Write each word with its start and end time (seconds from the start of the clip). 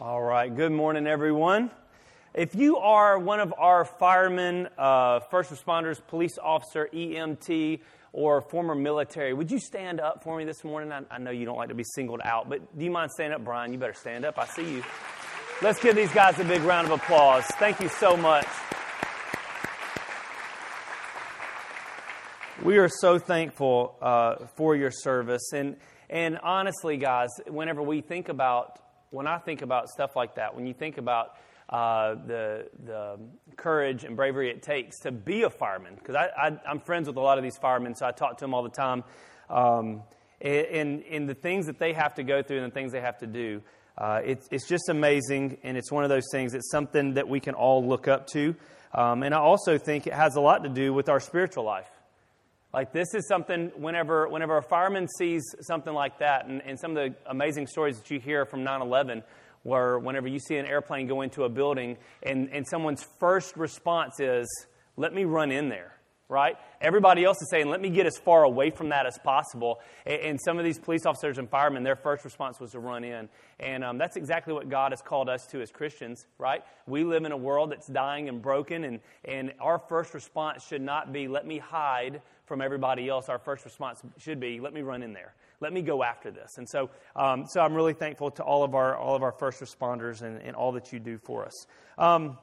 All 0.00 0.22
right. 0.22 0.48
Good 0.48 0.72
morning, 0.72 1.06
everyone. 1.06 1.70
If 2.32 2.54
you 2.54 2.78
are 2.78 3.18
one 3.18 3.38
of 3.38 3.52
our 3.58 3.84
firemen, 3.84 4.70
uh, 4.78 5.20
first 5.30 5.52
responders, 5.52 6.00
police 6.06 6.38
officer, 6.42 6.88
EMT, 6.90 7.80
or 8.14 8.40
former 8.40 8.74
military, 8.74 9.34
would 9.34 9.50
you 9.50 9.58
stand 9.58 10.00
up 10.00 10.24
for 10.24 10.38
me 10.38 10.46
this 10.46 10.64
morning? 10.64 10.90
I, 10.90 11.02
I 11.10 11.18
know 11.18 11.30
you 11.30 11.44
don't 11.44 11.58
like 11.58 11.68
to 11.68 11.74
be 11.74 11.84
singled 11.84 12.22
out, 12.24 12.48
but 12.48 12.78
do 12.78 12.82
you 12.82 12.90
mind 12.90 13.10
standing 13.10 13.34
up, 13.34 13.44
Brian? 13.44 13.74
You 13.74 13.78
better 13.78 13.92
stand 13.92 14.24
up. 14.24 14.38
I 14.38 14.46
see 14.46 14.76
you. 14.76 14.82
Let's 15.60 15.78
give 15.82 15.96
these 15.96 16.12
guys 16.14 16.40
a 16.40 16.44
big 16.44 16.62
round 16.62 16.90
of 16.90 16.98
applause. 16.98 17.44
Thank 17.58 17.80
you 17.80 17.90
so 17.90 18.16
much. 18.16 18.46
We 22.64 22.78
are 22.78 22.88
so 22.88 23.18
thankful 23.18 23.96
uh, 24.00 24.46
for 24.56 24.74
your 24.74 24.92
service. 24.92 25.52
And, 25.52 25.76
and 26.08 26.38
honestly, 26.38 26.96
guys, 26.96 27.28
whenever 27.46 27.82
we 27.82 28.00
think 28.00 28.30
about 28.30 28.78
when 29.10 29.26
I 29.26 29.38
think 29.38 29.62
about 29.62 29.88
stuff 29.88 30.16
like 30.16 30.36
that, 30.36 30.54
when 30.54 30.66
you 30.66 30.74
think 30.74 30.98
about 30.98 31.36
uh, 31.68 32.14
the, 32.26 32.68
the 32.84 33.18
courage 33.56 34.04
and 34.04 34.16
bravery 34.16 34.50
it 34.50 34.62
takes 34.62 35.00
to 35.00 35.12
be 35.12 35.42
a 35.42 35.50
fireman, 35.50 35.94
because 35.96 36.14
I, 36.14 36.28
I, 36.36 36.70
am 36.70 36.80
friends 36.80 37.06
with 37.06 37.16
a 37.16 37.20
lot 37.20 37.38
of 37.38 37.44
these 37.44 37.56
firemen, 37.58 37.94
so 37.94 38.06
I 38.06 38.12
talk 38.12 38.38
to 38.38 38.44
them 38.44 38.54
all 38.54 38.62
the 38.62 38.70
time. 38.70 39.04
Um, 39.48 40.02
and, 40.40 41.02
and 41.04 41.28
the 41.28 41.34
things 41.34 41.66
that 41.66 41.78
they 41.78 41.92
have 41.92 42.14
to 42.14 42.22
go 42.22 42.42
through 42.42 42.62
and 42.62 42.70
the 42.70 42.74
things 42.74 42.92
they 42.92 43.00
have 43.00 43.18
to 43.18 43.26
do, 43.26 43.62
uh, 43.98 44.20
it's, 44.24 44.48
it's 44.50 44.66
just 44.66 44.88
amazing, 44.88 45.58
and 45.62 45.76
it's 45.76 45.92
one 45.92 46.04
of 46.04 46.10
those 46.10 46.26
things, 46.32 46.54
it's 46.54 46.70
something 46.70 47.14
that 47.14 47.28
we 47.28 47.40
can 47.40 47.54
all 47.54 47.86
look 47.86 48.08
up 48.08 48.26
to. 48.28 48.54
Um, 48.92 49.22
and 49.22 49.34
I 49.34 49.38
also 49.38 49.78
think 49.78 50.06
it 50.06 50.14
has 50.14 50.36
a 50.36 50.40
lot 50.40 50.64
to 50.64 50.68
do 50.68 50.92
with 50.92 51.08
our 51.08 51.20
spiritual 51.20 51.64
life. 51.64 51.90
Like 52.72 52.92
this 52.92 53.14
is 53.14 53.26
something 53.26 53.72
whenever 53.76 54.28
whenever 54.28 54.56
a 54.56 54.62
fireman 54.62 55.08
sees 55.18 55.42
something 55.60 55.92
like 55.92 56.20
that, 56.20 56.46
and, 56.46 56.62
and 56.62 56.78
some 56.78 56.96
of 56.96 56.96
the 56.96 57.14
amazing 57.30 57.66
stories 57.66 57.98
that 57.98 58.10
you 58.10 58.20
hear 58.20 58.44
from 58.44 58.64
9/11, 58.64 59.22
where 59.64 59.98
whenever 59.98 60.28
you 60.28 60.38
see 60.38 60.56
an 60.56 60.66
airplane 60.66 61.08
go 61.08 61.22
into 61.22 61.44
a 61.44 61.48
building, 61.48 61.96
and, 62.22 62.48
and 62.50 62.66
someone's 62.66 63.04
first 63.18 63.56
response 63.56 64.20
is, 64.20 64.46
"Let 64.96 65.12
me 65.12 65.24
run 65.24 65.50
in 65.50 65.68
there." 65.68 66.00
right? 66.30 66.56
Everybody 66.80 67.24
else 67.24 67.42
is 67.42 67.50
saying, 67.50 67.68
let 67.68 67.80
me 67.80 67.90
get 67.90 68.06
as 68.06 68.16
far 68.16 68.44
away 68.44 68.70
from 68.70 68.90
that 68.90 69.04
as 69.04 69.18
possible. 69.18 69.80
And, 70.06 70.38
some 70.40 70.58
of 70.58 70.64
these 70.64 70.78
police 70.78 71.04
officers 71.04 71.38
and 71.38 71.50
firemen, 71.50 71.82
their 71.82 71.96
first 71.96 72.24
response 72.24 72.60
was 72.60 72.70
to 72.70 72.78
run 72.78 73.02
in. 73.02 73.28
And 73.58 73.82
um, 73.82 73.98
that's 73.98 74.16
exactly 74.16 74.54
what 74.54 74.70
God 74.70 74.92
has 74.92 75.02
called 75.02 75.28
us 75.28 75.44
to 75.50 75.60
as 75.60 75.70
Christians, 75.70 76.24
right? 76.38 76.62
We 76.86 77.02
live 77.02 77.24
in 77.24 77.32
a 77.32 77.36
world 77.36 77.72
that's 77.72 77.88
dying 77.88 78.28
and 78.28 78.40
broken, 78.40 78.84
and, 78.84 79.00
and 79.24 79.52
our 79.60 79.80
first 79.88 80.14
response 80.14 80.64
should 80.64 80.82
not 80.82 81.12
be, 81.12 81.26
let 81.26 81.46
me 81.46 81.58
hide 81.58 82.22
from 82.50 82.60
everybody 82.60 83.08
else. 83.08 83.28
Our 83.28 83.38
first 83.38 83.64
response 83.64 84.02
should 84.18 84.40
be, 84.40 84.58
let 84.58 84.74
me 84.74 84.82
run 84.82 85.04
in 85.04 85.12
there. 85.12 85.34
Let 85.60 85.72
me 85.72 85.82
go 85.82 86.02
after 86.02 86.32
this. 86.32 86.58
And 86.58 86.68
so, 86.68 86.90
um, 87.14 87.44
so 87.48 87.60
I'm 87.60 87.74
really 87.74 87.92
thankful 87.92 88.32
to 88.32 88.42
all 88.42 88.64
of 88.64 88.74
our, 88.74 88.96
all 88.96 89.14
of 89.14 89.22
our 89.22 89.30
first 89.30 89.60
responders 89.60 90.22
and, 90.22 90.42
and 90.42 90.56
all 90.56 90.72
that 90.72 90.92
you 90.92 90.98
do 90.98 91.16
for 91.16 91.46
us. 91.46 91.66
Um, 91.96 92.38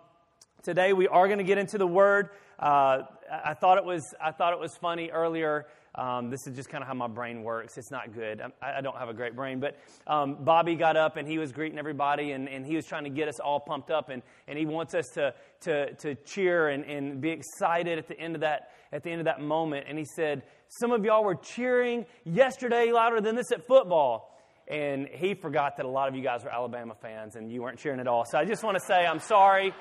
today 0.63 0.93
we 0.93 1.09
are 1.09 1.27
going 1.27 1.39
to 1.39 1.43
get 1.43 1.57
into 1.57 1.77
the 1.77 1.85
Word. 1.85 2.29
Uh, 2.57 2.99
I 3.29 3.53
thought 3.53 3.77
it 3.77 3.83
was 3.83 4.15
I 4.23 4.31
thought 4.31 4.53
it 4.53 4.59
was 4.59 4.77
funny 4.77 5.09
earlier. 5.09 5.65
Um, 5.97 6.29
this 6.29 6.45
is 6.45 6.55
just 6.55 6.69
kind 6.69 6.83
of 6.83 6.87
how 6.87 6.93
my 6.93 7.07
brain 7.07 7.43
works. 7.43 7.77
It's 7.77 7.89
not 7.89 8.13
good. 8.13 8.41
I, 8.61 8.77
I 8.77 8.81
don't 8.81 8.95
have 8.97 9.09
a 9.09 9.13
great 9.13 9.35
brain. 9.35 9.59
But 9.59 9.77
um, 10.05 10.37
Bobby 10.43 10.75
got 10.75 10.95
up 10.95 11.17
and 11.17 11.27
he 11.27 11.39
was 11.39 11.51
greeting 11.51 11.79
everybody 11.79 12.31
and, 12.31 12.47
and 12.47 12.65
he 12.65 12.75
was 12.75 12.85
trying 12.85 13.03
to 13.05 13.09
get 13.09 13.27
us 13.27 13.39
all 13.39 13.59
pumped 13.59 13.89
up 13.89 14.09
and, 14.09 14.21
and 14.47 14.59
he 14.59 14.65
wants 14.65 14.93
us 14.93 15.07
to, 15.15 15.33
to, 15.61 15.93
to 15.95 16.15
cheer 16.15 16.69
and, 16.69 16.85
and 16.85 17.19
be 17.19 17.31
excited 17.31 17.97
at 17.97 18.07
the 18.07 18.19
end 18.19 18.35
of 18.35 18.41
that 18.41 18.69
at 18.91 19.03
the 19.03 19.09
end 19.09 19.19
of 19.19 19.25
that 19.25 19.41
moment. 19.41 19.85
And 19.89 19.97
he 19.97 20.05
said, 20.05 20.43
Some 20.79 20.91
of 20.91 21.03
y'all 21.03 21.23
were 21.23 21.35
cheering 21.35 22.05
yesterday 22.23 22.91
louder 22.91 23.21
than 23.21 23.35
this 23.35 23.51
at 23.51 23.65
football. 23.65 24.33
And 24.67 25.07
he 25.07 25.33
forgot 25.33 25.77
that 25.77 25.85
a 25.85 25.89
lot 25.89 26.09
of 26.09 26.15
you 26.15 26.21
guys 26.21 26.43
were 26.43 26.53
Alabama 26.53 26.93
fans 27.01 27.35
and 27.35 27.51
you 27.51 27.61
weren't 27.61 27.79
cheering 27.79 28.01
at 28.01 28.07
all. 28.07 28.25
So 28.29 28.37
I 28.37 28.43
just 28.45 28.63
want 28.63 28.77
to 28.77 28.83
say 28.85 29.05
I'm 29.05 29.19
sorry. 29.19 29.73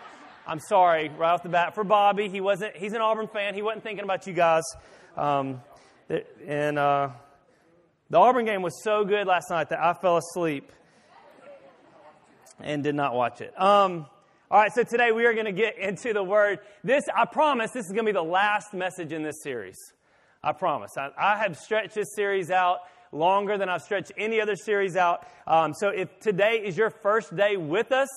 I'm 0.46 0.60
sorry 0.60 1.08
right 1.08 1.32
off 1.32 1.42
the 1.42 1.48
bat 1.48 1.74
for 1.74 1.82
Bobby. 1.82 2.28
He 2.28 2.40
wasn't. 2.40 2.76
He's 2.76 2.92
an 2.92 3.00
Auburn 3.00 3.26
fan. 3.26 3.54
He 3.54 3.62
wasn't 3.62 3.82
thinking 3.82 4.04
about 4.04 4.26
you 4.26 4.32
guys. 4.32 4.62
Um, 5.16 5.60
and 6.08 6.78
uh, 6.78 7.10
the 8.10 8.18
Auburn 8.18 8.44
game 8.44 8.62
was 8.62 8.82
so 8.82 9.04
good 9.04 9.26
last 9.26 9.50
night 9.50 9.70
that 9.70 9.80
I 9.80 9.92
fell 9.94 10.16
asleep 10.16 10.70
and 12.60 12.82
did 12.82 12.94
not 12.94 13.14
watch 13.14 13.40
it. 13.40 13.52
Um, 13.60 14.06
all 14.50 14.60
right, 14.60 14.72
so 14.72 14.84
today 14.84 15.10
we 15.10 15.26
are 15.26 15.34
going 15.34 15.46
to 15.46 15.52
get 15.52 15.78
into 15.78 16.12
the 16.12 16.22
word. 16.22 16.60
This, 16.84 17.02
I 17.14 17.24
promise, 17.24 17.72
this 17.72 17.86
is 17.86 17.92
going 17.92 18.06
to 18.06 18.12
be 18.12 18.16
the 18.16 18.22
last 18.22 18.72
message 18.72 19.12
in 19.12 19.22
this 19.22 19.42
series. 19.42 19.76
I 20.42 20.52
promise. 20.52 20.92
I, 20.96 21.10
I 21.18 21.38
have 21.38 21.56
stretched 21.56 21.94
this 21.94 22.14
series 22.14 22.50
out 22.50 22.78
longer 23.10 23.58
than 23.58 23.68
I've 23.68 23.82
stretched 23.82 24.12
any 24.16 24.40
other 24.40 24.54
series 24.54 24.96
out. 24.96 25.26
Um, 25.46 25.74
so 25.74 25.88
if 25.88 26.20
today 26.20 26.62
is 26.64 26.76
your 26.76 26.90
first 26.90 27.34
day 27.34 27.56
with 27.56 27.90
us, 27.90 28.08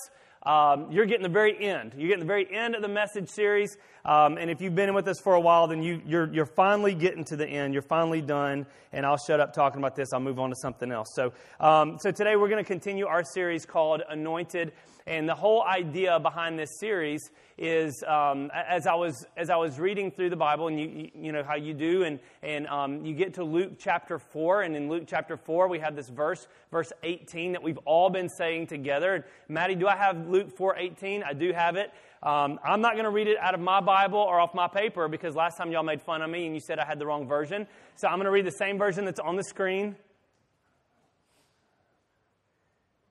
um, 0.50 0.92
you're 0.92 1.06
getting 1.06 1.22
the 1.22 1.30
very 1.30 1.64
end. 1.64 1.94
You're 1.96 2.08
getting 2.08 2.26
the 2.26 2.26
very 2.26 2.52
end 2.52 2.74
of 2.74 2.82
the 2.82 2.88
message 2.88 3.30
series. 3.30 3.78
Um, 4.04 4.40
and 4.40 4.50
if 4.50 4.62
you've 4.62 4.74
been 4.74 4.96
with 4.96 5.08
us 5.08 5.20
for 5.20 5.36
a 5.36 5.40
while, 5.40 5.68
then 5.68 5.84
you, 5.84 6.02
you're, 6.08 6.34
you're 6.34 6.48
finally 6.48 6.96
getting 6.96 7.24
to 7.26 7.36
the 7.36 7.46
end. 7.46 7.72
You're 7.72 7.84
finally 7.84 8.22
done. 8.22 8.66
And 8.92 9.06
I'll 9.06 9.18
shut 9.18 9.40
up 9.40 9.54
talking 9.54 9.78
about 9.78 9.96
this. 9.96 10.12
I'll 10.12 10.20
move 10.20 10.40
on 10.40 10.50
to 10.50 10.56
something 10.56 10.92
else. 10.92 11.10
So, 11.14 11.34
um, 11.60 12.00
so 12.00 12.10
today 12.10 12.36
we're 12.36 12.50
going 12.50 12.64
to 12.64 12.68
continue 12.68 13.06
our 13.06 13.24
series 13.24 13.64
called 13.64 14.02
Anointed. 14.10 14.72
And 15.06 15.30
the 15.30 15.36
whole 15.36 15.64
idea 15.64 16.20
behind 16.20 16.58
this 16.58 16.80
series 16.80 17.30
is 17.60 18.04
um, 18.04 18.50
as 18.54 18.88
I 18.88 18.96
was 18.96 19.26
as 19.36 19.50
I 19.50 19.58
was 19.58 19.80
reading 19.80 20.12
through 20.12 20.30
the 20.30 20.38
Bible, 20.38 20.70
and 20.70 20.80
you 20.80 21.12
you 21.14 21.32
know 21.34 21.44
how 21.44 21.56
you 21.56 21.74
do, 21.74 22.04
and 22.04 22.20
and 22.42 22.66
um, 22.68 23.06
you 23.06 23.14
get 23.14 23.34
to 23.34 23.44
Luke 23.44 23.74
chapter 23.78 24.18
four, 24.18 24.62
and 24.62 24.76
in 24.76 24.88
Luke 24.90 25.04
chapter 25.06 25.36
four 25.36 25.68
we 25.68 25.78
have 25.80 25.96
this 25.96 26.08
verse, 26.08 26.48
verse 26.72 26.94
eighteen, 27.04 27.52
that 27.52 27.62
we've 27.62 27.78
all 27.80 28.10
been 28.10 28.30
saying 28.30 28.68
together. 28.68 29.26
Maddie, 29.50 29.76
do 29.76 29.88
I 29.88 29.98
have 29.98 30.30
Luke 30.30 30.56
four 30.56 30.78
eighteen? 30.78 31.22
I 31.22 31.34
do 31.34 31.52
have 31.52 31.76
it. 31.76 31.92
Um, 32.24 32.60
I'm 32.64 32.82
not 32.82 32.94
going 32.94 33.06
to 33.06 33.12
read 33.12 33.28
it 33.28 33.38
out 33.40 33.54
of 33.54 33.60
my 33.60 33.82
Bible 33.82 34.20
or 34.20 34.40
off 34.40 34.54
my 34.54 34.68
paper 34.68 35.08
because 35.08 35.36
last 35.36 35.58
time 35.58 35.72
y'all 35.72 35.84
made 35.84 36.02
fun 36.02 36.22
of 36.22 36.30
me 36.30 36.46
and 36.46 36.54
you 36.54 36.60
said 36.60 36.80
I 36.80 36.86
had 36.86 37.00
the 37.00 37.06
wrong 37.06 37.28
version. 37.28 37.66
So 37.96 38.08
I'm 38.08 38.16
going 38.16 38.26
to 38.26 38.32
read 38.32 38.46
the 38.46 38.52
same 38.52 38.78
version 38.78 39.06
that's 39.06 39.22
on 39.22 39.38
the 39.38 39.44
screen 39.44 39.96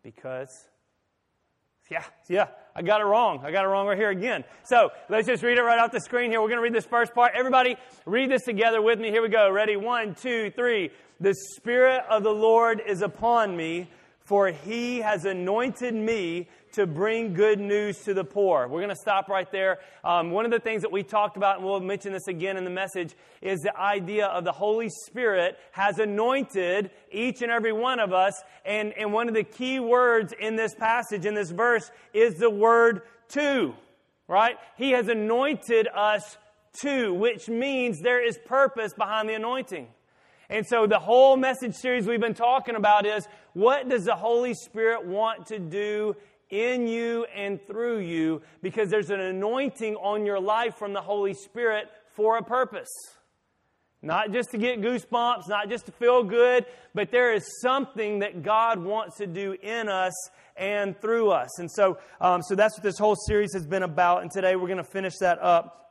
because 0.03 0.69
yeah, 1.91 2.05
yeah, 2.29 2.49
I 2.79 2.83
got 2.83 3.01
it 3.01 3.07
wrong. 3.07 3.41
I 3.45 3.51
got 3.51 3.65
it 3.65 3.69
wrong 3.69 3.89
right 3.89 3.99
here 3.99 4.11
again. 4.11 4.45
So 4.63 4.91
let's 5.09 5.27
just 5.27 5.43
read 5.43 5.59
it 5.59 5.63
right 5.63 5.81
off 5.81 5.91
the 5.91 5.99
screen 5.99 6.31
here. 6.31 6.41
We're 6.41 6.47
going 6.47 6.59
to 6.59 6.63
read 6.63 6.73
this 6.73 6.87
first 6.87 7.13
part. 7.13 7.33
Everybody, 7.35 7.77
read 8.07 8.31
this 8.31 8.45
together 8.45 8.81
with 8.81 9.01
me. 9.01 9.11
Here 9.11 9.21
we 9.21 9.29
go. 9.29 9.51
Ready? 9.51 9.75
One, 9.75 10.15
two, 10.15 10.53
three. 10.53 10.93
The 11.19 11.35
Spirit 11.35 12.05
of 12.09 12.23
the 12.23 12.31
Lord 12.31 12.81
is 12.87 13.03
upon 13.03 13.57
me, 13.57 13.91
for 14.21 14.53
he 14.53 14.99
has 14.99 15.25
anointed 15.25 15.93
me 15.93 16.47
to 16.73 16.87
bring 16.87 17.35
good 17.35 17.59
news 17.61 17.99
to 18.05 18.15
the 18.15 18.25
poor. 18.25 18.69
We're 18.69 18.81
going 18.81 18.95
to 18.95 18.97
stop 18.97 19.29
right 19.29 19.51
there. 19.51 19.79
Um, 20.05 20.31
one 20.31 20.45
of 20.45 20.51
the 20.51 20.61
things 20.61 20.83
that 20.83 20.93
we 20.93 21.03
talked 21.03 21.37
about, 21.37 21.57
and 21.57 21.65
we'll 21.65 21.81
mention 21.81 22.13
this 22.13 22.29
again 22.29 22.57
in 22.57 22.65
the 22.65 22.71
message, 22.71 23.15
is 23.43 23.61
the 23.61 23.77
idea 23.77 24.27
of 24.27 24.45
the 24.45 24.53
Holy 24.53 24.89
Spirit 25.07 25.59
has 25.73 25.99
anointed 25.99 26.91
each 27.11 27.43
and 27.43 27.51
every 27.51 27.73
one 27.73 28.01
of 28.01 28.13
us. 28.13 28.35
And, 28.65 28.93
and 28.99 29.13
one 29.13 29.29
of 29.29 29.35
the 29.35 29.45
key 29.45 29.81
words 29.81 30.33
in 30.39 30.57
this 30.57 30.75
passage, 30.75 31.27
in 31.27 31.35
this 31.35 31.51
verse, 31.51 31.91
is 32.13 32.35
the 32.35 32.51
word 32.51 33.03
to, 33.31 33.75
right? 34.27 34.57
He 34.77 34.91
has 34.91 35.09
anointed 35.09 35.89
us 35.95 36.37
to, 36.83 37.13
which 37.13 37.49
means 37.49 38.01
there 38.01 38.25
is 38.25 38.39
purpose 38.47 38.93
behind 38.95 39.29
the 39.29 39.35
anointing. 39.35 39.89
And 40.51 40.67
so 40.67 40.87
the 40.87 40.99
whole 40.99 41.37
message 41.37 41.75
series 41.75 42.07
we've 42.07 42.21
been 42.21 42.33
talking 42.33 42.75
about 42.75 43.05
is 43.05 43.29
what 43.53 43.89
does 43.89 44.05
the 44.05 44.17
Holy 44.17 44.55
Spirit 44.55 45.07
want 45.07 45.47
to 45.49 45.59
do 45.59 46.17
in 46.51 46.87
you 46.87 47.27
and 47.35 47.61
through 47.67 47.99
you 47.99 48.43
because 48.63 48.91
there's 48.91 49.11
an 49.11 49.21
anointing 49.21 49.97
on 49.97 50.25
your 50.25 50.41
life 50.41 50.77
from 50.77 50.93
the 50.93 51.01
Holy 51.01 51.35
Spirit 51.35 51.89
for 52.15 52.37
a 52.37 52.43
purpose. 52.43 52.89
Not 54.01 54.33
just 54.33 54.51
to 54.53 54.59
get 54.59 54.81
goosebumps, 54.81 55.49
not 55.49 55.69
just 55.69 55.87
to 55.87 55.93
feel 55.93 56.23
good, 56.23 56.67
but 56.95 57.11
there 57.11 57.33
is 57.33 57.61
something 57.61 58.21
that 58.21 58.43
God 58.43 58.79
wants 58.79 59.17
to 59.17 59.27
do 59.27 59.57
in 59.61 59.89
us 59.89 60.13
and 60.57 60.99
through 61.01 61.31
us. 61.31 61.59
And 61.59 61.71
so, 61.71 61.99
um, 62.21 62.43
so 62.43 62.55
that's 62.55 62.77
what 62.77 62.85
this 62.85 62.99
whole 62.99 63.17
series 63.17 63.53
has 63.55 63.67
been 63.67 63.83
about. 63.83 64.23
And 64.23 64.31
today 64.31 64.55
we're 64.55 64.69
going 64.69 64.79
to 64.79 64.85
finish 64.85 65.15
that 65.21 65.41
up 65.43 65.91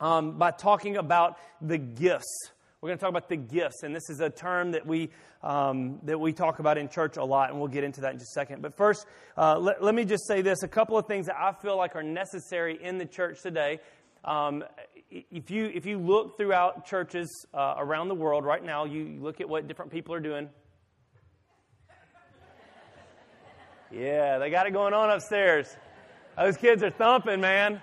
um, 0.00 0.36
by 0.36 0.50
talking 0.50 0.96
about 0.96 1.38
the 1.60 1.78
gifts. 1.78 2.50
We're 2.84 2.88
going 2.88 2.98
to 2.98 3.02
talk 3.02 3.10
about 3.12 3.30
the 3.30 3.36
gifts, 3.36 3.82
and 3.82 3.96
this 3.96 4.10
is 4.10 4.20
a 4.20 4.28
term 4.28 4.72
that 4.72 4.86
we 4.86 5.08
um, 5.42 6.00
that 6.02 6.20
we 6.20 6.34
talk 6.34 6.58
about 6.58 6.76
in 6.76 6.90
church 6.90 7.16
a 7.16 7.24
lot, 7.24 7.48
and 7.48 7.58
we'll 7.58 7.68
get 7.68 7.82
into 7.82 8.02
that 8.02 8.12
in 8.12 8.18
just 8.18 8.32
a 8.32 8.38
second. 8.38 8.60
But 8.60 8.76
first, 8.76 9.06
uh, 9.38 9.58
let, 9.58 9.82
let, 9.82 9.94
me 9.94 10.04
just 10.04 10.26
say 10.28 10.42
this: 10.42 10.62
a 10.62 10.68
couple 10.68 10.98
of 10.98 11.06
things 11.06 11.24
that 11.24 11.36
I 11.40 11.52
feel 11.52 11.78
like 11.78 11.96
are 11.96 12.02
necessary 12.02 12.78
in 12.78 12.98
the 12.98 13.06
church 13.06 13.40
today. 13.40 13.80
Um, 14.22 14.64
if 15.10 15.50
you 15.50 15.64
if 15.72 15.86
you 15.86 15.98
look 15.98 16.36
throughout 16.36 16.84
churches 16.84 17.46
uh, 17.54 17.76
around 17.78 18.08
the 18.08 18.14
world 18.14 18.44
right 18.44 18.62
now, 18.62 18.84
you 18.84 19.16
look 19.18 19.40
at 19.40 19.48
what 19.48 19.66
different 19.66 19.90
people 19.90 20.12
are 20.12 20.20
doing. 20.20 20.50
Yeah, 23.90 24.36
they 24.36 24.50
got 24.50 24.66
it 24.66 24.72
going 24.74 24.92
on 24.92 25.08
upstairs. 25.08 25.74
Those 26.36 26.58
kids 26.58 26.82
are 26.82 26.90
thumping, 26.90 27.40
man. 27.40 27.80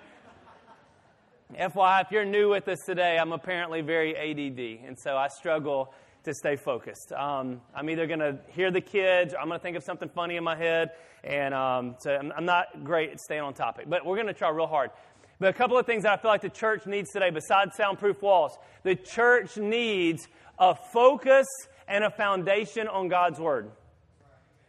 FYI, 1.60 2.06
if 2.06 2.12
you're 2.12 2.24
new 2.24 2.50
with 2.50 2.68
us 2.70 2.80
today, 2.86 3.18
I'm 3.20 3.34
apparently 3.34 3.82
very 3.82 4.16
ADD, 4.16 4.88
and 4.88 4.98
so 4.98 5.18
I 5.18 5.28
struggle 5.28 5.94
to 6.24 6.34
stay 6.34 6.56
focused. 6.56 7.12
Um, 7.12 7.60
I'm 7.76 7.90
either 7.90 8.08
going 8.08 8.20
to 8.20 8.40
hear 8.48 8.72
the 8.72 8.80
kids, 8.80 9.34
or 9.34 9.40
I'm 9.40 9.48
going 9.48 9.60
to 9.60 9.64
think 9.64 9.76
of 9.76 9.84
something 9.84 10.08
funny 10.08 10.38
in 10.38 10.46
my 10.46 10.56
head, 10.56 10.92
and 11.26 11.54
um, 11.54 11.96
so 12.00 12.16
I'm, 12.16 12.32
I'm 12.38 12.46
not 12.46 12.86
great 12.86 13.12
at 13.12 13.20
staying 13.20 13.42
on 13.42 13.54
topic. 13.54 13.90
But 13.90 14.06
we're 14.06 14.16
going 14.16 14.28
to 14.28 14.34
try 14.34 14.50
real 14.50 14.68
hard. 14.68 14.92
But 15.40 15.50
a 15.50 15.54
couple 15.54 15.78
of 15.78 15.86
things 15.86 16.04
that 16.04 16.18
I 16.18 16.22
feel 16.22 16.32
like 16.32 16.42
the 16.42 16.50
church 16.50 16.86
needs 16.86 17.10
today, 17.12 17.32
besides 17.32 17.76
soundproof 17.76 18.22
walls, 18.22 18.58
the 18.84 18.96
church 18.96 19.58
needs 19.58 20.28
a 20.58 20.74
focus 20.94 21.48
and 21.88 22.06
a 22.06 22.12
foundation 22.12 22.88
on 22.88 23.10
God's 23.10 23.40
Word. 23.40 23.72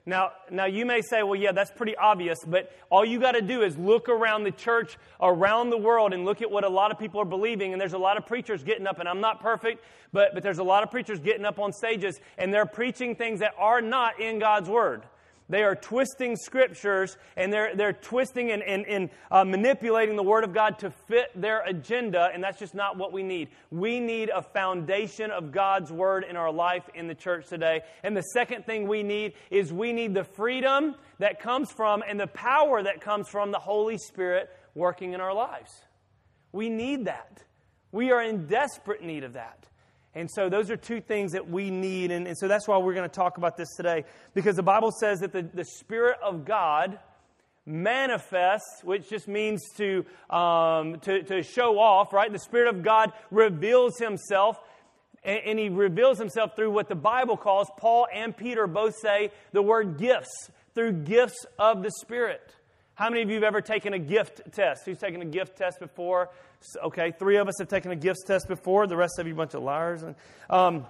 Now, 0.05 0.33
now 0.51 0.65
you 0.65 0.85
may 0.85 1.01
say, 1.01 1.23
well, 1.23 1.37
yeah, 1.37 1.53
that's 1.53 1.71
pretty 1.71 1.97
obvious, 1.97 2.39
but 2.45 2.73
all 2.91 3.05
you 3.05 3.21
got 3.21 3.33
to 3.33 3.41
do 3.41 3.63
is 3.63 3.77
look 3.79 4.09
around 4.09 4.43
the 4.43 4.51
church 4.51 4.99
around 5.21 5.71
the 5.71 5.79
world 5.79 6.13
and 6.13 6.25
look 6.25 6.43
at 6.43 6.51
what 6.51 6.65
a 6.65 6.69
lot 6.69 6.91
of 6.91 6.99
people 6.99 7.21
are 7.21 7.27
believing. 7.27 7.73
And 7.73 7.81
there's 7.81 7.93
a 7.93 7.99
lot 7.99 8.17
of 8.17 8.27
preachers 8.27 8.65
getting 8.65 8.87
up, 8.89 8.99
and 8.99 9.09
I'm 9.09 9.21
not 9.21 9.41
perfect, 9.41 9.85
but, 10.13 10.35
but 10.35 10.43
there's 10.43 10.59
a 10.59 10.65
lot 10.65 10.83
of 10.83 10.91
preachers 10.91 11.21
getting 11.21 11.45
up 11.45 11.61
on 11.61 11.73
stages, 11.73 12.21
and 12.37 12.53
they're 12.53 12.67
preaching 12.67 13.15
things 13.15 13.41
that 13.41 13.53
are 13.59 13.81
not 13.81 14.21
in 14.21 14.41
God's 14.41 14.69
Word. 14.69 15.03
They 15.49 15.63
are 15.63 15.75
twisting 15.75 16.37
scriptures 16.37 17.17
and 17.37 17.53
they're, 17.53 17.77
they're 17.77 17.93
twisting 17.93 18.51
and, 18.53 18.63
and, 18.63 18.87
and 18.87 19.11
uh, 19.31 19.45
manipulating 19.45 20.17
the 20.17 20.23
Word 20.23 20.45
of 20.45 20.55
God 20.55 20.79
to 20.79 20.91
fit 20.91 21.29
their 21.35 21.63
agenda, 21.67 22.31
and 22.33 22.43
that's 22.43 22.59
just 22.59 22.75
not 22.75 22.97
what 22.97 23.13
we 23.13 23.23
need. 23.23 23.49
We 23.71 24.01
need 24.01 24.31
a 24.31 24.43
foundation 24.43 25.31
of 25.31 25.53
God's 25.53 25.93
Word 25.93 26.25
in 26.29 26.37
our 26.37 26.53
life 26.53 26.85
in 26.95 27.07
the 27.07 27.15
church 27.15 27.49
today. 27.49 27.83
And 28.03 28.17
the 28.17 28.23
second 28.23 28.65
thing 28.65 28.89
we 28.89 29.03
need 29.03 29.35
is 29.51 29.73
we 29.73 29.93
need 29.93 30.15
the 30.15 30.25
freedom 30.25 30.95
that 31.19 31.41
comes 31.41 31.71
from 31.71 32.03
and 32.07 32.19
the 32.19 32.27
power 32.29 32.83
that 32.83 33.01
comes 33.01 33.29
from 33.29 33.51
the 33.51 33.59
Holy 33.59 33.99
Spirit 33.99 34.49
working 34.75 35.13
in 35.13 35.21
our 35.21 35.35
lives. 35.35 35.71
We 36.53 36.69
need 36.69 37.07
that. 37.07 37.43
We 37.91 38.11
are 38.11 38.23
in 38.23 38.47
desperate 38.47 39.03
need 39.03 39.25
of 39.25 39.35
that. 39.35 39.67
And 40.15 40.31
so 40.31 40.49
those 40.49 40.71
are 40.71 40.77
two 40.77 41.01
things 41.01 41.33
that 41.33 41.49
we 41.49 41.71
need. 41.71 42.11
And, 42.11 42.27
and 42.27 42.37
so 42.37 42.47
that's 42.47 42.69
why 42.69 42.77
we're 42.77 42.95
going 42.95 43.09
to 43.09 43.15
talk 43.15 43.39
about 43.39 43.57
this 43.57 43.69
today. 43.77 44.05
Because 44.35 44.57
the 44.57 44.63
Bible 44.63 44.91
says 44.91 45.21
that 45.21 45.33
the, 45.33 45.43
the 45.43 45.65
Spirit 45.65 46.19
of 46.23 46.45
God 46.45 46.99
manifests, 47.65 48.83
which 48.83 49.09
just 49.09 49.27
means 49.27 49.63
to, 49.77 50.05
um, 50.29 50.99
to, 51.01 51.23
to 51.23 51.43
show 51.43 51.79
off, 51.79 52.13
right? 52.13 52.31
The 52.31 52.39
Spirit 52.39 52.75
of 52.75 52.83
God 52.83 53.13
reveals 53.31 53.99
Himself. 53.99 54.59
And, 55.25 55.41
and 55.47 55.59
He 55.59 55.71
reveals 55.71 56.19
Himself 56.19 56.57
through 56.57 56.73
what 56.73 56.89
the 56.89 56.95
Bible 56.95 57.39
calls, 57.39 57.69
Paul 57.79 58.07
and 58.13 58.37
Peter 58.37 58.67
both 58.67 58.97
say 59.01 59.31
the 59.53 59.63
word 59.63 59.97
gifts, 59.97 60.51
through 60.75 60.93
gifts 61.05 61.47
of 61.59 61.83
the 61.83 61.91
Spirit. 61.91 62.55
How 63.03 63.11
many 63.11 63.23
of 63.23 63.31
you 63.31 63.35
have 63.35 63.43
ever 63.43 63.61
taken 63.61 63.95
a 63.95 63.99
gift 63.99 64.43
test? 64.53 64.85
Who's 64.85 64.99
taken 64.99 65.23
a 65.23 65.25
gift 65.25 65.59
test 65.59 65.81
before? 65.81 66.31
Okay, 66.85 67.13
three 67.19 67.37
of 67.37 67.49
us 67.49 67.55
have 67.59 67.67
taken 67.67 67.91
a 67.91 67.97
gifts 67.97 68.23
test 68.23 68.47
before. 68.47 68.87
The 68.87 68.97
rest 68.97 69.19
of 69.19 69.27
you, 69.27 69.33
a 69.33 69.37
bunch 69.37 69.55
of 69.55 69.65
liars. 69.65 70.05
And, 70.05 70.15
um, 70.49 70.87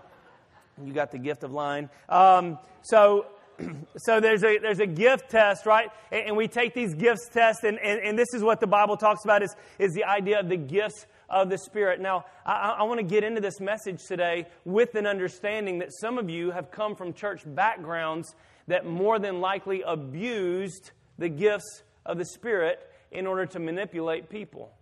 you 0.84 0.92
got 0.92 1.10
the 1.10 1.16
gift 1.16 1.42
of 1.42 1.52
lying. 1.52 1.88
Um, 2.10 2.58
so, 2.82 3.28
so 3.96 4.20
there's 4.20 4.44
a 4.44 4.58
there's 4.58 4.80
a 4.80 4.86
gift 4.86 5.30
test, 5.30 5.64
right? 5.64 5.88
And, 6.10 6.26
and 6.26 6.36
we 6.36 6.48
take 6.48 6.74
these 6.74 6.94
gifts 6.94 7.30
tests, 7.32 7.64
and, 7.64 7.78
and, 7.78 7.98
and, 8.00 8.18
this 8.18 8.34
is 8.34 8.42
what 8.42 8.60
the 8.60 8.66
Bible 8.66 8.98
talks 8.98 9.24
about 9.24 9.42
is 9.42 9.56
is 9.78 9.94
the 9.94 10.04
idea 10.04 10.38
of 10.38 10.50
the 10.50 10.58
gifts 10.58 11.06
of 11.30 11.48
the 11.48 11.56
Spirit. 11.56 11.98
Now, 11.98 12.26
I, 12.44 12.76
I 12.80 12.82
want 12.82 13.00
to 13.00 13.06
get 13.06 13.24
into 13.24 13.40
this 13.40 13.58
message 13.58 14.02
today 14.06 14.48
with 14.66 14.96
an 14.96 15.06
understanding 15.06 15.78
that 15.78 15.94
some 15.94 16.18
of 16.18 16.28
you 16.28 16.50
have 16.50 16.70
come 16.70 16.94
from 16.94 17.14
church 17.14 17.40
backgrounds 17.46 18.34
that 18.66 18.84
more 18.84 19.18
than 19.18 19.40
likely 19.40 19.80
abused 19.80 20.90
the 21.16 21.30
gifts 21.30 21.84
of 22.04 22.18
the 22.18 22.24
Spirit 22.24 22.90
in 23.10 23.26
order 23.26 23.46
to 23.46 23.58
manipulate 23.58 24.28
people. 24.28 24.72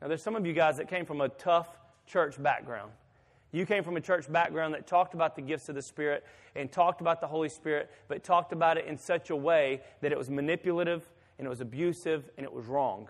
Now, 0.00 0.08
there's 0.08 0.22
some 0.22 0.36
of 0.36 0.44
you 0.44 0.52
guys 0.52 0.76
that 0.78 0.88
came 0.88 1.06
from 1.06 1.20
a 1.20 1.28
tough 1.28 1.68
church 2.06 2.42
background. 2.42 2.92
You 3.52 3.66
came 3.66 3.84
from 3.84 3.96
a 3.96 4.00
church 4.00 4.30
background 4.32 4.74
that 4.74 4.86
talked 4.86 5.14
about 5.14 5.36
the 5.36 5.42
gifts 5.42 5.68
of 5.68 5.74
the 5.74 5.82
Spirit 5.82 6.24
and 6.56 6.72
talked 6.72 7.00
about 7.00 7.20
the 7.20 7.26
Holy 7.26 7.48
Spirit, 7.48 7.90
but 8.08 8.24
talked 8.24 8.52
about 8.52 8.78
it 8.78 8.86
in 8.86 8.96
such 8.96 9.30
a 9.30 9.36
way 9.36 9.82
that 10.00 10.10
it 10.10 10.18
was 10.18 10.30
manipulative 10.30 11.08
and 11.38 11.46
it 11.46 11.50
was 11.50 11.60
abusive 11.60 12.30
and 12.36 12.44
it 12.44 12.52
was 12.52 12.66
wrong. 12.66 13.08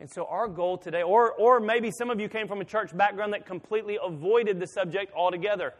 And 0.00 0.08
so, 0.08 0.26
our 0.26 0.46
goal 0.46 0.78
today, 0.78 1.02
or, 1.02 1.32
or 1.32 1.58
maybe 1.58 1.90
some 1.90 2.10
of 2.10 2.20
you 2.20 2.28
came 2.28 2.46
from 2.46 2.60
a 2.60 2.64
church 2.64 2.96
background 2.96 3.32
that 3.32 3.46
completely 3.46 3.98
avoided 4.00 4.60
the 4.60 4.66
subject 4.66 5.12
altogether. 5.14 5.74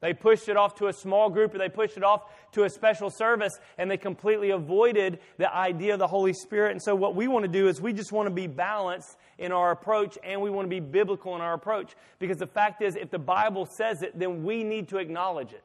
They 0.00 0.12
pushed 0.12 0.48
it 0.48 0.56
off 0.56 0.74
to 0.76 0.88
a 0.88 0.92
small 0.92 1.30
group 1.30 1.54
or 1.54 1.58
they 1.58 1.70
pushed 1.70 1.96
it 1.96 2.04
off 2.04 2.24
to 2.52 2.64
a 2.64 2.70
special 2.70 3.08
service 3.10 3.58
and 3.78 3.90
they 3.90 3.96
completely 3.96 4.50
avoided 4.50 5.20
the 5.38 5.52
idea 5.54 5.94
of 5.94 5.98
the 5.98 6.06
Holy 6.06 6.34
Spirit. 6.34 6.72
And 6.72 6.82
so, 6.82 6.94
what 6.94 7.14
we 7.14 7.28
want 7.28 7.44
to 7.44 7.50
do 7.50 7.68
is 7.68 7.80
we 7.80 7.92
just 7.92 8.12
want 8.12 8.28
to 8.28 8.34
be 8.34 8.46
balanced 8.46 9.16
in 9.38 9.52
our 9.52 9.70
approach 9.70 10.18
and 10.22 10.40
we 10.40 10.50
want 10.50 10.66
to 10.66 10.70
be 10.70 10.80
biblical 10.80 11.34
in 11.34 11.40
our 11.40 11.54
approach. 11.54 11.94
Because 12.18 12.36
the 12.36 12.46
fact 12.46 12.82
is, 12.82 12.94
if 12.94 13.10
the 13.10 13.18
Bible 13.18 13.66
says 13.66 14.02
it, 14.02 14.18
then 14.18 14.44
we 14.44 14.64
need 14.64 14.88
to 14.88 14.98
acknowledge 14.98 15.52
it. 15.52 15.64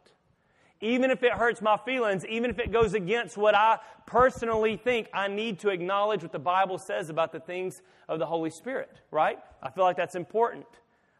Even 0.79 1.11
if 1.11 1.21
it 1.21 1.33
hurts 1.33 1.61
my 1.61 1.77
feelings, 1.77 2.25
even 2.25 2.49
if 2.49 2.57
it 2.57 2.71
goes 2.71 2.95
against 2.95 3.37
what 3.37 3.53
I 3.53 3.77
personally 4.07 4.77
think, 4.77 5.09
I 5.13 5.27
need 5.27 5.59
to 5.59 5.69
acknowledge 5.69 6.23
what 6.23 6.31
the 6.31 6.39
Bible 6.39 6.79
says 6.79 7.09
about 7.09 7.31
the 7.31 7.39
things 7.39 7.81
of 8.09 8.17
the 8.17 8.25
Holy 8.25 8.49
Spirit, 8.49 8.89
right? 9.11 9.37
I 9.61 9.69
feel 9.69 9.83
like 9.83 9.97
that's 9.97 10.15
important. 10.15 10.65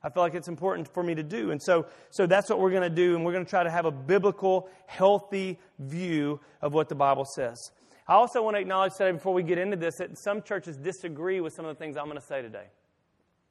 I 0.03 0.09
feel 0.09 0.23
like 0.23 0.33
it's 0.33 0.47
important 0.47 0.87
for 0.87 1.03
me 1.03 1.13
to 1.15 1.23
do. 1.23 1.51
And 1.51 1.61
so, 1.61 1.85
so 2.09 2.25
that's 2.25 2.49
what 2.49 2.59
we're 2.59 2.71
going 2.71 2.81
to 2.81 2.89
do. 2.89 3.15
And 3.15 3.23
we're 3.23 3.33
going 3.33 3.45
to 3.45 3.49
try 3.49 3.63
to 3.63 3.69
have 3.69 3.85
a 3.85 3.91
biblical, 3.91 4.67
healthy 4.87 5.59
view 5.79 6.39
of 6.61 6.73
what 6.73 6.89
the 6.89 6.95
Bible 6.95 7.25
says. 7.25 7.71
I 8.07 8.15
also 8.15 8.41
want 8.41 8.55
to 8.55 8.61
acknowledge 8.61 8.93
today, 8.93 9.11
before 9.11 9.33
we 9.33 9.43
get 9.43 9.57
into 9.57 9.77
this, 9.77 9.97
that 9.97 10.17
some 10.17 10.41
churches 10.41 10.75
disagree 10.75 11.39
with 11.39 11.53
some 11.53 11.65
of 11.65 11.77
the 11.77 11.79
things 11.79 11.97
I'm 11.97 12.05
going 12.05 12.17
to 12.17 12.25
say 12.25 12.41
today. 12.41 12.65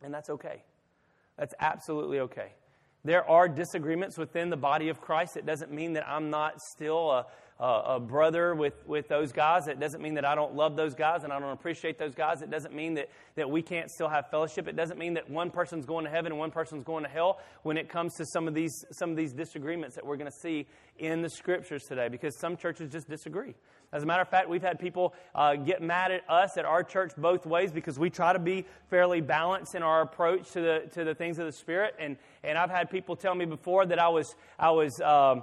And 0.02 0.12
that's 0.12 0.28
okay. 0.30 0.64
That's 1.38 1.54
absolutely 1.60 2.20
okay. 2.20 2.52
There 3.04 3.28
are 3.28 3.48
disagreements 3.48 4.18
within 4.18 4.50
the 4.50 4.56
body 4.56 4.88
of 4.88 5.00
Christ. 5.00 5.36
It 5.36 5.46
doesn't 5.46 5.72
mean 5.72 5.94
that 5.94 6.06
I'm 6.06 6.30
not 6.30 6.60
still 6.60 7.10
a, 7.10 7.26
a, 7.60 8.00
brother 8.00 8.54
with, 8.54 8.74
with 8.86 9.08
those 9.08 9.32
guys. 9.32 9.68
It 9.68 9.78
doesn't 9.78 10.00
mean 10.00 10.14
that 10.14 10.24
I 10.24 10.34
don't 10.34 10.54
love 10.54 10.76
those 10.76 10.94
guys 10.94 11.24
and 11.24 11.32
I 11.32 11.38
don't 11.38 11.52
appreciate 11.52 11.98
those 11.98 12.14
guys. 12.14 12.40
It 12.40 12.50
doesn't 12.50 12.74
mean 12.74 12.94
that, 12.94 13.10
that 13.34 13.50
we 13.50 13.60
can't 13.60 13.90
still 13.90 14.08
have 14.08 14.30
fellowship. 14.30 14.66
It 14.66 14.76
doesn't 14.76 14.98
mean 14.98 15.14
that 15.14 15.28
one 15.28 15.50
person's 15.50 15.84
going 15.84 16.04
to 16.04 16.10
heaven 16.10 16.32
and 16.32 16.38
one 16.38 16.50
person's 16.50 16.84
going 16.84 17.04
to 17.04 17.10
hell 17.10 17.38
when 17.62 17.76
it 17.76 17.88
comes 17.88 18.14
to 18.14 18.24
some 18.26 18.48
of 18.48 18.54
these, 18.54 18.84
some 18.92 19.10
of 19.10 19.16
these 19.16 19.32
disagreements 19.32 19.94
that 19.96 20.06
we're 20.06 20.16
going 20.16 20.30
to 20.30 20.36
see 20.38 20.66
in 20.98 21.20
the 21.22 21.28
scriptures 21.28 21.84
today 21.84 22.08
because 22.08 22.38
some 22.38 22.56
churches 22.56 22.90
just 22.90 23.08
disagree. 23.08 23.54
As 23.92 24.04
a 24.04 24.06
matter 24.06 24.22
of 24.22 24.28
fact, 24.28 24.48
we've 24.48 24.62
had 24.62 24.78
people 24.78 25.14
uh, 25.34 25.56
get 25.56 25.82
mad 25.82 26.12
at 26.12 26.22
us 26.30 26.56
at 26.56 26.64
our 26.64 26.84
church 26.84 27.12
both 27.18 27.44
ways 27.44 27.72
because 27.72 27.98
we 27.98 28.08
try 28.08 28.32
to 28.32 28.38
be 28.38 28.64
fairly 28.88 29.20
balanced 29.20 29.74
in 29.74 29.82
our 29.82 30.00
approach 30.02 30.52
to 30.52 30.60
the, 30.60 30.90
to 30.94 31.04
the 31.04 31.14
things 31.14 31.38
of 31.38 31.46
the 31.46 31.52
Spirit. 31.52 31.94
And, 31.98 32.16
and 32.44 32.56
I've 32.56 32.70
had 32.70 32.88
people 32.88 33.16
tell 33.16 33.34
me 33.34 33.46
before 33.46 33.84
that 33.86 33.98
I 33.98 34.08
was, 34.08 34.34
I 34.58 34.70
was 34.70 35.00
um, 35.00 35.42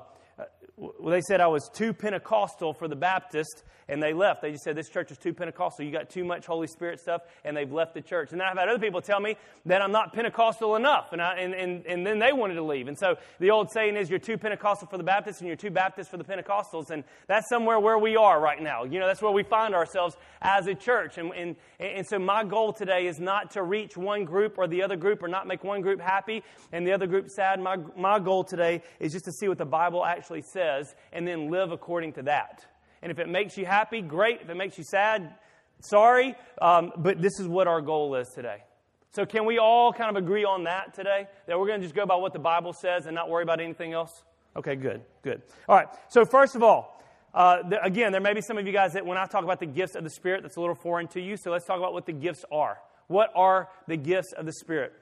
well, 0.78 1.12
they 1.12 1.22
said 1.22 1.42
I 1.42 1.48
was 1.48 1.70
too 1.70 1.92
Pentecostal 1.92 2.74
for 2.74 2.88
the 2.88 2.96
Baptist, 2.96 3.64
and 3.90 4.02
they 4.02 4.14
left. 4.14 4.42
They 4.42 4.52
just 4.52 4.64
said, 4.64 4.76
This 4.76 4.90
church 4.90 5.12
is 5.12 5.18
too 5.18 5.34
Pentecostal. 5.34 5.86
You 5.86 5.92
got 5.92 6.10
too 6.10 6.24
much 6.24 6.46
Holy 6.46 6.68
Spirit 6.68 7.00
stuff, 7.00 7.22
and 7.44 7.56
they've 7.56 7.72
left 7.72 7.94
the 7.94 8.02
church. 8.02 8.32
And 8.32 8.42
I've 8.42 8.58
had 8.58 8.68
other 8.68 8.80
people 8.80 9.02
tell 9.02 9.20
me 9.20 9.38
that 9.66 9.82
I'm 9.82 9.92
not 9.92 10.14
Pentecostal 10.14 10.76
enough, 10.76 11.14
and, 11.14 11.22
I, 11.22 11.36
and, 11.36 11.54
and, 11.54 11.86
and 11.86 12.06
then 12.06 12.20
they 12.20 12.34
wanted 12.34 12.56
to 12.56 12.64
leave. 12.64 12.88
And 12.88 12.98
so 12.98 13.16
the 13.40 13.52
old 13.52 13.72
saying 13.72 13.96
is, 13.96 14.10
You're 14.10 14.20
too 14.20 14.38
Pentecostal 14.38 14.88
for 14.88 14.98
the 14.98 15.04
Baptists, 15.04 15.40
and 15.40 15.48
you're 15.48 15.56
too 15.56 15.72
Baptist 15.72 16.10
for 16.10 16.18
the 16.18 16.24
Pentecostals. 16.24 16.90
And 16.90 17.04
that's 17.28 17.50
somewhere 17.50 17.80
where 17.80 17.98
we 17.98 18.16
are 18.16 18.40
right 18.40 18.62
now. 18.62 18.84
You 18.84 19.00
know, 19.00 19.08
that's 19.08 19.22
where 19.22 19.32
we 19.32 19.44
find 19.44 19.74
ourselves 19.74 20.16
as 20.42 20.68
a 20.68 20.76
church. 20.76 21.18
And, 21.18 21.32
and, 21.34 21.56
and 21.80 22.06
so 22.06 22.20
my 22.20 22.44
goal 22.44 22.74
today 22.74 23.08
is 23.08 23.20
not 23.20 23.52
to 23.52 23.64
reach 23.64 23.96
one 23.96 24.26
group 24.26 24.58
or 24.58 24.68
the 24.68 24.84
other 24.84 24.96
group, 24.96 25.24
or 25.24 25.28
not 25.28 25.48
make 25.48 25.64
one 25.64 25.82
group 25.82 26.02
happy 26.02 26.44
and 26.72 26.86
the 26.86 26.92
other 26.92 27.08
group 27.08 27.30
sad. 27.30 27.60
My, 27.60 27.78
my 27.96 28.20
goal 28.20 28.44
today 28.44 28.82
is 29.00 29.14
just 29.14 29.26
to 29.26 29.32
see 29.32 29.48
what 29.48 29.58
the 29.58 29.66
Bible 29.66 30.06
actually 30.06 30.42
says 30.42 30.96
and 31.12 31.28
then 31.28 31.50
live 31.50 31.72
according 31.72 32.14
to 32.14 32.24
that. 32.24 32.66
And 33.02 33.12
if 33.12 33.20
it 33.20 33.30
makes 33.30 33.58
you 33.58 33.66
happy, 33.66 34.02
great. 34.02 34.42
If 34.42 34.50
it 34.50 34.56
makes 34.56 34.78
you 34.78 34.84
sad, 34.84 35.36
sorry. 35.82 36.36
Um, 36.62 36.92
but 36.98 37.22
this 37.22 37.40
is 37.40 37.48
what 37.48 37.68
our 37.68 37.82
goal 37.82 38.16
is 38.16 38.30
today. 38.30 38.64
So, 39.12 39.26
can 39.26 39.46
we 39.46 39.58
all 39.58 39.94
kind 39.94 40.10
of 40.10 40.22
agree 40.22 40.46
on 40.46 40.66
that 40.66 40.94
today? 40.94 41.28
That 41.48 41.60
we're 41.60 41.68
going 41.68 41.80
to 41.80 41.86
just 41.86 41.96
go 41.96 42.06
by 42.06 42.16
what 42.16 42.34
the 42.34 42.40
Bible 42.40 42.74
says 42.74 43.06
and 43.06 43.16
not 43.16 43.30
worry 43.30 43.44
about 43.44 43.60
anything 43.60 43.94
else? 43.94 44.24
Okay, 44.56 44.76
good, 44.76 45.02
good. 45.24 45.42
All 45.68 45.76
right. 45.76 45.88
So, 46.10 46.26
first 46.26 46.56
of 46.56 46.64
all, 46.64 47.02
uh, 47.34 47.64
the, 47.68 47.84
again, 47.84 48.12
there 48.12 48.22
may 48.22 48.34
be 48.34 48.42
some 48.42 48.58
of 48.58 48.68
you 48.68 48.74
guys 48.74 48.94
that 48.94 49.06
when 49.06 49.18
I 49.18 49.26
talk 49.26 49.44
about 49.44 49.60
the 49.60 49.66
gifts 49.66 49.96
of 49.96 50.04
the 50.04 50.10
Spirit, 50.10 50.44
that's 50.44 50.58
a 50.58 50.60
little 50.60 50.76
foreign 50.76 51.08
to 51.10 51.22
you. 51.22 51.38
So, 51.38 51.52
let's 51.52 51.66
talk 51.66 51.78
about 51.78 51.94
what 51.94 52.06
the 52.06 52.14
gifts 52.14 52.44
are. 52.52 52.78
What 53.08 53.32
are 53.36 53.70
the 53.88 53.98
gifts 53.98 54.34
of 54.34 54.46
the 54.46 54.54
Spirit? 54.54 54.94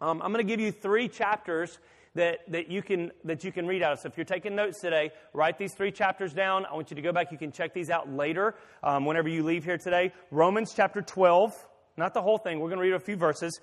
Um, 0.00 0.22
I'm 0.22 0.32
going 0.32 0.46
to 0.46 0.50
give 0.50 0.60
you 0.60 0.72
three 0.72 1.08
chapters 1.08 1.78
that, 2.14 2.40
that, 2.48 2.70
you 2.70 2.82
can, 2.82 3.12
that 3.24 3.44
you 3.44 3.52
can 3.52 3.66
read 3.66 3.82
out 3.82 3.92
of. 3.92 4.00
So 4.00 4.08
if 4.08 4.16
you're 4.16 4.24
taking 4.24 4.56
notes 4.56 4.80
today, 4.80 5.12
write 5.32 5.58
these 5.58 5.74
three 5.74 5.92
chapters 5.92 6.32
down. 6.32 6.66
I 6.66 6.74
want 6.74 6.90
you 6.90 6.96
to 6.96 7.02
go 7.02 7.12
back. 7.12 7.30
You 7.30 7.38
can 7.38 7.52
check 7.52 7.72
these 7.72 7.90
out 7.90 8.12
later 8.12 8.54
um, 8.82 9.04
whenever 9.04 9.28
you 9.28 9.44
leave 9.44 9.64
here 9.64 9.78
today. 9.78 10.12
Romans 10.30 10.72
chapter 10.74 11.02
12, 11.02 11.52
not 11.96 12.14
the 12.14 12.22
whole 12.22 12.38
thing. 12.38 12.58
We're 12.58 12.68
going 12.68 12.78
to 12.78 12.84
read 12.84 12.94
a 12.94 13.00
few 13.00 13.16
verses. 13.16 13.60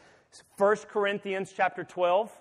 1 0.57 0.75
Corinthians 0.89 1.53
chapter 1.55 1.83
12. 1.83 2.31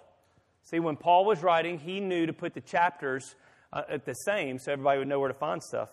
See, 0.63 0.81
when 0.81 0.97
Paul 0.97 1.25
was 1.25 1.43
writing, 1.43 1.79
he 1.79 2.01
knew 2.01 2.27
to 2.27 2.33
put 2.33 2.55
the 2.55 2.61
chapters 2.61 3.35
uh, 3.73 3.83
at 3.89 4.05
the 4.05 4.15
same 4.15 4.59
so 4.59 4.73
everybody 4.73 4.99
would 4.99 5.09
know 5.09 5.21
where 5.21 5.29
to 5.29 5.35
find 5.35 5.63
stuff. 5.63 5.91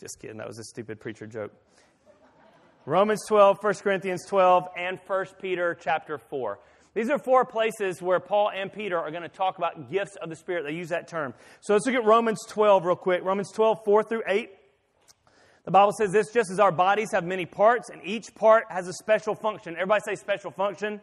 Just 0.00 0.18
kidding. 0.20 0.38
That 0.38 0.48
was 0.48 0.58
a 0.58 0.64
stupid 0.64 0.98
preacher 0.98 1.26
joke. 1.26 1.52
Romans 2.86 3.20
12, 3.28 3.58
1 3.62 3.74
Corinthians 3.74 4.24
12, 4.26 4.68
and 4.76 4.98
1 5.06 5.26
Peter 5.40 5.76
chapter 5.78 6.16
4. 6.16 6.58
These 6.92 7.08
are 7.08 7.18
four 7.18 7.44
places 7.44 8.02
where 8.02 8.18
Paul 8.18 8.50
and 8.50 8.72
Peter 8.72 8.98
are 8.98 9.10
going 9.10 9.22
to 9.22 9.28
talk 9.28 9.58
about 9.58 9.90
gifts 9.90 10.16
of 10.16 10.28
the 10.28 10.34
Spirit. 10.34 10.64
They 10.64 10.74
use 10.74 10.88
that 10.88 11.06
term. 11.06 11.34
So 11.60 11.72
let's 11.72 11.86
look 11.86 11.94
at 11.94 12.04
Romans 12.04 12.44
12 12.48 12.84
real 12.84 12.96
quick. 12.96 13.22
Romans 13.22 13.52
12, 13.52 13.84
4 13.84 14.02
through 14.02 14.22
8. 14.26 14.50
The 15.64 15.70
Bible 15.70 15.92
says 15.92 16.10
this 16.10 16.32
just 16.32 16.50
as 16.50 16.58
our 16.58 16.72
bodies 16.72 17.12
have 17.12 17.24
many 17.24 17.46
parts 17.46 17.90
and 17.90 18.00
each 18.04 18.34
part 18.34 18.64
has 18.70 18.88
a 18.88 18.92
special 18.94 19.36
function. 19.36 19.74
Everybody 19.74 20.02
say 20.04 20.14
special 20.16 20.50
function. 20.50 21.00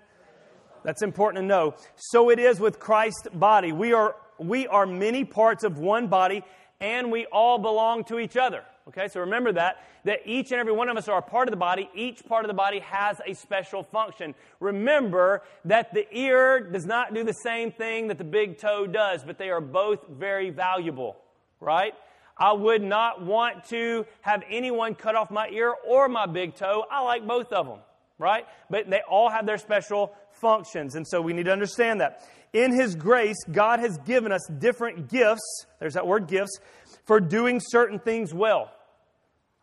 That's 0.83 1.01
important 1.01 1.43
to 1.43 1.47
know. 1.47 1.75
So 1.95 2.29
it 2.31 2.39
is 2.39 2.59
with 2.59 2.79
Christ's 2.79 3.27
body. 3.33 3.71
We 3.71 3.93
are, 3.93 4.15
we 4.39 4.67
are 4.67 4.85
many 4.85 5.23
parts 5.23 5.63
of 5.63 5.77
one 5.77 6.07
body 6.07 6.43
and 6.81 7.11
we 7.11 7.25
all 7.27 7.59
belong 7.59 8.03
to 8.05 8.19
each 8.19 8.35
other. 8.35 8.63
Okay, 8.87 9.09
so 9.09 9.19
remember 9.19 9.51
that, 9.51 9.83
that 10.05 10.21
each 10.25 10.51
and 10.51 10.61
every 10.61 10.71
one 10.71 10.87
of 10.87 10.95
us 10.95 11.09
are 11.09 11.17
a 11.17 11.21
part 11.21 11.49
of 11.49 11.51
the 11.51 11.57
body. 11.57 11.89
Each 11.93 12.25
part 12.25 12.45
of 12.45 12.47
the 12.47 12.53
body 12.53 12.79
has 12.79 13.19
a 13.25 13.33
special 13.33 13.83
function. 13.83 14.33
Remember 14.61 15.43
that 15.65 15.93
the 15.93 16.07
ear 16.17 16.61
does 16.61 16.85
not 16.85 17.13
do 17.13 17.25
the 17.25 17.33
same 17.33 17.69
thing 17.69 18.07
that 18.07 18.17
the 18.17 18.23
big 18.23 18.57
toe 18.57 18.87
does, 18.87 19.25
but 19.25 19.37
they 19.37 19.49
are 19.49 19.59
both 19.59 20.07
very 20.07 20.51
valuable, 20.51 21.17
right? 21.59 21.93
I 22.37 22.53
would 22.53 22.81
not 22.81 23.25
want 23.25 23.65
to 23.69 24.05
have 24.21 24.43
anyone 24.49 24.95
cut 24.95 25.15
off 25.15 25.31
my 25.31 25.49
ear 25.49 25.73
or 25.85 26.07
my 26.07 26.25
big 26.25 26.55
toe. 26.55 26.85
I 26.89 27.01
like 27.01 27.27
both 27.27 27.51
of 27.51 27.67
them, 27.67 27.79
right? 28.17 28.45
But 28.69 28.89
they 28.89 29.01
all 29.09 29.29
have 29.29 29.45
their 29.45 29.57
special 29.57 30.13
functions, 30.31 30.95
and 30.95 31.05
so 31.05 31.19
we 31.19 31.33
need 31.33 31.45
to 31.45 31.51
understand 31.51 31.99
that. 31.99 32.25
In 32.53 32.71
His 32.71 32.95
grace, 32.95 33.43
God 33.51 33.81
has 33.81 33.97
given 33.97 34.31
us 34.31 34.47
different 34.59 35.09
gifts, 35.09 35.65
there's 35.81 35.95
that 35.95 36.07
word 36.07 36.27
gifts, 36.27 36.57
for 37.03 37.19
doing 37.19 37.59
certain 37.59 37.99
things 37.99 38.33
well. 38.33 38.71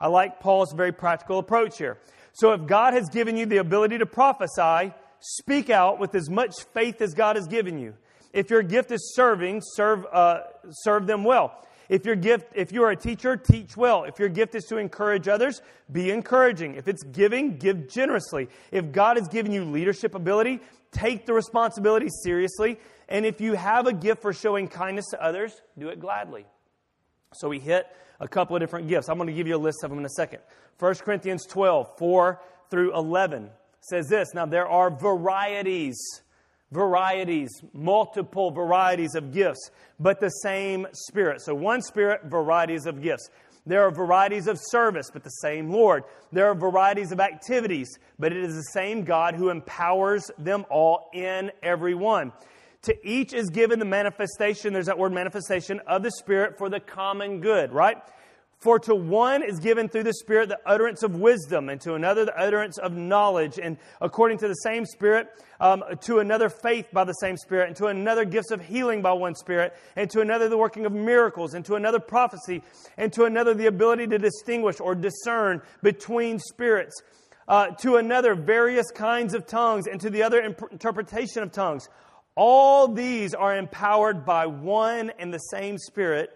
I 0.04 0.08
like 0.08 0.38
Paul's 0.38 0.74
very 0.74 0.92
practical 0.92 1.38
approach 1.38 1.78
here. 1.78 1.96
So 2.34 2.52
if 2.52 2.66
God 2.66 2.92
has 2.92 3.08
given 3.08 3.38
you 3.38 3.46
the 3.46 3.56
ability 3.56 3.96
to 3.96 4.04
prophesy, 4.04 4.92
speak 5.20 5.70
out 5.70 5.98
with 5.98 6.14
as 6.14 6.28
much 6.28 6.52
faith 6.74 7.00
as 7.00 7.14
God 7.14 7.36
has 7.36 7.46
given 7.46 7.78
you. 7.78 7.94
If 8.34 8.50
your 8.50 8.62
gift 8.62 8.92
is 8.92 9.14
serving, 9.14 9.62
serve, 9.64 10.04
uh, 10.12 10.40
serve 10.68 11.06
them 11.06 11.24
well. 11.24 11.58
If 11.88 12.04
your 12.04 12.16
gift, 12.16 12.52
if 12.54 12.70
you 12.70 12.82
are 12.82 12.90
a 12.90 12.96
teacher, 12.96 13.34
teach 13.34 13.78
well. 13.78 14.04
If 14.04 14.18
your 14.18 14.28
gift 14.28 14.54
is 14.54 14.64
to 14.64 14.76
encourage 14.76 15.26
others, 15.26 15.62
be 15.90 16.10
encouraging. 16.10 16.74
If 16.74 16.86
it's 16.86 17.02
giving, 17.02 17.56
give 17.56 17.88
generously. 17.88 18.50
If 18.72 18.92
God 18.92 19.16
has 19.16 19.26
given 19.28 19.52
you 19.52 19.64
leadership 19.64 20.14
ability, 20.14 20.60
take 20.92 21.24
the 21.24 21.32
responsibility 21.32 22.08
seriously. 22.24 22.78
And 23.08 23.24
if 23.24 23.40
you 23.40 23.54
have 23.54 23.86
a 23.86 23.92
gift 23.94 24.20
for 24.20 24.34
showing 24.34 24.68
kindness 24.68 25.06
to 25.12 25.22
others, 25.22 25.62
do 25.78 25.88
it 25.88 25.98
gladly. 25.98 26.44
So 27.32 27.48
we 27.48 27.58
hit 27.58 27.86
a 28.24 28.28
couple 28.28 28.56
of 28.56 28.60
different 28.60 28.88
gifts. 28.88 29.08
I'm 29.08 29.18
going 29.18 29.28
to 29.28 29.34
give 29.34 29.46
you 29.46 29.54
a 29.54 29.58
list 29.58 29.84
of 29.84 29.90
them 29.90 29.98
in 29.98 30.04
a 30.06 30.10
second. 30.10 30.40
1 30.78 30.94
Corinthians 30.96 31.46
12, 31.46 31.98
4 31.98 32.40
through 32.70 32.96
11 32.96 33.50
says 33.80 34.08
this 34.08 34.32
Now 34.34 34.46
there 34.46 34.66
are 34.66 34.90
varieties, 34.90 35.96
varieties, 36.72 37.50
multiple 37.74 38.50
varieties 38.50 39.14
of 39.14 39.32
gifts, 39.32 39.70
but 40.00 40.20
the 40.20 40.30
same 40.30 40.86
Spirit. 40.92 41.42
So 41.42 41.54
one 41.54 41.82
Spirit, 41.82 42.22
varieties 42.24 42.86
of 42.86 43.02
gifts. 43.02 43.28
There 43.66 43.82
are 43.82 43.90
varieties 43.90 44.46
of 44.46 44.58
service, 44.60 45.10
but 45.10 45.22
the 45.22 45.30
same 45.30 45.70
Lord. 45.70 46.04
There 46.32 46.50
are 46.50 46.54
varieties 46.54 47.12
of 47.12 47.20
activities, 47.20 47.98
but 48.18 48.32
it 48.32 48.42
is 48.42 48.54
the 48.54 48.72
same 48.72 49.04
God 49.04 49.34
who 49.34 49.48
empowers 49.50 50.30
them 50.38 50.66
all 50.70 51.10
in 51.14 51.50
every 51.62 51.94
one. 51.94 52.32
To 52.84 53.08
each 53.08 53.32
is 53.32 53.48
given 53.48 53.78
the 53.78 53.86
manifestation, 53.86 54.74
there's 54.74 54.86
that 54.86 54.98
word 54.98 55.12
manifestation, 55.12 55.80
of 55.86 56.02
the 56.02 56.10
Spirit 56.10 56.58
for 56.58 56.68
the 56.68 56.80
common 56.80 57.40
good, 57.40 57.72
right? 57.72 57.96
For 58.58 58.78
to 58.80 58.94
one 58.94 59.42
is 59.42 59.58
given 59.58 59.88
through 59.88 60.02
the 60.02 60.12
Spirit 60.12 60.50
the 60.50 60.58
utterance 60.66 61.02
of 61.02 61.16
wisdom, 61.16 61.70
and 61.70 61.80
to 61.80 61.94
another 61.94 62.26
the 62.26 62.38
utterance 62.38 62.76
of 62.76 62.92
knowledge, 62.92 63.58
and 63.58 63.78
according 64.02 64.36
to 64.38 64.48
the 64.48 64.54
same 64.54 64.84
Spirit, 64.84 65.28
um, 65.60 65.82
to 66.02 66.18
another 66.18 66.50
faith 66.50 66.88
by 66.92 67.04
the 67.04 67.14
same 67.14 67.38
Spirit, 67.38 67.68
and 67.68 67.76
to 67.76 67.86
another 67.86 68.26
gifts 68.26 68.50
of 68.50 68.60
healing 68.60 69.00
by 69.00 69.12
one 69.12 69.34
Spirit, 69.34 69.74
and 69.96 70.10
to 70.10 70.20
another 70.20 70.50
the 70.50 70.58
working 70.58 70.84
of 70.84 70.92
miracles, 70.92 71.54
and 71.54 71.64
to 71.64 71.76
another 71.76 72.00
prophecy, 72.00 72.62
and 72.98 73.14
to 73.14 73.24
another 73.24 73.54
the 73.54 73.66
ability 73.66 74.06
to 74.08 74.18
distinguish 74.18 74.78
or 74.78 74.94
discern 74.94 75.62
between 75.82 76.38
spirits. 76.38 77.02
Uh, 77.46 77.66
to 77.66 77.96
another 77.96 78.34
various 78.34 78.90
kinds 78.90 79.34
of 79.34 79.46
tongues, 79.46 79.86
and 79.86 80.00
to 80.00 80.08
the 80.08 80.22
other 80.22 80.40
interpretation 80.40 81.42
of 81.42 81.52
tongues. 81.52 81.88
All 82.36 82.88
these 82.88 83.34
are 83.34 83.56
empowered 83.56 84.24
by 84.24 84.46
one 84.46 85.10
and 85.18 85.32
the 85.32 85.38
same 85.38 85.78
Spirit 85.78 86.30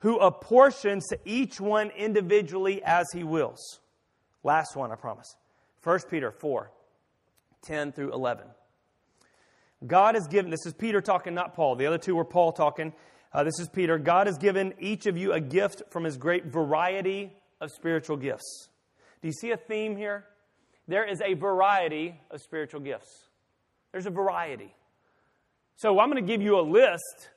who 0.00 0.18
apportions 0.18 1.06
to 1.08 1.18
each 1.24 1.60
one 1.60 1.90
individually 1.90 2.82
as 2.84 3.06
he 3.12 3.24
wills. 3.24 3.80
Last 4.42 4.76
one, 4.76 4.90
I 4.90 4.94
promise. 4.94 5.36
1 5.82 6.00
Peter 6.10 6.30
4 6.30 6.70
10 7.62 7.92
through 7.92 8.12
11. 8.12 8.46
God 9.86 10.14
has 10.14 10.26
given, 10.26 10.50
this 10.50 10.64
is 10.66 10.72
Peter 10.72 11.00
talking, 11.00 11.34
not 11.34 11.54
Paul. 11.54 11.76
The 11.76 11.86
other 11.86 11.98
two 11.98 12.16
were 12.16 12.24
Paul 12.24 12.52
talking. 12.52 12.92
Uh, 13.32 13.44
this 13.44 13.58
is 13.58 13.68
Peter. 13.68 13.98
God 13.98 14.26
has 14.26 14.38
given 14.38 14.74
each 14.78 15.06
of 15.06 15.16
you 15.16 15.32
a 15.32 15.40
gift 15.40 15.82
from 15.90 16.04
his 16.04 16.16
great 16.16 16.46
variety 16.46 17.32
of 17.60 17.70
spiritual 17.70 18.16
gifts. 18.16 18.68
Do 19.20 19.28
you 19.28 19.32
see 19.32 19.50
a 19.50 19.56
theme 19.56 19.96
here? 19.96 20.24
There 20.88 21.04
is 21.04 21.20
a 21.20 21.34
variety 21.34 22.18
of 22.30 22.40
spiritual 22.40 22.80
gifts. 22.80 23.28
There's 23.92 24.06
a 24.06 24.10
variety. 24.10 24.74
So 25.80 25.98
I'm 25.98 26.10
going 26.10 26.22
to 26.22 26.30
give 26.30 26.42
you 26.42 26.60
a 26.60 26.60
list, 26.60 27.30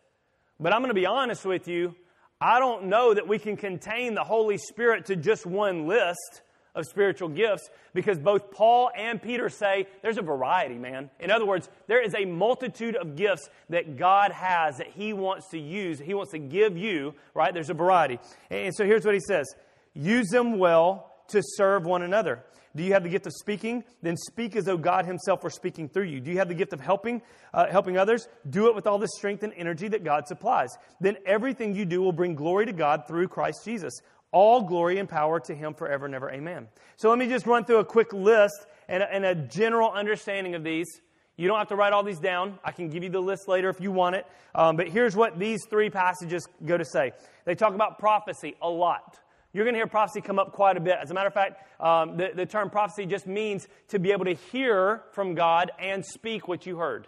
but 0.59 0.73
I'm 0.73 0.81
going 0.81 0.89
to 0.89 0.93
be 0.93 1.05
honest 1.05 1.45
with 1.45 1.69
you. 1.69 1.95
I 2.41 2.59
don't 2.59 2.87
know 2.87 3.13
that 3.13 3.25
we 3.25 3.39
can 3.39 3.55
contain 3.55 4.15
the 4.15 4.23
Holy 4.25 4.57
Spirit 4.57 5.05
to 5.05 5.15
just 5.15 5.45
one 5.45 5.87
list 5.87 6.41
of 6.75 6.85
spiritual 6.85 7.29
gifts 7.29 7.69
because 7.93 8.19
both 8.19 8.51
Paul 8.51 8.91
and 8.97 9.21
Peter 9.21 9.47
say 9.47 9.87
there's 10.01 10.17
a 10.17 10.21
variety, 10.21 10.75
man. 10.75 11.09
In 11.21 11.31
other 11.31 11.45
words, 11.45 11.69
there 11.87 12.03
is 12.03 12.13
a 12.15 12.25
multitude 12.25 12.97
of 12.97 13.15
gifts 13.15 13.47
that 13.69 13.95
God 13.95 14.33
has 14.33 14.79
that 14.79 14.87
He 14.87 15.13
wants 15.13 15.47
to 15.51 15.57
use, 15.57 15.99
He 15.99 16.13
wants 16.13 16.33
to 16.33 16.39
give 16.39 16.77
you, 16.77 17.13
right? 17.33 17.53
There's 17.53 17.69
a 17.69 17.73
variety. 17.73 18.19
And 18.49 18.75
so 18.75 18.83
here's 18.83 19.05
what 19.05 19.13
He 19.13 19.21
says 19.21 19.55
use 19.93 20.27
them 20.27 20.59
well 20.59 21.12
to 21.29 21.41
serve 21.43 21.85
one 21.85 22.03
another. 22.03 22.43
Do 22.75 22.83
you 22.83 22.93
have 22.93 23.03
the 23.03 23.09
gift 23.09 23.27
of 23.27 23.33
speaking? 23.33 23.83
Then 24.01 24.17
speak 24.17 24.55
as 24.55 24.65
though 24.65 24.77
God 24.77 25.05
Himself 25.05 25.43
were 25.43 25.51
speaking 25.51 25.87
through 25.87 26.05
you. 26.05 26.19
Do 26.19 26.31
you 26.31 26.37
have 26.37 26.47
the 26.47 26.55
gift 26.55 26.73
of 26.73 26.79
helping, 26.79 27.21
uh, 27.53 27.67
helping 27.67 27.97
others? 27.97 28.27
Do 28.49 28.67
it 28.67 28.75
with 28.75 28.87
all 28.87 28.97
the 28.97 29.07
strength 29.07 29.43
and 29.43 29.53
energy 29.55 29.87
that 29.89 30.03
God 30.03 30.27
supplies. 30.27 30.69
Then 30.99 31.17
everything 31.25 31.75
you 31.75 31.85
do 31.85 32.01
will 32.01 32.11
bring 32.11 32.33
glory 32.33 32.65
to 32.65 32.73
God 32.73 33.03
through 33.07 33.27
Christ 33.27 33.63
Jesus. 33.63 33.93
All 34.31 34.63
glory 34.63 34.97
and 34.97 35.07
power 35.07 35.39
to 35.41 35.53
Him 35.53 35.75
forever 35.75 36.07
and 36.07 36.15
ever. 36.15 36.31
Amen. 36.31 36.67
So 36.95 37.09
let 37.09 37.19
me 37.19 37.27
just 37.27 37.45
run 37.45 37.65
through 37.65 37.77
a 37.77 37.85
quick 37.85 38.11
list 38.11 38.65
and 38.87 39.03
a, 39.03 39.13
and 39.13 39.23
a 39.23 39.35
general 39.35 39.91
understanding 39.91 40.55
of 40.55 40.63
these. 40.63 40.87
You 41.35 41.47
don't 41.47 41.57
have 41.57 41.69
to 41.69 41.75
write 41.75 41.93
all 41.93 42.03
these 42.03 42.19
down. 42.19 42.59
I 42.63 42.71
can 42.71 42.89
give 42.89 43.03
you 43.03 43.09
the 43.09 43.19
list 43.19 43.47
later 43.47 43.69
if 43.69 43.81
you 43.81 43.91
want 43.91 44.15
it. 44.15 44.25
Um, 44.55 44.75
but 44.77 44.87
here's 44.87 45.15
what 45.15 45.37
these 45.37 45.65
three 45.69 45.89
passages 45.89 46.47
go 46.65 46.77
to 46.77 46.85
say. 46.85 47.11
They 47.45 47.55
talk 47.55 47.75
about 47.75 47.99
prophecy 47.99 48.55
a 48.61 48.69
lot. 48.69 49.19
You're 49.53 49.65
going 49.65 49.75
to 49.75 49.79
hear 49.79 49.87
prophecy 49.87 50.19
come 50.19 50.39
up 50.39 50.51
quite 50.51 50.77
a 50.77 50.79
bit. 50.79 50.95
As 50.99 51.11
a 51.11 51.13
matter 51.13 51.27
of 51.27 51.33
fact, 51.33 51.63
um, 51.79 52.17
the, 52.17 52.31
the 52.35 52.45
term 52.45 52.71
prophecy 52.71 53.05
just 53.05 53.27
means 53.27 53.67
to 53.89 53.99
be 53.99 54.11
able 54.11 54.25
to 54.25 54.33
hear 54.33 55.03
from 55.11 55.35
God 55.35 55.71
and 55.79 56.03
speak 56.03 56.47
what 56.47 56.65
you 56.65 56.77
heard. 56.77 57.07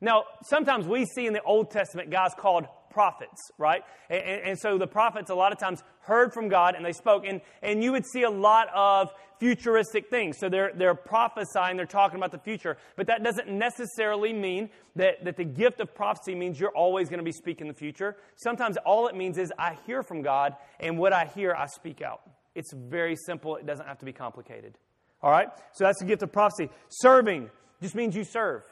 Now, 0.00 0.24
sometimes 0.42 0.86
we 0.86 1.06
see 1.06 1.26
in 1.26 1.32
the 1.32 1.42
Old 1.42 1.70
Testament 1.70 2.10
guys 2.10 2.32
called 2.36 2.66
prophets, 2.90 3.50
right? 3.58 3.82
And, 4.10 4.22
and, 4.22 4.58
so 4.58 4.78
the 4.78 4.86
prophets 4.86 5.30
a 5.30 5.34
lot 5.34 5.52
of 5.52 5.58
times 5.58 5.82
heard 6.00 6.32
from 6.32 6.48
God 6.48 6.74
and 6.74 6.84
they 6.84 6.92
spoke, 6.92 7.24
and, 7.26 7.40
and 7.62 7.82
you 7.82 7.92
would 7.92 8.06
see 8.06 8.22
a 8.22 8.30
lot 8.30 8.68
of 8.74 9.10
futuristic 9.38 10.10
things. 10.10 10.36
So 10.38 10.48
they're, 10.48 10.72
they're 10.74 10.94
prophesying, 10.94 11.76
they're 11.76 11.86
talking 11.86 12.16
about 12.16 12.32
the 12.32 12.38
future, 12.38 12.76
but 12.96 13.06
that 13.06 13.22
doesn't 13.22 13.48
necessarily 13.48 14.32
mean 14.32 14.70
that, 14.96 15.24
that 15.24 15.36
the 15.36 15.44
gift 15.44 15.80
of 15.80 15.94
prophecy 15.94 16.34
means 16.34 16.58
you're 16.58 16.76
always 16.76 17.08
going 17.08 17.18
to 17.18 17.24
be 17.24 17.32
speaking 17.32 17.68
the 17.68 17.74
future. 17.74 18.16
Sometimes 18.36 18.76
all 18.84 19.08
it 19.08 19.14
means 19.14 19.38
is 19.38 19.52
I 19.58 19.78
hear 19.86 20.02
from 20.02 20.22
God, 20.22 20.54
and 20.80 20.98
what 20.98 21.12
I 21.12 21.26
hear, 21.26 21.54
I 21.54 21.66
speak 21.66 22.02
out. 22.02 22.22
It's 22.54 22.72
very 22.72 23.16
simple, 23.16 23.56
it 23.56 23.66
doesn't 23.66 23.86
have 23.86 23.98
to 23.98 24.04
be 24.04 24.12
complicated. 24.12 24.76
All 25.22 25.30
right? 25.30 25.48
So 25.72 25.84
that's 25.84 26.00
the 26.00 26.06
gift 26.06 26.22
of 26.22 26.32
prophecy. 26.32 26.70
Serving 26.88 27.50
just 27.80 27.94
means 27.94 28.16
you 28.16 28.24
serve. 28.24 28.62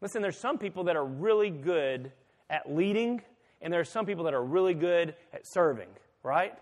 Listen, 0.00 0.20
there's 0.20 0.38
some 0.38 0.58
people 0.58 0.84
that 0.84 0.96
are 0.96 1.04
really 1.04 1.50
good 1.50 2.12
at 2.50 2.74
leading 2.74 3.22
and 3.62 3.72
there 3.72 3.80
are 3.80 3.84
some 3.84 4.04
people 4.04 4.24
that 4.24 4.34
are 4.34 4.44
really 4.44 4.74
good 4.74 5.14
at 5.32 5.42
serving, 5.44 5.88
right? 6.22 6.54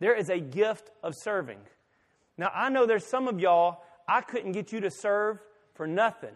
There 0.00 0.14
is 0.14 0.28
a 0.28 0.38
gift 0.38 0.90
of 1.02 1.14
serving. 1.16 1.58
Now, 2.36 2.50
I 2.54 2.68
know 2.68 2.86
there's 2.86 3.06
some 3.06 3.28
of 3.28 3.40
y'all, 3.40 3.82
I 4.06 4.20
couldn't 4.20 4.52
get 4.52 4.72
you 4.72 4.80
to 4.80 4.90
serve 4.90 5.38
for 5.74 5.86
nothing. 5.86 6.34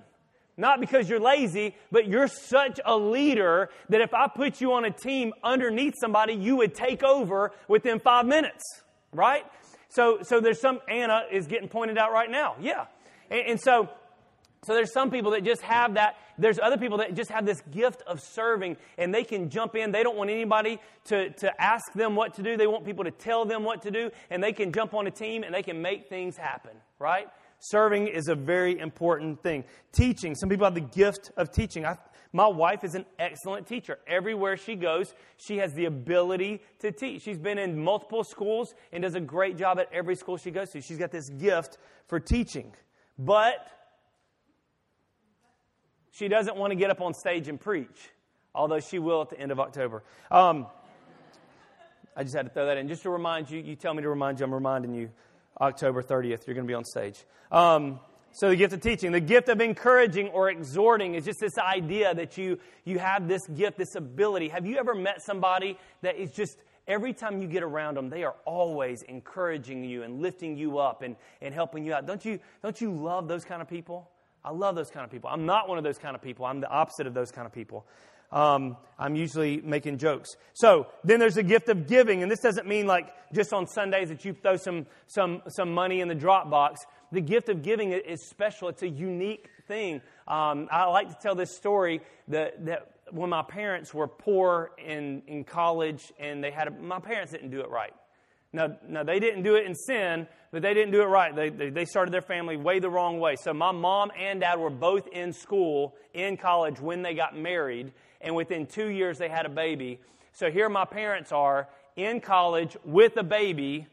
Not 0.57 0.81
because 0.81 1.09
you're 1.09 1.21
lazy, 1.21 1.75
but 1.91 2.07
you're 2.07 2.29
such 2.29 2.79
a 2.85 2.97
leader 2.97 3.71
that 3.89 4.01
if 4.01 4.13
I 4.13 4.29
put 4.29 4.61
you 4.61 4.73
on 4.75 4.85
a 4.85 4.91
team 4.91 5.33
underneath 5.43 5.95
somebody, 5.99 6.35
you 6.35 6.57
would 6.57 6.75
take 6.75 7.03
over 7.03 7.53
within 7.69 8.01
five 8.01 8.27
minutes, 8.27 8.63
right? 9.13 9.45
So, 9.89 10.19
so 10.23 10.41
there's 10.41 10.61
some, 10.61 10.81
Anna 10.89 11.23
is 11.31 11.47
getting 11.47 11.69
pointed 11.69 11.99
out 11.99 12.13
right 12.13 12.31
now. 12.31 12.57
Yeah. 12.61 12.87
And, 13.31 13.41
and 13.51 13.61
so, 13.61 13.89
so 14.65 14.75
there's 14.75 14.93
some 14.93 15.11
people 15.11 15.33
that 15.33 15.43
just 15.43 15.63
have 15.63 15.95
that. 15.95 16.17
There's 16.39 16.61
other 16.61 16.79
people 16.79 16.99
that 16.99 17.15
just 17.15 17.31
have 17.31 17.45
this 17.45 17.61
gift 17.73 18.03
of 18.07 18.21
serving 18.21 18.77
and 18.97 19.13
they 19.13 19.25
can 19.25 19.51
jump 19.51 19.75
in. 19.75 19.91
They 19.91 20.05
don't 20.05 20.17
want 20.17 20.31
anybody 20.31 20.79
to, 21.07 21.31
to 21.31 21.61
ask 21.61 21.93
them 21.95 22.15
what 22.15 22.35
to 22.35 22.45
do. 22.45 22.57
They 22.57 22.69
want 22.69 22.85
people 22.85 23.03
to 23.03 23.11
tell 23.11 23.45
them 23.45 23.65
what 23.65 23.83
to 23.83 23.91
do 23.91 24.11
and 24.31 24.41
they 24.43 24.53
can 24.53 24.71
jump 24.73 24.95
on 24.95 25.09
a 25.09 25.11
team 25.11 25.43
and 25.43 25.53
they 25.53 25.65
can 25.65 25.83
make 25.83 26.09
things 26.09 26.37
happen, 26.37 26.73
right? 27.01 27.27
Serving 27.59 28.07
is 28.07 28.29
a 28.29 28.37
very 28.37 28.79
important 28.79 29.43
thing. 29.43 29.65
Teaching, 29.93 30.37
some 30.37 30.49
people 30.49 30.65
have 30.65 30.75
the 30.75 30.81
gift 30.81 31.33
of 31.37 31.51
teaching. 31.51 31.85
I, 31.85 31.97
my 32.33 32.47
wife 32.47 32.85
is 32.85 32.95
an 32.95 33.05
excellent 33.19 33.67
teacher. 33.67 33.99
Everywhere 34.07 34.57
she 34.57 34.77
goes, 34.77 35.13
she 35.39 35.59
has 35.59 35.73
the 35.75 35.87
ability 35.87 36.63
to 36.79 36.93
teach. 36.93 37.23
She's 37.23 37.39
been 37.39 37.59
in 37.59 37.83
multiple 37.83 38.23
schools 38.23 38.75
and 38.93 39.03
does 39.03 39.17
a 39.17 39.21
great 39.21 39.59
job 39.59 39.81
at 39.81 39.89
every 39.93 40.15
school 40.15 40.37
she 40.37 40.53
goes 40.53 40.71
to. 40.71 40.81
She's 40.81 40.99
got 40.99 41.11
this 41.11 41.29
gift 41.31 41.79
for 42.07 42.21
teaching. 42.21 42.73
But 43.19 43.67
she 46.13 46.29
doesn't 46.29 46.57
want 46.57 46.71
to 46.71 46.75
get 46.77 46.91
up 46.91 47.01
on 47.01 47.15
stage 47.15 47.49
and 47.49 47.61
preach, 47.61 48.11
although 48.55 48.81
she 48.81 48.99
will 48.99 49.23
at 49.23 49.31
the 49.31 49.41
end 49.41 49.51
of 49.51 49.59
October. 49.59 50.03
Um, 50.31 50.67
I 52.17 52.23
just 52.23 52.35
had 52.35 52.47
to 52.47 52.53
throw 52.53 52.67
that 52.67 52.77
in 52.77 52.89
just 52.89 53.03
to 53.03 53.11
remind 53.11 53.51
you. 53.51 53.61
You 53.61 53.75
tell 53.75 53.95
me 53.95 54.03
to 54.03 54.09
remind 54.09 54.39
you, 54.39 54.45
I'm 54.45 54.55
reminding 54.55 54.95
you. 54.95 55.11
October 55.61 56.03
30th, 56.03 56.47
you're 56.47 56.55
going 56.55 56.67
to 56.67 56.71
be 56.71 56.75
on 56.75 56.85
stage. 56.85 57.25
Um, 57.51 58.01
so 58.33 58.49
the 58.49 58.57
gift 58.57 58.73
of 58.73 58.81
teaching, 58.81 59.13
the 59.13 59.21
gift 59.21 59.49
of 59.49 59.61
encouraging 59.61 60.29
or 60.29 60.51
exhorting 60.51 61.15
is 61.15 61.25
just 61.25 61.41
this 61.41 61.59
idea 61.59 62.15
that 62.15 62.39
you, 62.39 62.59
you 62.85 62.99
have 62.99 63.29
this 63.29 63.47
gift, 63.47 63.77
this 63.77 63.95
ability. 63.95 64.49
Have 64.49 64.67
you 64.67 64.79
ever 64.79 64.95
met 64.95 65.23
somebody 65.23 65.79
that 66.01 66.17
is 66.17 66.33
just, 66.33 66.59
every 66.87 67.13
time 67.13 67.43
you 67.43 67.47
get 67.47 67.63
around 67.63 67.97
them, 67.99 68.09
they 68.09 68.25
are 68.25 68.35
always 68.47 69.03
encouraging 69.03 69.85
you 69.85 70.03
and 70.03 70.23
lifting 70.23 70.57
you 70.57 70.79
up 70.79 71.03
and, 71.03 71.17
and 71.43 71.55
helping 71.55 71.85
you 71.85 71.93
out? 71.93 72.07
Don't 72.07 72.25
you, 72.25 72.39
don't 72.63 72.81
you 72.81 72.93
love 72.93 73.29
those 73.29 73.45
kind 73.45 73.61
of 73.61 73.69
people? 73.69 74.09
I 74.45 74.51
love 74.51 74.75
those 74.75 74.91
kind 74.91 75.05
of 75.05 75.11
people. 75.11 75.31
I'm 75.33 75.47
not 75.47 75.69
one 75.69 75.79
of 75.79 75.85
those 75.85 75.99
kind 75.99 76.17
of 76.17 76.23
people. 76.23 76.45
I'm 76.45 76.61
the 76.61 76.69
opposite 76.69 77.07
of 77.07 77.15
those 77.15 77.31
kind 77.31 77.47
of 77.47 77.53
people. 77.53 77.87
Um, 78.33 78.79
I'm 78.99 79.15
usually 79.15 79.61
making 79.61 79.99
jokes. 79.99 80.37
So 80.55 80.87
then 81.05 81.21
there's 81.21 81.37
a 81.37 81.43
gift 81.43 81.69
of 81.69 81.87
giving, 81.87 82.23
and 82.23 82.33
this 82.33 82.41
doesn't 82.41 82.67
mean 82.67 82.87
like 82.87 83.13
just 83.33 83.53
on 83.53 83.67
Sundays 83.67 84.09
that 84.09 84.25
you 84.25 84.33
throw 84.33 84.57
some 84.57 84.87
some 85.07 85.43
some 85.49 85.73
money 85.73 86.01
in 86.01 86.09
the 86.09 86.15
drop 86.15 86.51
box. 86.51 86.81
The 87.13 87.21
gift 87.21 87.51
of 87.51 87.63
giving 87.63 87.93
is 87.93 88.27
special. 88.29 88.69
It's 88.69 88.83
a 88.83 88.89
unique 88.89 89.49
thing. 89.69 90.01
Um, 90.27 90.69
I 90.71 90.87
like 90.87 91.09
to 91.11 91.17
tell 91.21 91.35
this 91.35 91.55
story 91.55 92.01
that 92.29 92.65
that 92.65 92.89
when 93.11 93.29
my 93.29 93.43
parents 93.43 93.93
were 93.93 94.09
poor 94.09 94.71
in 94.79 95.23
in 95.27 95.45
college, 95.45 96.11
and 96.19 96.43
they 96.43 96.51
had 96.51 96.69
a, 96.69 96.71
my 96.71 97.01
parents 97.01 97.33
didn't 97.33 97.51
do 97.51 97.61
it 97.61 97.69
right. 97.69 97.93
Now, 98.53 98.77
now 98.87 99.03
they 99.03 99.19
didn't 99.19 99.43
do 99.43 99.55
it 99.55 99.67
in 99.67 99.75
sin, 99.75 100.27
but 100.51 100.61
they 100.61 100.75
didn't 100.75 100.93
do 100.93 101.01
it 101.01 101.07
right. 101.07 101.35
They, 101.35 101.49
they, 101.49 101.71
they, 101.71 101.85
started 101.87 102.13
their 102.13 102.21
family 102.21 102.57
way 102.57 102.79
the 102.79 102.91
wrong 102.91 103.19
way. 103.19 103.37
So 103.37 103.55
my 103.55 103.73
mom 103.73 104.13
and 104.19 104.41
dad 104.41 104.59
were 104.59 104.71
both 104.71 105.09
in 105.09 105.33
school, 105.33 105.95
in 106.13 106.37
college, 106.37 106.79
when 106.79 107.01
they 107.01 107.15
got 107.15 107.37
married 107.37 107.93
and 108.21 108.35
within 108.35 108.67
two 108.67 108.89
years 108.89 109.19
they 109.19 109.29
had 109.29 109.47
a 109.47 109.51
baby. 109.51 110.01
So 110.33 110.51
here 110.51 110.69
my 110.69 110.85
parents 110.85 111.33
are 111.33 111.69
in 111.97 112.21
college 112.21 112.77
with 112.85 113.17
a 113.17 113.23
baby, 113.23 113.87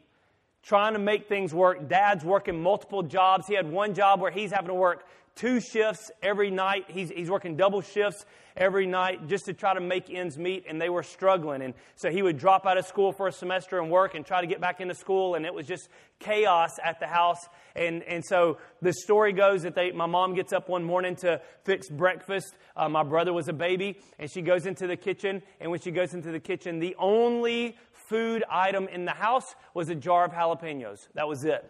trying 0.62 0.92
to 0.92 0.98
make 0.98 1.28
things 1.28 1.54
work. 1.54 1.88
Dad's 1.88 2.24
working 2.24 2.62
multiple 2.62 3.02
jobs. 3.02 3.46
He 3.46 3.54
had 3.54 3.70
one 3.70 3.94
job 3.94 4.20
where 4.20 4.30
he's 4.30 4.52
having 4.52 4.68
to 4.68 4.74
work 4.74 5.06
two 5.40 5.58
shifts 5.58 6.10
every 6.22 6.50
night. 6.50 6.84
He's, 6.88 7.08
he's 7.08 7.30
working 7.30 7.56
double 7.56 7.80
shifts 7.80 8.26
every 8.56 8.84
night 8.86 9.26
just 9.26 9.46
to 9.46 9.54
try 9.54 9.72
to 9.72 9.80
make 9.80 10.10
ends 10.10 10.36
meet, 10.36 10.64
and 10.68 10.78
they 10.78 10.90
were 10.90 11.02
struggling. 11.02 11.62
And 11.62 11.72
so 11.96 12.10
he 12.10 12.22
would 12.22 12.36
drop 12.36 12.66
out 12.66 12.76
of 12.76 12.84
school 12.84 13.10
for 13.10 13.26
a 13.26 13.32
semester 13.32 13.80
and 13.80 13.90
work 13.90 14.14
and 14.14 14.24
try 14.24 14.42
to 14.42 14.46
get 14.46 14.60
back 14.60 14.82
into 14.82 14.94
school, 14.94 15.36
and 15.36 15.46
it 15.46 15.54
was 15.54 15.66
just 15.66 15.88
chaos 16.18 16.72
at 16.84 17.00
the 17.00 17.06
house. 17.06 17.48
And, 17.74 18.02
and 18.02 18.22
so 18.22 18.58
the 18.82 18.92
story 18.92 19.32
goes 19.32 19.62
that 19.62 19.74
they, 19.74 19.92
my 19.92 20.04
mom 20.04 20.34
gets 20.34 20.52
up 20.52 20.68
one 20.68 20.84
morning 20.84 21.16
to 21.16 21.40
fix 21.64 21.88
breakfast. 21.88 22.54
Uh, 22.76 22.90
my 22.90 23.02
brother 23.02 23.32
was 23.32 23.48
a 23.48 23.54
baby, 23.54 23.98
and 24.18 24.30
she 24.30 24.42
goes 24.42 24.66
into 24.66 24.86
the 24.86 24.96
kitchen. 24.96 25.40
And 25.58 25.70
when 25.70 25.80
she 25.80 25.90
goes 25.90 26.12
into 26.12 26.30
the 26.32 26.40
kitchen, 26.40 26.80
the 26.80 26.94
only 26.98 27.78
food 27.92 28.44
item 28.50 28.88
in 28.88 29.06
the 29.06 29.12
house 29.12 29.54
was 29.72 29.88
a 29.88 29.94
jar 29.94 30.26
of 30.26 30.32
jalapenos. 30.32 31.08
That 31.14 31.26
was 31.26 31.44
it. 31.44 31.64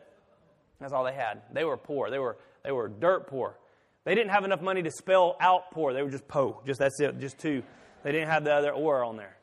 That's 0.80 0.92
all 0.92 1.04
they 1.04 1.12
had. 1.12 1.42
They 1.52 1.64
were 1.64 1.76
poor. 1.76 2.10
They 2.10 2.18
were, 2.18 2.36
they 2.64 2.72
were 2.72 2.88
dirt 2.88 3.28
poor. 3.28 3.59
They 4.10 4.16
didn't 4.16 4.32
have 4.32 4.44
enough 4.44 4.60
money 4.60 4.82
to 4.82 4.90
spell 4.90 5.36
out 5.38 5.70
poor. 5.70 5.92
They 5.92 6.02
were 6.02 6.10
just 6.10 6.26
po. 6.26 6.62
Just 6.66 6.80
that's 6.80 6.98
it. 6.98 7.20
Just 7.20 7.38
two. 7.38 7.62
They 8.02 8.10
didn't 8.10 8.26
have 8.26 8.42
the 8.42 8.52
other 8.52 8.72
or 8.72 9.04
on 9.04 9.16
there. 9.16 9.36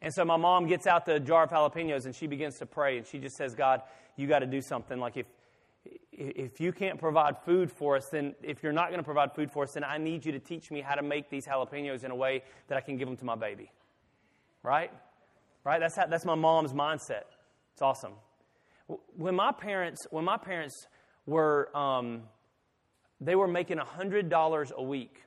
And 0.00 0.14
so 0.14 0.24
my 0.24 0.38
mom 0.38 0.66
gets 0.66 0.86
out 0.86 1.04
the 1.04 1.20
jar 1.20 1.42
of 1.42 1.50
jalapenos 1.50 2.06
and 2.06 2.14
she 2.14 2.26
begins 2.26 2.58
to 2.60 2.64
pray 2.64 2.96
and 2.96 3.06
she 3.06 3.18
just 3.18 3.36
says, 3.36 3.54
God, 3.54 3.82
you 4.16 4.26
got 4.26 4.38
to 4.38 4.46
do 4.46 4.62
something. 4.62 4.98
Like 4.98 5.18
if 5.18 5.26
if 6.10 6.58
you 6.58 6.72
can't 6.72 6.98
provide 6.98 7.36
food 7.44 7.70
for 7.70 7.98
us, 7.98 8.08
then 8.10 8.34
if 8.42 8.62
you're 8.62 8.72
not 8.72 8.88
going 8.88 9.00
to 9.00 9.04
provide 9.04 9.34
food 9.34 9.50
for 9.50 9.64
us, 9.64 9.72
then 9.72 9.84
I 9.84 9.98
need 9.98 10.24
you 10.24 10.32
to 10.32 10.38
teach 10.38 10.70
me 10.70 10.80
how 10.80 10.94
to 10.94 11.02
make 11.02 11.28
these 11.28 11.46
jalapenos 11.46 12.02
in 12.02 12.10
a 12.12 12.16
way 12.16 12.44
that 12.68 12.78
I 12.78 12.80
can 12.80 12.96
give 12.96 13.08
them 13.08 13.18
to 13.18 13.26
my 13.26 13.34
baby. 13.34 13.70
Right? 14.62 14.90
Right? 15.64 15.80
That's 15.80 15.96
how, 15.96 16.06
that's 16.06 16.24
my 16.24 16.34
mom's 16.34 16.72
mindset. 16.72 17.24
It's 17.74 17.82
awesome. 17.82 18.14
When 19.18 19.34
my 19.34 19.52
parents 19.52 20.06
when 20.10 20.24
my 20.24 20.38
parents 20.38 20.86
were 21.26 21.68
um, 21.76 22.22
they 23.20 23.34
were 23.36 23.48
making 23.48 23.78
$100 23.78 24.72
a 24.72 24.82
week. 24.82 25.22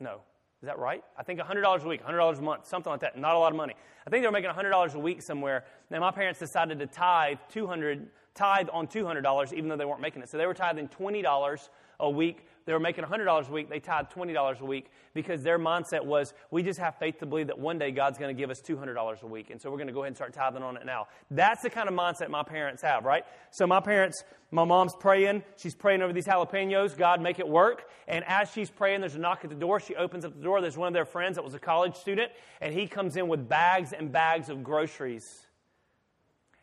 No, 0.00 0.20
is 0.62 0.66
that 0.66 0.78
right? 0.78 1.02
I 1.16 1.22
think 1.22 1.40
$100 1.40 1.82
a 1.82 1.88
week, 1.88 2.04
$100 2.04 2.38
a 2.38 2.42
month, 2.42 2.66
something 2.66 2.90
like 2.90 3.00
that. 3.00 3.18
Not 3.18 3.34
a 3.34 3.38
lot 3.38 3.52
of 3.52 3.56
money. 3.56 3.74
I 4.06 4.10
think 4.10 4.22
they 4.22 4.28
were 4.28 4.32
making 4.32 4.50
$100 4.50 4.94
a 4.94 4.98
week 4.98 5.22
somewhere. 5.22 5.64
Now, 5.90 6.00
my 6.00 6.10
parents 6.10 6.38
decided 6.38 6.78
to 6.78 6.86
tithe 6.86 7.38
200 7.50 8.08
tithe 8.34 8.68
on 8.72 8.86
$200 8.86 9.52
even 9.52 9.68
though 9.68 9.76
they 9.76 9.84
weren't 9.84 10.00
making 10.00 10.22
it. 10.22 10.28
So 10.28 10.36
they 10.36 10.46
were 10.46 10.54
tithing 10.54 10.88
$20 10.88 11.68
a 12.00 12.10
week 12.10 12.46
they 12.66 12.72
were 12.72 12.80
making 12.80 13.04
$100 13.04 13.48
a 13.48 13.52
week, 13.52 13.68
they 13.68 13.80
tithed 13.80 14.12
$20 14.12 14.60
a 14.60 14.64
week 14.64 14.90
because 15.12 15.42
their 15.42 15.58
mindset 15.58 16.04
was, 16.04 16.32
we 16.50 16.62
just 16.62 16.78
have 16.78 16.96
faith 16.96 17.18
to 17.18 17.26
believe 17.26 17.48
that 17.48 17.58
one 17.58 17.78
day 17.78 17.90
God's 17.90 18.18
going 18.18 18.34
to 18.34 18.38
give 18.38 18.50
us 18.50 18.60
$200 18.62 19.22
a 19.22 19.26
week. 19.26 19.50
And 19.50 19.60
so 19.60 19.70
we're 19.70 19.76
going 19.76 19.88
to 19.88 19.92
go 19.92 20.00
ahead 20.00 20.08
and 20.08 20.16
start 20.16 20.32
tithing 20.32 20.62
on 20.62 20.76
it 20.76 20.86
now. 20.86 21.08
That's 21.30 21.62
the 21.62 21.70
kind 21.70 21.88
of 21.88 21.94
mindset 21.94 22.30
my 22.30 22.42
parents 22.42 22.82
have, 22.82 23.04
right? 23.04 23.24
So 23.50 23.66
my 23.66 23.80
parents, 23.80 24.24
my 24.50 24.64
mom's 24.64 24.94
praying. 24.98 25.42
She's 25.56 25.74
praying 25.74 26.00
over 26.00 26.12
these 26.12 26.26
jalapenos. 26.26 26.96
God, 26.96 27.20
make 27.20 27.38
it 27.38 27.48
work. 27.48 27.88
And 28.08 28.24
as 28.26 28.50
she's 28.50 28.70
praying, 28.70 29.00
there's 29.00 29.14
a 29.14 29.18
knock 29.18 29.40
at 29.44 29.50
the 29.50 29.56
door. 29.56 29.78
She 29.80 29.94
opens 29.94 30.24
up 30.24 30.34
the 30.34 30.42
door. 30.42 30.60
There's 30.60 30.78
one 30.78 30.88
of 30.88 30.94
their 30.94 31.04
friends 31.04 31.36
that 31.36 31.44
was 31.44 31.54
a 31.54 31.58
college 31.58 31.96
student, 31.96 32.32
and 32.60 32.72
he 32.72 32.86
comes 32.86 33.16
in 33.16 33.28
with 33.28 33.48
bags 33.48 33.92
and 33.92 34.10
bags 34.10 34.48
of 34.48 34.64
groceries. 34.64 35.46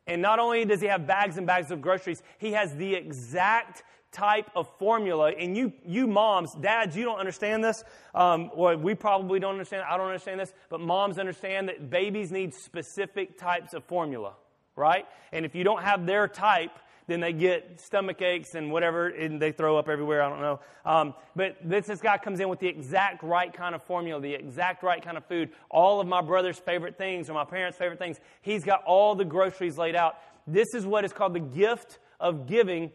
And 0.08 0.22
not 0.22 0.40
only 0.40 0.66
does 0.66 0.82
he 0.82 0.88
have 0.88 1.06
bags 1.06 1.38
and 1.38 1.46
bags 1.46 1.72
of 1.72 1.82
groceries, 1.82 2.24
he 2.40 2.54
has 2.54 2.76
the 2.76 2.96
exact 2.96 3.84
type 4.12 4.50
of 4.56 4.70
formula. 4.78 5.32
And 5.32 5.56
you, 5.56 5.74
you 5.86 6.08
moms, 6.08 6.54
dads, 6.54 6.96
you 6.96 7.04
don't 7.04 7.20
understand 7.20 7.64
this. 7.64 7.84
Um, 8.14 8.52
or 8.54 8.78
we 8.78 8.96
probably 8.96 9.40
don't 9.40 9.54
understand. 9.54 9.84
I 9.90 9.98
don't 9.98 10.08
understand 10.08 10.40
this. 10.40 10.54
But 10.70 10.82
moms 10.82 11.18
understand 11.18 11.70
that 11.70 11.90
babies 11.90 12.32
need 12.32 12.54
specific 12.54 13.38
types 13.38 13.74
of 13.74 13.84
formula, 13.86 14.34
right? 14.76 15.06
And 15.32 15.46
if 15.46 15.56
you 15.56 15.64
don't 15.64 15.82
have 15.82 16.06
their 16.06 16.28
type, 16.28 16.78
then 17.08 17.20
they 17.20 17.34
get 17.34 17.82
stomach 17.82 18.22
aches 18.22 18.56
and 18.56 18.72
whatever, 18.72 19.08
and 19.08 19.42
they 19.42 19.52
throw 19.52 19.78
up 19.78 19.90
everywhere. 19.90 20.22
I 20.22 20.30
don't 20.30 20.42
know. 20.42 20.60
Um, 20.86 21.14
but 21.36 21.58
this, 21.64 21.88
this 21.88 22.00
guy 22.00 22.18
comes 22.18 22.40
in 22.40 22.48
with 22.48 22.60
the 22.60 22.68
exact 22.68 23.24
right 23.24 23.52
kind 23.52 23.76
of 23.76 23.84
formula, 23.84 24.22
the 24.22 24.34
exact 24.34 24.84
right 24.84 25.04
kind 25.04 25.18
of 25.18 25.26
food. 25.26 25.50
All 25.70 26.00
of 26.00 26.08
my 26.08 26.22
brother's 26.22 26.60
favorite 26.60 26.98
things 26.98 27.30
or 27.30 27.34
my 27.34 27.44
parents' 27.44 27.78
favorite 27.78 28.00
things. 28.00 28.20
He's 28.42 28.64
got 28.64 28.84
all 28.84 29.16
the 29.16 29.26
groceries 29.26 29.78
laid 29.78 29.96
out. 29.96 30.18
This 30.48 30.74
is 30.74 30.86
what 30.86 31.04
is 31.04 31.12
called 31.12 31.34
the 31.34 31.40
gift 31.40 32.00
of 32.20 32.48
giving 32.48 32.92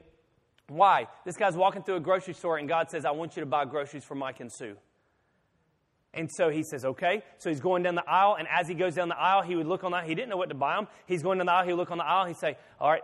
why? 0.69 1.07
This 1.25 1.37
guy's 1.37 1.57
walking 1.57 1.83
through 1.83 1.97
a 1.97 2.01
grocery 2.01 2.35
store 2.35 2.59
and 2.59 2.69
God 2.69 2.91
says, 2.91 3.05
I 3.05 3.13
want 3.13 3.37
you 3.37 3.41
to 3.41 3.47
buy 3.47 3.65
groceries 3.65 4.05
for 4.05 4.15
Mike 4.15 4.41
and 4.41 4.53
Sue. 4.53 4.77
And 6.13 6.31
so 6.33 6.49
he 6.49 6.63
says, 6.63 6.85
okay. 6.85 7.23
So 7.39 7.51
he's 7.51 7.61
going 7.61 7.83
down 7.83 7.95
the 7.95 8.09
aisle, 8.09 8.37
and 8.39 8.49
as 8.49 8.67
he 8.67 8.75
goes 8.75 8.95
down 8.95 9.09
the 9.09 9.19
aisle, 9.19 9.43
he 9.43 9.55
would 9.55 9.67
look 9.67 9.85
on 9.85 9.93
that. 9.93 10.07
He 10.07 10.15
didn't 10.15 10.31
know 10.31 10.39
what 10.39 10.49
to 10.49 10.55
buy 10.55 10.77
them. 10.77 10.89
He's 11.05 11.23
going 11.23 11.37
down 11.39 11.47
the 11.47 11.53
aisle, 11.53 11.67
he 11.67 11.73
would 11.73 11.79
look 11.79 11.91
on 11.91 11.99
the 11.99 12.07
aisle, 12.07 12.25
he'd 12.25 12.39
say, 12.39 12.57
all 12.81 12.91
right, 12.91 13.03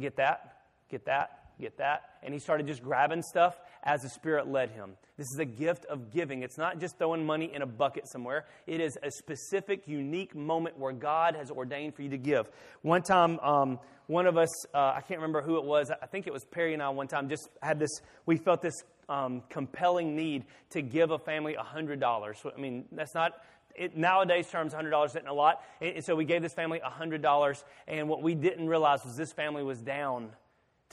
get 0.00 0.16
that, 0.16 0.56
get 0.90 1.04
that, 1.04 1.50
get 1.60 1.76
that. 1.76 2.02
And 2.22 2.32
he 2.32 2.40
started 2.40 2.66
just 2.66 2.82
grabbing 2.82 3.22
stuff 3.22 3.58
as 3.84 4.02
the 4.02 4.08
Spirit 4.08 4.48
led 4.48 4.70
him. 4.70 4.96
This 5.16 5.26
is 5.32 5.38
a 5.38 5.44
gift 5.44 5.84
of 5.86 6.10
giving. 6.10 6.42
It's 6.42 6.58
not 6.58 6.80
just 6.80 6.98
throwing 6.98 7.24
money 7.24 7.52
in 7.54 7.62
a 7.62 7.66
bucket 7.66 8.08
somewhere, 8.08 8.46
it 8.66 8.80
is 8.80 8.98
a 9.02 9.10
specific, 9.10 9.86
unique 9.86 10.34
moment 10.34 10.78
where 10.78 10.92
God 10.92 11.36
has 11.36 11.50
ordained 11.50 11.94
for 11.94 12.02
you 12.02 12.10
to 12.10 12.18
give. 12.18 12.50
One 12.82 13.02
time, 13.02 13.38
um, 13.40 13.78
one 14.06 14.26
of 14.26 14.36
us, 14.36 14.50
uh, 14.74 14.94
I 14.96 15.00
can't 15.00 15.20
remember 15.20 15.42
who 15.42 15.58
it 15.58 15.64
was, 15.64 15.90
I 15.90 16.06
think 16.06 16.26
it 16.26 16.32
was 16.32 16.44
Perry 16.44 16.74
and 16.74 16.82
I 16.82 16.88
one 16.88 17.08
time, 17.08 17.28
just 17.28 17.48
had 17.62 17.78
this, 17.78 17.90
we 18.26 18.36
felt 18.36 18.60
this 18.60 18.82
um, 19.08 19.42
compelling 19.48 20.16
need 20.16 20.44
to 20.70 20.82
give 20.82 21.10
a 21.10 21.18
family 21.18 21.56
$100. 21.58 22.52
I 22.56 22.60
mean, 22.60 22.86
that's 22.92 23.14
not, 23.14 23.32
it, 23.74 23.96
nowadays 23.96 24.48
terms 24.48 24.72
$100 24.72 25.06
isn't 25.06 25.26
a 25.26 25.32
lot. 25.32 25.62
And 25.80 26.04
so 26.04 26.14
we 26.14 26.24
gave 26.24 26.42
this 26.42 26.54
family 26.54 26.80
$100. 26.84 27.64
And 27.86 28.08
what 28.08 28.22
we 28.22 28.34
didn't 28.34 28.68
realize 28.68 29.04
was 29.04 29.16
this 29.16 29.32
family 29.32 29.62
was 29.62 29.80
down 29.80 30.30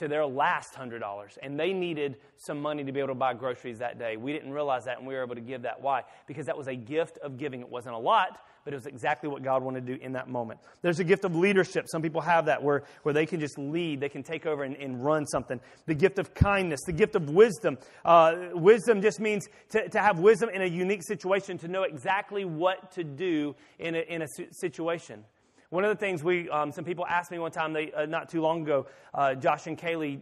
to 0.02 0.08
their 0.08 0.26
last 0.26 0.74
$100. 0.74 1.38
And 1.44 1.60
they 1.60 1.74
needed 1.74 2.18
some 2.38 2.60
money 2.60 2.84
to 2.84 2.92
be 2.92 3.00
able 3.00 3.10
to 3.10 3.16
buy 3.16 3.36
groceries 3.36 3.78
that 3.80 4.00
day. 4.00 4.18
We 4.18 4.34
didn't 4.34 4.52
realize 4.52 4.86
that 4.86 4.98
and 4.98 5.06
we 5.06 5.14
were 5.14 5.22
able 5.22 5.36
to 5.36 5.42
give 5.42 5.62
that. 5.62 5.80
Why? 5.80 6.02
Because 6.26 6.48
that 6.48 6.58
was 6.58 6.68
a 6.68 6.74
gift 6.74 7.20
of 7.20 7.38
giving. 7.38 7.62
It 7.62 7.70
wasn't 7.70 7.94
a 7.94 8.00
lot, 8.00 8.40
but 8.66 8.74
it 8.74 8.78
was 8.78 8.88
exactly 8.88 9.30
what 9.30 9.44
God 9.44 9.62
wanted 9.62 9.86
to 9.86 9.96
do 9.96 10.04
in 10.04 10.14
that 10.14 10.28
moment. 10.28 10.60
There's 10.82 11.00
a 11.00 11.04
gift 11.04 11.24
of 11.24 11.36
leadership. 11.36 11.86
Some 11.88 12.02
people 12.02 12.20
have 12.22 12.48
that 12.48 12.64
where, 12.64 12.82
where 13.04 13.14
they 13.14 13.28
can 13.28 13.40
just 13.40 13.60
lead, 13.60 14.00
they 14.00 14.10
can 14.10 14.24
take 14.24 14.48
over 14.48 14.64
and, 14.64 14.76
and 14.78 15.06
run 15.06 15.28
something. 15.28 15.60
The 15.86 15.94
gift 15.94 16.18
of 16.18 16.34
kindness, 16.34 16.80
the 16.88 16.94
gift 16.94 17.16
of 17.16 17.30
wisdom. 17.30 17.78
Uh, 18.04 18.50
wisdom 18.54 19.04
just 19.04 19.20
means 19.20 19.48
to, 19.70 19.88
to 19.88 20.00
have 20.00 20.18
wisdom 20.18 20.50
in 20.50 20.64
a 20.64 20.68
unique 20.68 21.04
situation, 21.04 21.60
to 21.60 21.68
know 21.68 21.84
exactly 21.84 22.44
what 22.44 22.92
to 22.94 23.04
do 23.04 23.56
in 23.78 23.94
a, 23.94 24.00
in 24.00 24.24
a 24.24 24.28
situation. 24.50 25.26
One 25.72 25.86
of 25.86 25.90
the 25.90 25.96
things 25.96 26.22
we, 26.22 26.50
um, 26.50 26.74
some 26.74 26.84
people 26.84 27.06
asked 27.08 27.32
me 27.32 27.40
one 27.40 27.52
time, 27.52 27.72
they, 27.72 27.94
uh, 27.94 28.06
not 28.06 28.28
too 28.28 28.42
long 28.42 28.64
ago, 28.64 28.88
uh, 29.14 29.36
Josh 29.36 29.68
and 29.68 29.78
Kaylee, 29.78 30.20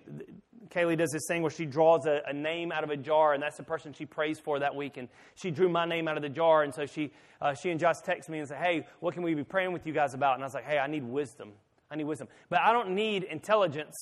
Kaylee 0.70 0.96
does 0.96 1.10
this 1.10 1.24
thing 1.28 1.42
where 1.42 1.50
she 1.50 1.66
draws 1.66 2.06
a, 2.06 2.22
a, 2.28 2.34
name 2.34 2.72
out 2.72 2.84
of 2.84 2.92
a 2.92 2.96
jar, 2.96 3.34
and 3.34 3.42
that's 3.42 3.58
the 3.58 3.64
person 3.64 3.92
she 3.92 4.06
prays 4.06 4.40
for 4.40 4.60
that 4.60 4.76
week. 4.76 4.98
And 4.98 5.08
she 5.34 5.50
drew 5.50 5.68
my 5.68 5.86
name 5.86 6.08
out 6.08 6.18
of 6.18 6.22
the 6.22 6.30
jar, 6.30 6.62
and 6.62 6.72
so 6.72 6.86
she, 6.86 7.12
uh, 7.42 7.56
she 7.56 7.72
and 7.72 7.80
Josh 7.80 7.96
text 8.04 8.30
me 8.30 8.38
and 8.38 8.48
say, 8.48 8.58
"Hey, 8.58 8.86
what 9.00 9.16
can 9.16 9.24
we 9.24 9.34
be 9.34 9.44
praying 9.44 9.74
with 9.74 9.88
you 9.88 9.94
guys 9.94 10.14
about?" 10.14 10.36
And 10.36 10.44
I 10.44 10.46
was 10.46 10.54
like, 10.54 10.66
"Hey, 10.66 10.78
I 10.78 10.86
need 10.86 11.04
wisdom. 11.04 11.54
I 11.90 11.96
need 11.96 12.04
wisdom, 12.04 12.28
but 12.50 12.60
I 12.60 12.72
don't 12.72 12.92
need 12.92 13.24
intelligence." 13.24 13.96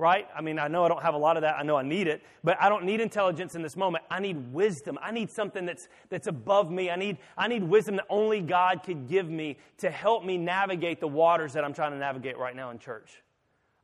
Right? 0.00 0.26
I 0.34 0.40
mean, 0.40 0.58
I 0.58 0.66
know 0.66 0.82
I 0.82 0.88
don't 0.88 1.02
have 1.02 1.12
a 1.12 1.18
lot 1.18 1.36
of 1.36 1.42
that. 1.42 1.58
I 1.58 1.62
know 1.62 1.76
I 1.76 1.82
need 1.82 2.06
it, 2.06 2.22
but 2.42 2.56
I 2.58 2.70
don't 2.70 2.84
need 2.84 3.02
intelligence 3.02 3.54
in 3.54 3.60
this 3.60 3.76
moment. 3.76 4.02
I 4.10 4.18
need 4.18 4.50
wisdom. 4.50 4.98
I 5.02 5.10
need 5.10 5.30
something 5.30 5.66
that's, 5.66 5.88
that's 6.08 6.26
above 6.26 6.70
me. 6.70 6.88
I 6.88 6.96
need, 6.96 7.18
I 7.36 7.48
need 7.48 7.62
wisdom 7.62 7.96
that 7.96 8.06
only 8.08 8.40
God 8.40 8.82
could 8.82 9.06
give 9.06 9.28
me 9.28 9.58
to 9.76 9.90
help 9.90 10.24
me 10.24 10.38
navigate 10.38 11.00
the 11.00 11.06
waters 11.06 11.52
that 11.52 11.64
I'm 11.64 11.74
trying 11.74 11.92
to 11.92 11.98
navigate 11.98 12.38
right 12.38 12.56
now 12.56 12.70
in 12.70 12.78
church. 12.78 13.22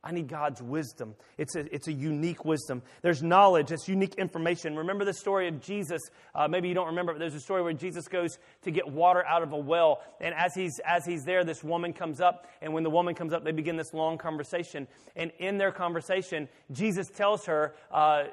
I 0.03 0.11
need 0.11 0.27
God's 0.27 0.61
wisdom. 0.61 1.15
It's 1.37 1.55
a, 1.55 1.73
it's 1.73 1.87
a 1.87 1.91
unique 1.91 2.45
wisdom. 2.45 2.83
There's 3.01 3.23
knowledge, 3.23 3.71
it's 3.71 3.87
unique 3.87 4.15
information. 4.15 4.75
Remember 4.75 5.03
the 5.03 5.13
story 5.13 5.47
of 5.47 5.59
Jesus? 5.59 6.01
Uh, 6.35 6.47
maybe 6.47 6.69
you 6.69 6.75
don't 6.75 6.87
remember, 6.87 7.13
but 7.13 7.19
there's 7.19 7.33
a 7.33 7.39
story 7.39 7.63
where 7.63 7.73
Jesus 7.73 8.07
goes 8.07 8.37
to 8.61 8.71
get 8.71 8.87
water 8.87 9.25
out 9.25 9.43
of 9.43 9.51
a 9.53 9.57
well. 9.57 10.01
And 10.21 10.35
as 10.35 10.53
he's, 10.53 10.79
as 10.85 11.05
he's 11.05 11.23
there, 11.23 11.43
this 11.43 11.63
woman 11.63 11.93
comes 11.93 12.21
up. 12.21 12.47
And 12.61 12.73
when 12.73 12.83
the 12.83 12.89
woman 12.89 13.15
comes 13.15 13.33
up, 13.33 13.43
they 13.43 13.51
begin 13.51 13.75
this 13.75 13.93
long 13.93 14.17
conversation. 14.17 14.87
And 15.15 15.31
in 15.39 15.57
their 15.57 15.71
conversation, 15.71 16.47
Jesus 16.71 17.09
tells 17.09 17.45
her, 17.45 17.75
uh, 17.91 18.25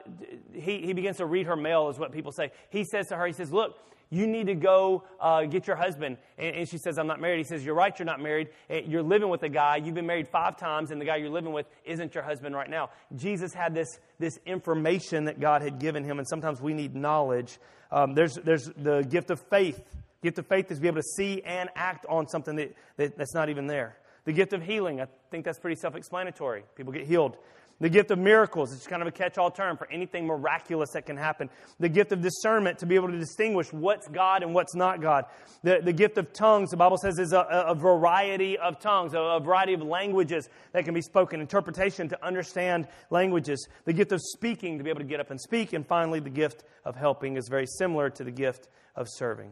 he, 0.52 0.82
he 0.82 0.92
begins 0.92 1.16
to 1.16 1.26
read 1.26 1.46
her 1.46 1.56
mail, 1.56 1.88
is 1.88 1.98
what 1.98 2.12
people 2.12 2.30
say. 2.30 2.52
He 2.68 2.84
says 2.84 3.08
to 3.08 3.16
her, 3.16 3.26
He 3.26 3.32
says, 3.32 3.52
Look, 3.52 3.78
you 4.10 4.26
need 4.26 4.46
to 4.46 4.54
go 4.54 5.04
uh, 5.20 5.44
get 5.44 5.66
your 5.66 5.76
husband. 5.76 6.18
And, 6.38 6.56
and, 6.56 6.68
she 6.68 6.78
says, 6.78 6.98
I'm 6.98 7.06
not 7.06 7.20
married. 7.20 7.38
He 7.38 7.44
says, 7.44 7.64
You're 7.64 7.74
right, 7.74 7.96
you're 7.98 8.06
not 8.06 8.20
married. 8.20 8.48
Eh, 8.70 8.82
you're 8.86 9.02
living 9.02 9.28
with 9.28 9.42
a 9.42 9.48
guy. 9.48 9.76
You've 9.76 9.94
been 9.94 10.06
married 10.06 10.28
five 10.28 10.56
times, 10.56 10.90
and 10.90 11.00
the 11.00 11.04
guy 11.04 11.16
you're 11.16 11.30
living 11.30 11.52
with 11.52 11.66
isn't 11.84 12.14
your 12.14 12.24
husband 12.24 12.54
right 12.54 12.70
now. 12.70 12.90
Jesus 13.16 13.52
had 13.52 13.74
this, 13.74 13.98
this 14.18 14.38
information 14.46 15.24
that 15.24 15.40
God 15.40 15.62
had 15.62 15.78
given 15.78 16.04
him, 16.04 16.18
and 16.18 16.28
sometimes 16.28 16.60
we 16.60 16.74
need 16.74 16.94
knowledge. 16.94 17.58
Um, 17.90 18.14
there's, 18.14 18.34
there's 18.34 18.70
the 18.76 19.02
gift 19.02 19.30
of 19.30 19.40
faith. 19.50 19.76
The 19.76 20.30
Gift 20.30 20.38
of 20.38 20.46
faith 20.46 20.70
is 20.70 20.78
to 20.78 20.82
be 20.82 20.88
able 20.88 21.02
to 21.02 21.08
see 21.16 21.42
and 21.42 21.68
act 21.76 22.06
on 22.08 22.26
something 22.28 22.56
that, 22.56 22.74
that, 22.96 23.18
that's 23.18 23.34
not 23.34 23.50
even 23.50 23.66
there. 23.66 23.96
The 24.24 24.32
gift 24.32 24.54
of 24.54 24.62
healing, 24.62 25.00
I 25.00 25.06
think 25.30 25.44
that's 25.44 25.58
pretty 25.58 25.78
self 25.78 25.94
explanatory. 25.94 26.64
People 26.76 26.92
get 26.92 27.06
healed. 27.06 27.36
The 27.80 27.88
gift 27.88 28.12
of 28.12 28.18
miracles, 28.20 28.72
it's 28.72 28.86
kind 28.86 29.02
of 29.02 29.08
a 29.08 29.12
catch 29.12 29.36
all 29.36 29.50
term 29.50 29.76
for 29.76 29.90
anything 29.90 30.26
miraculous 30.26 30.90
that 30.92 31.06
can 31.06 31.16
happen. 31.16 31.50
The 31.80 31.88
gift 31.88 32.12
of 32.12 32.22
discernment 32.22 32.78
to 32.78 32.86
be 32.86 32.94
able 32.94 33.08
to 33.08 33.18
distinguish 33.18 33.72
what's 33.72 34.06
God 34.06 34.44
and 34.44 34.54
what's 34.54 34.76
not 34.76 35.02
God. 35.02 35.24
The, 35.64 35.80
the 35.82 35.92
gift 35.92 36.16
of 36.16 36.32
tongues, 36.32 36.70
the 36.70 36.76
Bible 36.76 36.98
says, 36.98 37.18
is 37.18 37.32
a, 37.32 37.40
a 37.40 37.74
variety 37.74 38.56
of 38.58 38.78
tongues, 38.78 39.12
a, 39.12 39.18
a 39.18 39.40
variety 39.40 39.74
of 39.74 39.82
languages 39.82 40.48
that 40.72 40.84
can 40.84 40.94
be 40.94 41.02
spoken, 41.02 41.40
interpretation 41.40 42.08
to 42.10 42.24
understand 42.24 42.86
languages. 43.10 43.66
The 43.86 43.92
gift 43.92 44.12
of 44.12 44.20
speaking 44.22 44.78
to 44.78 44.84
be 44.84 44.90
able 44.90 45.00
to 45.00 45.06
get 45.06 45.18
up 45.18 45.30
and 45.30 45.40
speak. 45.40 45.72
And 45.72 45.84
finally, 45.84 46.20
the 46.20 46.30
gift 46.30 46.62
of 46.84 46.94
helping 46.94 47.36
is 47.36 47.48
very 47.48 47.66
similar 47.66 48.08
to 48.10 48.22
the 48.22 48.30
gift 48.30 48.68
of 48.94 49.08
serving. 49.10 49.50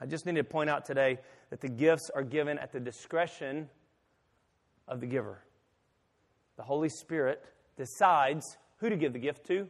I 0.00 0.06
just 0.06 0.26
need 0.26 0.36
to 0.36 0.44
point 0.44 0.70
out 0.70 0.84
today 0.84 1.18
that 1.50 1.60
the 1.60 1.68
gifts 1.68 2.08
are 2.14 2.22
given 2.22 2.56
at 2.58 2.72
the 2.72 2.80
discretion 2.80 3.68
of 4.86 5.00
the 5.00 5.06
giver 5.06 5.42
the 6.60 6.66
Holy 6.66 6.90
Spirit 6.90 7.42
decides 7.78 8.58
who 8.80 8.90
to 8.90 8.96
give 8.96 9.14
the 9.14 9.18
gift 9.18 9.46
to 9.46 9.66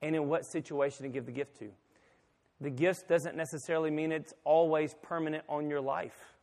and 0.00 0.16
in 0.16 0.30
what 0.30 0.46
situation 0.46 1.02
to 1.02 1.10
give 1.10 1.26
the 1.26 1.30
gift 1.30 1.58
to. 1.58 1.68
The 2.62 2.70
gift 2.70 3.06
doesn't 3.06 3.36
necessarily 3.36 3.90
mean 3.90 4.12
it's 4.12 4.32
always 4.42 4.94
permanent 5.02 5.44
on 5.46 5.68
your 5.68 5.82
life 5.82 6.38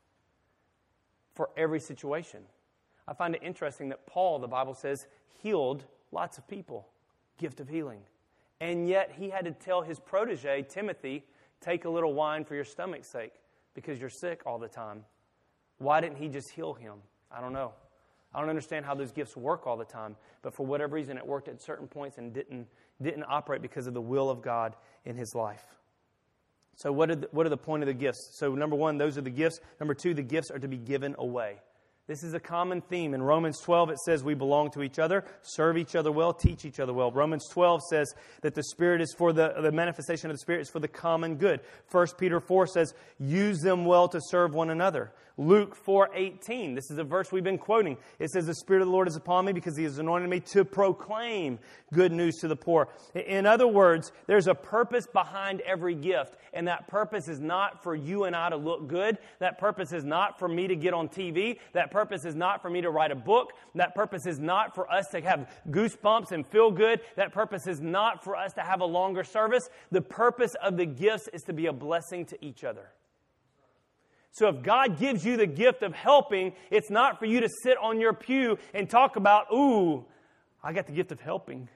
for 1.34 1.50
every 1.58 1.80
situation. 1.80 2.42
I 3.08 3.14
find 3.14 3.34
it 3.34 3.42
interesting 3.42 3.90
that 3.90 4.06
Paul, 4.06 4.38
the 4.38 4.48
Bible 4.48 4.76
says, 4.76 5.08
healed 5.42 5.86
lots 6.12 6.38
of 6.38 6.48
people, 6.48 6.88
gift 7.40 7.60
of 7.60 7.68
healing. 7.68 8.02
And 8.62 8.88
yet 8.88 9.12
he 9.18 9.32
had 9.32 9.46
to 9.46 9.52
tell 9.54 9.82
his 9.82 10.00
protege, 10.00 10.68
Timothy, 10.70 11.24
take 11.62 11.86
a 11.86 11.90
little 11.90 12.14
wine 12.14 12.46
for 12.46 12.54
your 12.54 12.64
stomach's 12.64 13.08
sake 13.08 13.34
because 13.74 14.00
you're 14.00 14.12
sick 14.12 14.44
all 14.46 14.60
the 14.60 14.68
time. 14.68 15.04
Why 15.80 16.00
didn't 16.00 16.18
he 16.18 16.28
just 16.28 16.52
heal 16.52 16.76
him? 16.76 17.00
I 17.32 17.42
don't 17.42 17.54
know. 17.54 17.74
I 18.34 18.39
don't 18.39 18.50
understand 18.50 18.86
how 18.86 18.96
those 18.96 19.12
gifts 19.12 19.38
work 19.38 19.67
all 19.67 19.78
the 19.78 19.86
time, 19.86 20.15
but 20.41 20.54
for 20.54 20.65
whatever 20.65 20.96
reason, 20.96 21.17
it 21.17 21.26
worked 21.26 21.48
at 21.48 21.62
certain 21.62 21.88
points 21.88 22.17
and 22.17 22.34
didn't, 22.34 22.67
didn't 23.02 23.26
operate 23.28 23.62
because 23.62 23.88
of 23.88 23.93
the 23.93 24.02
will 24.02 24.30
of 24.30 24.41
God 24.41 24.76
in 25.06 25.15
his 25.15 25.36
life. 25.36 25.63
So, 26.76 26.91
what 26.91 27.12
are, 27.12 27.15
the, 27.15 27.28
what 27.32 27.46
are 27.46 27.50
the 27.50 27.58
point 27.58 27.84
of 27.84 27.88
the 27.88 27.93
gifts? 27.93 28.32
So, 28.39 28.56
number 28.56 28.76
one, 28.76 28.98
those 28.98 29.17
are 29.17 29.22
the 29.22 29.30
gifts. 29.30 29.60
Number 29.80 29.93
two, 29.93 30.13
the 30.15 30.24
gifts 30.24 30.50
are 30.50 30.58
to 30.58 30.67
be 30.67 30.78
given 30.78 31.15
away. 31.19 31.60
This 32.06 32.22
is 32.22 32.34
a 32.34 32.39
common 32.39 32.82
theme. 32.82 33.13
In 33.13 33.24
Romans 33.24 33.62
12, 33.62 33.91
it 33.91 34.00
says 34.00 34.26
we 34.26 34.34
belong 34.34 34.72
to 34.72 34.84
each 34.84 35.00
other, 35.00 35.24
serve 35.41 35.78
each 35.78 35.96
other 35.96 36.12
well, 36.12 36.34
teach 36.34 36.65
each 36.65 36.82
other 36.82 36.91
well. 36.91 37.13
Romans 37.13 37.48
12 37.50 37.82
says 37.89 38.13
that 38.41 38.56
the 38.56 38.63
Spirit 38.63 39.00
is 39.00 39.15
for 39.17 39.32
the, 39.32 39.54
the 39.62 39.72
manifestation 39.72 40.30
of 40.30 40.36
the 40.36 40.39
Spirit 40.39 40.63
is 40.63 40.69
for 40.69 40.82
the 40.82 40.88
common 40.89 41.38
good. 41.38 41.62
1 41.91 42.08
Peter 42.17 42.41
4 42.41 42.67
says, 42.67 42.93
use 43.19 43.60
them 43.62 43.86
well 43.86 44.10
to 44.10 44.19
serve 44.22 44.54
one 44.54 44.69
another. 44.69 45.13
Luke 45.38 45.76
4:18. 45.76 46.76
This 46.76 46.91
is 46.91 47.00
a 47.00 47.04
verse 47.04 47.32
we've 47.32 47.43
been 47.43 47.58
quoting. 47.58 47.98
It 48.19 48.30
says 48.30 48.46
the 48.46 48.54
spirit 48.54 48.82
of 48.82 48.88
the 48.88 48.93
Lord 48.93 49.08
is 49.08 49.15
upon 49.15 49.46
me 49.46 49.52
because 49.52 49.76
he 49.76 49.84
has 49.84 49.98
anointed 49.98 50.30
me 50.30 50.39
to 50.52 50.63
proclaim 50.63 51.58
good 51.91 52.12
news 52.12 52.36
to 52.41 52.48
the 52.48 52.56
poor. 52.56 52.89
In 53.15 53.48
other 53.48 53.67
words, 53.67 54.12
there's 54.28 54.46
a 54.46 54.54
purpose 54.54 55.08
behind 55.08 55.62
every 55.62 55.96
gift, 55.96 56.36
and 56.54 56.67
that 56.67 56.88
purpose 56.88 57.28
is 57.28 57.39
not 57.39 57.82
for 57.82 57.96
you 57.96 58.26
and 58.26 58.36
I 58.36 58.50
to 58.50 58.58
look 58.58 58.88
good. 58.88 59.17
That 59.39 59.58
purpose 59.58 59.91
is 59.91 60.04
not 60.04 60.38
for 60.38 60.48
me 60.48 60.67
to 60.67 60.76
get 60.76 60.93
on 60.93 61.10
TV. 61.10 61.60
That 61.74 61.89
purpose 61.89 62.26
is 62.26 62.36
not 62.36 62.62
for 62.62 62.69
me 62.69 62.82
to 62.82 62.91
write 62.91 63.12
a 63.12 63.15
book. 63.15 63.54
That 63.74 63.96
purpose 63.96 64.28
is 64.28 64.39
not 64.39 64.76
for 64.76 64.91
us 64.91 65.08
to 65.10 65.22
have 65.22 65.50
goosebumps 65.72 66.32
and 66.32 66.46
feel 66.46 66.69
good. 66.69 67.02
That 67.15 67.32
purpose 67.32 67.65
is 67.65 67.82
not 67.82 68.24
for 68.24 68.36
us 68.36 68.54
to 68.54 68.62
have 68.62 68.82
a 68.82 68.86
longer 68.86 69.24
service. 69.24 69.67
The 69.91 70.02
purpose 70.02 70.56
of 70.62 70.78
the 70.78 70.86
gifts 70.86 71.28
is 71.30 71.41
to 71.43 71.54
be 71.54 71.65
a 71.65 71.74
blessing 71.74 72.26
to 72.28 72.46
each 72.46 72.63
other. 72.63 72.91
So 74.34 74.50
if 74.50 74.63
God 74.63 74.98
gives 74.98 75.24
you 75.24 75.38
the 75.38 75.46
gift 75.46 75.84
of 75.84 75.93
helping, 75.93 76.54
it's 76.72 76.89
not 76.89 77.19
for 77.19 77.26
you 77.26 77.39
to 77.41 77.50
sit 77.62 77.78
on 77.78 78.02
your 78.02 78.13
pew 78.13 78.58
and 78.74 78.89
talk 78.89 79.15
about, 79.15 79.46
ooh, 79.54 80.06
I 80.63 80.74
got 80.74 80.88
the 80.88 80.91
gift 80.91 81.12
of 81.12 81.22
helping. 81.22 81.69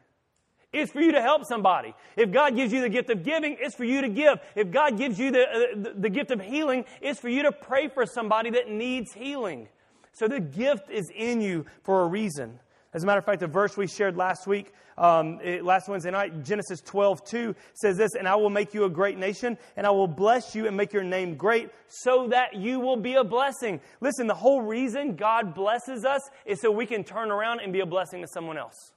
It's 0.74 0.92
for 0.92 1.00
you 1.00 1.12
to 1.12 1.22
help 1.22 1.46
somebody. 1.46 1.94
If 2.16 2.32
God 2.32 2.56
gives 2.56 2.74
you 2.74 2.82
the 2.82 2.90
gift 2.90 3.12
of 3.12 3.24
giving, 3.24 3.58
it's 3.60 3.76
for 3.76 3.84
you 3.84 4.02
to 4.02 4.10
give. 4.10 4.40
If 4.56 4.72
God 4.72 4.98
gives 4.98 5.20
you 5.20 5.32
the, 5.32 5.44
uh, 5.44 5.60
the, 5.76 5.94
the 5.98 6.10
gift 6.10 6.32
of 6.32 6.42
healing, 6.42 6.86
it's 7.00 7.20
for 7.20 7.30
you 7.30 7.44
to 7.44 7.52
pray 7.52 7.90
for 7.90 8.08
somebody 8.08 8.50
that 8.50 8.70
needs 8.70 9.14
healing. 9.14 9.70
So 10.12 10.28
the 10.28 10.40
gift 10.40 10.90
is 10.90 11.12
in 11.16 11.42
you 11.42 11.68
for 11.84 12.02
a 12.02 12.08
reason. 12.08 12.60
As 12.98 13.04
a 13.04 13.06
matter 13.06 13.20
of 13.20 13.26
fact, 13.26 13.42
the 13.42 13.48
verse 13.48 13.78
we 13.78 13.86
shared 13.86 14.18
last 14.18 14.48
week, 14.48 14.74
um, 14.98 15.40
it, 15.44 15.64
last 15.64 15.88
Wednesday 15.88 16.10
night, 16.10 16.44
Genesis 16.44 16.82
12, 16.82 17.24
2, 17.26 17.56
says 17.76 17.96
this, 17.96 18.16
And 18.16 18.28
I 18.28 18.34
will 18.34 18.50
make 18.50 18.74
you 18.74 18.86
a 18.86 18.90
great 18.90 19.20
nation, 19.20 19.56
and 19.76 19.86
I 19.86 19.92
will 19.92 20.08
bless 20.08 20.56
you 20.56 20.66
and 20.66 20.76
make 20.76 20.94
your 20.94 21.04
name 21.04 21.36
great, 21.36 21.70
so 21.90 22.28
that 22.30 22.56
you 22.56 22.80
will 22.80 22.98
be 22.98 23.14
a 23.14 23.24
blessing. 23.24 23.82
Listen, 24.02 24.26
the 24.26 24.34
whole 24.34 24.64
reason 24.64 25.16
God 25.16 25.54
blesses 25.54 26.06
us 26.06 26.28
is 26.44 26.60
so 26.60 26.72
we 26.72 26.88
can 26.88 27.04
turn 27.04 27.30
around 27.30 27.60
and 27.60 27.72
be 27.72 27.82
a 27.82 27.86
blessing 27.86 28.24
to 28.24 28.28
someone 28.28 28.58
else. 28.58 28.94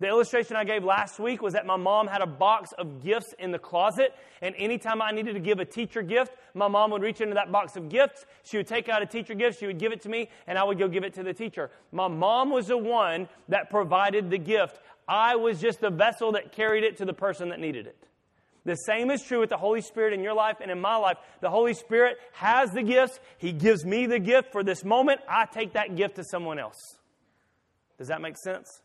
The 0.00 0.08
illustration 0.08 0.56
I 0.56 0.64
gave 0.64 0.82
last 0.82 1.20
week 1.20 1.42
was 1.42 1.52
that 1.52 1.66
my 1.66 1.76
mom 1.76 2.06
had 2.06 2.22
a 2.22 2.26
box 2.26 2.72
of 2.78 3.04
gifts 3.04 3.34
in 3.38 3.50
the 3.50 3.58
closet, 3.58 4.14
and 4.40 4.54
anytime 4.56 5.02
I 5.02 5.10
needed 5.10 5.34
to 5.34 5.40
give 5.40 5.60
a 5.60 5.66
teacher 5.66 6.00
gift, 6.00 6.32
my 6.54 6.68
mom 6.68 6.90
would 6.92 7.02
reach 7.02 7.20
into 7.20 7.34
that 7.34 7.52
box 7.52 7.76
of 7.76 7.90
gifts. 7.90 8.24
She 8.42 8.56
would 8.56 8.66
take 8.66 8.88
out 8.88 9.02
a 9.02 9.06
teacher 9.06 9.34
gift, 9.34 9.60
she 9.60 9.66
would 9.66 9.78
give 9.78 9.92
it 9.92 10.00
to 10.02 10.08
me, 10.08 10.30
and 10.46 10.58
I 10.58 10.64
would 10.64 10.78
go 10.78 10.88
give 10.88 11.04
it 11.04 11.12
to 11.14 11.22
the 11.22 11.34
teacher. 11.34 11.70
My 11.92 12.08
mom 12.08 12.48
was 12.48 12.68
the 12.68 12.78
one 12.78 13.28
that 13.50 13.68
provided 13.68 14.30
the 14.30 14.38
gift. 14.38 14.80
I 15.06 15.36
was 15.36 15.60
just 15.60 15.80
the 15.80 15.90
vessel 15.90 16.32
that 16.32 16.52
carried 16.52 16.82
it 16.82 16.96
to 16.96 17.04
the 17.04 17.12
person 17.12 17.50
that 17.50 17.60
needed 17.60 17.86
it. 17.86 17.98
The 18.64 18.76
same 18.76 19.10
is 19.10 19.22
true 19.22 19.40
with 19.40 19.50
the 19.50 19.58
Holy 19.58 19.82
Spirit 19.82 20.14
in 20.14 20.22
your 20.22 20.34
life 20.34 20.56
and 20.62 20.70
in 20.70 20.80
my 20.80 20.96
life. 20.96 21.18
The 21.40 21.50
Holy 21.50 21.74
Spirit 21.74 22.16
has 22.32 22.70
the 22.70 22.82
gifts. 22.82 23.20
He 23.36 23.52
gives 23.52 23.84
me 23.84 24.06
the 24.06 24.18
gift 24.18 24.52
for 24.52 24.62
this 24.62 24.82
moment. 24.82 25.20
I 25.28 25.44
take 25.44 25.74
that 25.74 25.94
gift 25.94 26.16
to 26.16 26.24
someone 26.24 26.58
else. 26.58 26.78
Does 27.98 28.08
that 28.08 28.22
make 28.22 28.38
sense? 28.38 28.80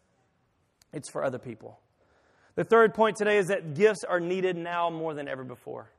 It's 0.93 1.09
for 1.09 1.23
other 1.23 1.39
people. 1.39 1.79
The 2.55 2.63
third 2.63 2.93
point 2.93 3.17
today 3.17 3.37
is 3.37 3.47
that 3.47 3.73
gifts 3.73 4.03
are 4.03 4.19
needed 4.19 4.55
now 4.55 4.89
more 4.89 5.13
than 5.13 5.27
ever 5.27 5.43
before. 5.43 5.91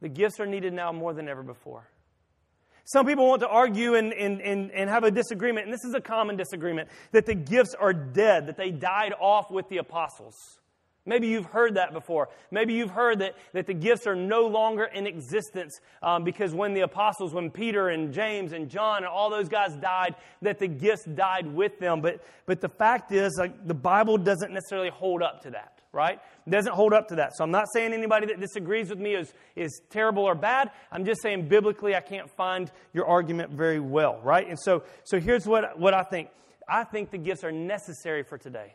The 0.00 0.08
gifts 0.08 0.40
are 0.40 0.46
needed 0.46 0.72
now 0.72 0.92
more 0.92 1.12
than 1.12 1.28
ever 1.28 1.42
before. 1.42 1.88
Some 2.84 3.06
people 3.06 3.26
want 3.26 3.40
to 3.40 3.48
argue 3.48 3.94
and, 3.94 4.12
and, 4.12 4.40
and, 4.42 4.70
and 4.70 4.90
have 4.90 5.04
a 5.04 5.10
disagreement, 5.10 5.66
and 5.66 5.72
this 5.72 5.84
is 5.84 5.94
a 5.94 6.00
common 6.00 6.36
disagreement, 6.36 6.88
that 7.12 7.24
the 7.24 7.34
gifts 7.34 7.74
are 7.74 7.94
dead, 7.94 8.46
that 8.46 8.58
they 8.58 8.70
died 8.70 9.14
off 9.18 9.50
with 9.50 9.68
the 9.68 9.78
apostles. 9.78 10.34
Maybe 11.06 11.28
you've 11.28 11.46
heard 11.46 11.74
that 11.74 11.92
before. 11.92 12.30
Maybe 12.50 12.72
you've 12.72 12.90
heard 12.90 13.18
that, 13.18 13.34
that 13.52 13.66
the 13.66 13.74
gifts 13.74 14.06
are 14.06 14.16
no 14.16 14.46
longer 14.46 14.84
in 14.84 15.06
existence 15.06 15.78
um, 16.02 16.24
because 16.24 16.54
when 16.54 16.72
the 16.72 16.80
apostles, 16.80 17.34
when 17.34 17.50
Peter 17.50 17.90
and 17.90 18.12
James 18.12 18.52
and 18.52 18.70
John 18.70 18.98
and 18.98 19.06
all 19.06 19.28
those 19.28 19.48
guys 19.48 19.74
died, 19.76 20.14
that 20.40 20.58
the 20.58 20.66
gifts 20.66 21.04
died 21.04 21.46
with 21.46 21.78
them. 21.78 22.00
But, 22.00 22.24
but 22.46 22.62
the 22.62 22.70
fact 22.70 23.12
is, 23.12 23.36
like, 23.38 23.66
the 23.66 23.74
Bible 23.74 24.16
doesn't 24.16 24.52
necessarily 24.52 24.88
hold 24.88 25.22
up 25.22 25.42
to 25.42 25.50
that, 25.50 25.82
right? 25.92 26.18
It 26.46 26.50
doesn't 26.50 26.72
hold 26.72 26.94
up 26.94 27.08
to 27.08 27.16
that. 27.16 27.36
So 27.36 27.44
I'm 27.44 27.50
not 27.50 27.66
saying 27.74 27.92
anybody 27.92 28.26
that 28.28 28.40
disagrees 28.40 28.88
with 28.88 28.98
me 28.98 29.14
is, 29.14 29.34
is 29.56 29.82
terrible 29.90 30.24
or 30.24 30.34
bad. 30.34 30.70
I'm 30.90 31.04
just 31.04 31.20
saying 31.20 31.48
biblically, 31.48 31.94
I 31.94 32.00
can't 32.00 32.30
find 32.30 32.70
your 32.94 33.06
argument 33.06 33.50
very 33.50 33.80
well, 33.80 34.20
right? 34.22 34.48
And 34.48 34.58
so, 34.58 34.84
so 35.04 35.20
here's 35.20 35.46
what, 35.46 35.78
what 35.78 35.92
I 35.92 36.02
think 36.02 36.30
I 36.66 36.84
think 36.84 37.10
the 37.10 37.18
gifts 37.18 37.44
are 37.44 37.52
necessary 37.52 38.22
for 38.22 38.38
today. 38.38 38.74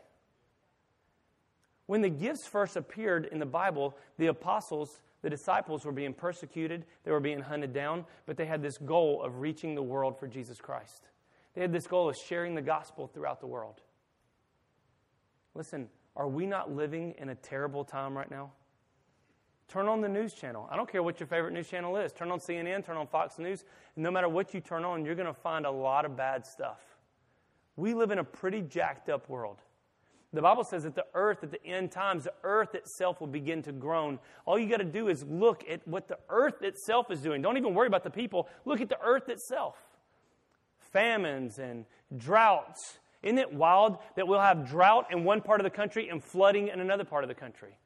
When 1.90 2.02
the 2.02 2.08
gifts 2.08 2.46
first 2.46 2.76
appeared 2.76 3.28
in 3.32 3.40
the 3.40 3.46
Bible, 3.46 3.96
the 4.16 4.28
apostles, 4.28 5.00
the 5.22 5.28
disciples 5.28 5.84
were 5.84 5.90
being 5.90 6.14
persecuted, 6.14 6.84
they 7.02 7.10
were 7.10 7.18
being 7.18 7.40
hunted 7.40 7.72
down, 7.72 8.04
but 8.26 8.36
they 8.36 8.46
had 8.46 8.62
this 8.62 8.78
goal 8.78 9.20
of 9.24 9.40
reaching 9.40 9.74
the 9.74 9.82
world 9.82 10.16
for 10.16 10.28
Jesus 10.28 10.60
Christ. 10.60 11.08
They 11.52 11.62
had 11.62 11.72
this 11.72 11.88
goal 11.88 12.08
of 12.08 12.14
sharing 12.16 12.54
the 12.54 12.62
gospel 12.62 13.08
throughout 13.08 13.40
the 13.40 13.48
world. 13.48 13.80
Listen, 15.56 15.88
are 16.14 16.28
we 16.28 16.46
not 16.46 16.70
living 16.70 17.12
in 17.18 17.30
a 17.30 17.34
terrible 17.34 17.84
time 17.84 18.16
right 18.16 18.30
now? 18.30 18.52
Turn 19.66 19.88
on 19.88 20.00
the 20.00 20.08
news 20.08 20.32
channel. 20.32 20.68
I 20.70 20.76
don't 20.76 20.88
care 20.88 21.02
what 21.02 21.18
your 21.18 21.26
favorite 21.26 21.54
news 21.54 21.68
channel 21.68 21.96
is. 21.96 22.12
Turn 22.12 22.30
on 22.30 22.38
CNN, 22.38 22.86
turn 22.86 22.98
on 22.98 23.08
Fox 23.08 23.40
News. 23.40 23.64
No 23.96 24.12
matter 24.12 24.28
what 24.28 24.54
you 24.54 24.60
turn 24.60 24.84
on, 24.84 25.04
you're 25.04 25.16
going 25.16 25.26
to 25.26 25.34
find 25.34 25.66
a 25.66 25.70
lot 25.72 26.04
of 26.04 26.16
bad 26.16 26.46
stuff. 26.46 26.78
We 27.74 27.94
live 27.94 28.12
in 28.12 28.20
a 28.20 28.24
pretty 28.24 28.62
jacked 28.62 29.08
up 29.08 29.28
world. 29.28 29.56
The 30.32 30.42
Bible 30.42 30.62
says 30.62 30.84
that 30.84 30.94
the 30.94 31.06
earth 31.14 31.42
at 31.42 31.50
the 31.50 31.64
end 31.64 31.90
times, 31.90 32.24
the 32.24 32.32
earth 32.44 32.74
itself 32.76 33.20
will 33.20 33.26
begin 33.26 33.62
to 33.62 33.72
groan. 33.72 34.20
All 34.46 34.58
you 34.58 34.68
got 34.68 34.76
to 34.76 34.84
do 34.84 35.08
is 35.08 35.24
look 35.24 35.64
at 35.68 35.86
what 35.88 36.06
the 36.06 36.18
earth 36.28 36.62
itself 36.62 37.10
is 37.10 37.20
doing. 37.20 37.42
Don't 37.42 37.56
even 37.56 37.74
worry 37.74 37.88
about 37.88 38.04
the 38.04 38.10
people. 38.10 38.48
Look 38.64 38.80
at 38.80 38.88
the 38.88 39.00
earth 39.02 39.28
itself. 39.28 39.76
Famines 40.92 41.58
and 41.58 41.84
droughts. 42.16 42.98
Isn't 43.22 43.38
it 43.38 43.52
wild 43.52 43.98
that 44.14 44.28
we'll 44.28 44.40
have 44.40 44.68
drought 44.68 45.08
in 45.10 45.24
one 45.24 45.40
part 45.40 45.60
of 45.60 45.64
the 45.64 45.70
country 45.70 46.08
and 46.08 46.22
flooding 46.22 46.68
in 46.68 46.80
another 46.80 47.04
part 47.04 47.24
of 47.24 47.28
the 47.28 47.34
country? 47.34 47.76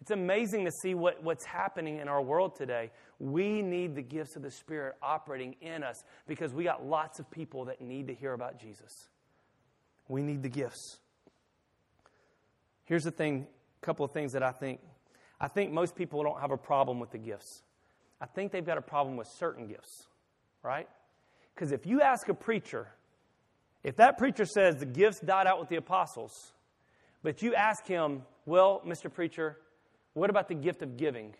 It's 0.00 0.10
amazing 0.10 0.64
to 0.64 0.72
see 0.72 0.94
what, 0.94 1.22
what's 1.22 1.44
happening 1.44 1.98
in 1.98 2.08
our 2.08 2.20
world 2.20 2.56
today. 2.56 2.90
We 3.20 3.62
need 3.62 3.94
the 3.94 4.02
gifts 4.02 4.34
of 4.34 4.42
the 4.42 4.50
Spirit 4.50 4.96
operating 5.00 5.56
in 5.60 5.84
us 5.84 6.02
because 6.26 6.52
we 6.52 6.64
got 6.64 6.84
lots 6.84 7.20
of 7.20 7.30
people 7.30 7.66
that 7.66 7.80
need 7.80 8.08
to 8.08 8.14
hear 8.14 8.32
about 8.32 8.58
Jesus. 8.58 9.08
We 10.08 10.22
need 10.22 10.42
the 10.42 10.48
gifts. 10.48 10.98
Here's 12.92 13.04
the 13.04 13.10
thing 13.10 13.46
a 13.82 13.86
couple 13.86 14.04
of 14.04 14.10
things 14.10 14.34
that 14.34 14.42
I 14.42 14.52
think. 14.52 14.78
I 15.40 15.48
think 15.48 15.72
most 15.72 15.96
people 15.96 16.22
don't 16.22 16.38
have 16.38 16.50
a 16.50 16.58
problem 16.58 17.00
with 17.00 17.10
the 17.10 17.16
gifts. 17.16 17.62
I 18.20 18.26
think 18.26 18.52
they've 18.52 18.66
got 18.66 18.76
a 18.76 18.82
problem 18.82 19.16
with 19.16 19.28
certain 19.28 19.66
gifts, 19.66 20.08
right? 20.62 20.86
Because 21.54 21.72
if 21.72 21.86
you 21.86 22.02
ask 22.02 22.28
a 22.28 22.34
preacher, 22.34 22.88
if 23.82 23.96
that 23.96 24.18
preacher 24.18 24.44
says 24.44 24.76
the 24.76 24.84
gifts 24.84 25.20
died 25.20 25.46
out 25.46 25.58
with 25.58 25.70
the 25.70 25.76
apostles, 25.76 26.52
but 27.22 27.40
you 27.40 27.54
ask 27.54 27.86
him, 27.86 28.24
well, 28.44 28.82
Mr. 28.86 29.10
Preacher, 29.10 29.56
what 30.12 30.28
about 30.28 30.48
the 30.48 30.54
gift 30.54 30.82
of 30.82 30.98
giving? 30.98 31.32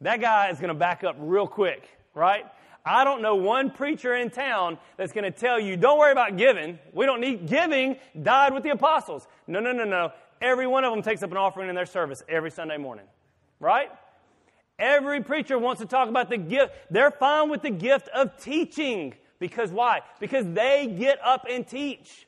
That 0.00 0.22
guy 0.22 0.48
is 0.48 0.60
going 0.60 0.68
to 0.68 0.74
back 0.74 1.04
up 1.04 1.16
real 1.18 1.46
quick, 1.46 1.86
right? 2.14 2.46
I 2.86 3.04
don't 3.04 3.20
know 3.20 3.34
one 3.34 3.70
preacher 3.70 4.14
in 4.14 4.30
town 4.30 4.78
that's 4.96 5.12
going 5.12 5.24
to 5.24 5.30
tell 5.30 5.60
you, 5.60 5.76
don't 5.76 5.98
worry 5.98 6.12
about 6.12 6.38
giving. 6.38 6.78
We 6.94 7.04
don't 7.04 7.20
need 7.20 7.46
giving, 7.46 7.96
died 8.22 8.54
with 8.54 8.62
the 8.62 8.70
apostles. 8.70 9.28
No, 9.46 9.60
no, 9.60 9.72
no, 9.72 9.84
no. 9.84 10.12
Every 10.40 10.66
one 10.66 10.84
of 10.84 10.92
them 10.92 11.02
takes 11.02 11.22
up 11.22 11.30
an 11.30 11.36
offering 11.36 11.68
in 11.68 11.74
their 11.74 11.86
service 11.86 12.22
every 12.28 12.50
Sunday 12.50 12.76
morning, 12.76 13.06
right? 13.60 13.90
Every 14.78 15.22
preacher 15.22 15.58
wants 15.58 15.80
to 15.80 15.86
talk 15.86 16.08
about 16.08 16.28
the 16.28 16.36
gift. 16.36 16.74
They're 16.90 17.10
fine 17.10 17.48
with 17.48 17.62
the 17.62 17.70
gift 17.70 18.08
of 18.08 18.36
teaching. 18.42 19.14
Because 19.38 19.70
why? 19.70 20.00
Because 20.20 20.46
they 20.46 20.92
get 20.98 21.18
up 21.24 21.46
and 21.48 21.66
teach. 21.66 22.26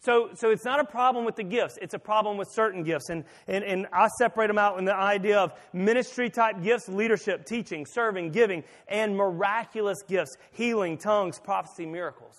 So, 0.00 0.30
so 0.34 0.50
it's 0.50 0.64
not 0.64 0.78
a 0.78 0.84
problem 0.84 1.24
with 1.24 1.34
the 1.34 1.42
gifts, 1.42 1.76
it's 1.82 1.94
a 1.94 1.98
problem 1.98 2.36
with 2.36 2.48
certain 2.48 2.84
gifts. 2.84 3.10
And, 3.10 3.24
and, 3.48 3.64
and 3.64 3.86
I 3.92 4.06
separate 4.18 4.46
them 4.46 4.58
out 4.58 4.78
in 4.78 4.84
the 4.84 4.94
idea 4.94 5.38
of 5.38 5.52
ministry 5.72 6.30
type 6.30 6.62
gifts, 6.62 6.88
leadership, 6.88 7.44
teaching, 7.46 7.84
serving, 7.84 8.30
giving, 8.30 8.62
and 8.86 9.16
miraculous 9.16 10.02
gifts, 10.06 10.36
healing, 10.52 10.98
tongues, 10.98 11.40
prophecy, 11.40 11.84
miracles. 11.84 12.36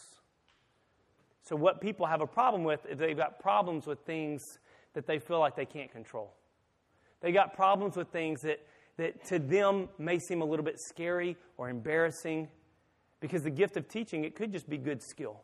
So, 1.43 1.55
what 1.55 1.81
people 1.81 2.05
have 2.05 2.21
a 2.21 2.27
problem 2.27 2.63
with 2.63 2.85
is 2.85 2.97
they've 2.97 3.17
got 3.17 3.39
problems 3.39 3.85
with 3.85 3.99
things 4.05 4.59
that 4.93 5.05
they 5.07 5.19
feel 5.19 5.39
like 5.39 5.55
they 5.55 5.65
can't 5.65 5.91
control. 5.91 6.33
They 7.21 7.31
got 7.31 7.53
problems 7.53 7.95
with 7.95 8.09
things 8.09 8.41
that, 8.41 8.59
that 8.97 9.25
to 9.25 9.39
them 9.39 9.89
may 9.97 10.19
seem 10.19 10.41
a 10.41 10.45
little 10.45 10.65
bit 10.65 10.79
scary 10.79 11.37
or 11.57 11.69
embarrassing 11.69 12.47
because 13.19 13.43
the 13.43 13.49
gift 13.49 13.77
of 13.77 13.87
teaching, 13.87 14.23
it 14.23 14.35
could 14.35 14.51
just 14.51 14.69
be 14.69 14.77
good 14.77 15.01
skill. 15.01 15.41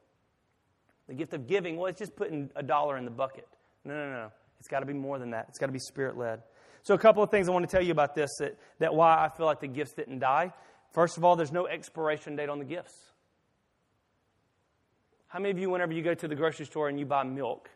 The 1.08 1.14
gift 1.14 1.34
of 1.34 1.48
giving, 1.48 1.78
well, 1.78 1.88
it's 1.88 2.00
just 2.00 2.16
putting 2.16 2.50
a 2.56 2.64
dollar 2.64 2.98
in 2.98 3.06
the 3.06 3.12
bucket. 3.12 3.48
No, 3.84 3.94
no, 3.94 4.12
no. 4.12 4.32
It's 4.60 4.68
got 4.68 4.80
to 4.80 4.86
be 4.86 4.94
more 4.94 5.20
than 5.20 5.32
that. 5.32 5.46
It's 5.50 5.60
got 5.60 5.68
to 5.68 5.72
be 5.72 5.80
spirit 5.80 6.18
led. 6.18 6.42
So, 6.82 6.94
a 6.94 6.98
couple 6.98 7.22
of 7.22 7.30
things 7.30 7.50
I 7.50 7.52
want 7.52 7.68
to 7.68 7.72
tell 7.76 7.84
you 7.84 7.92
about 7.92 8.16
this 8.16 8.32
that, 8.40 8.58
that 8.80 8.94
why 8.94 9.14
I 9.26 9.30
feel 9.36 9.46
like 9.46 9.60
the 9.60 9.68
gifts 9.68 9.94
didn't 9.94 10.20
die. 10.20 10.54
First 10.94 11.18
of 11.18 11.24
all, 11.24 11.36
there's 11.36 11.52
no 11.52 11.68
expiration 11.68 12.36
date 12.36 12.50
on 12.50 12.60
the 12.60 12.66
gifts. 12.66 12.94
How 15.28 15.40
many 15.40 15.52
of 15.52 15.60
you, 15.60 15.70
whenever 15.70 15.94
you 15.94 16.02
go 16.02 16.14
to 16.14 16.28
the 16.28 16.36
grocery 16.36 16.66
store 16.66 16.88
and 16.88 16.98
you 16.98 17.06
buy 17.06 17.24
milk, 17.24 17.70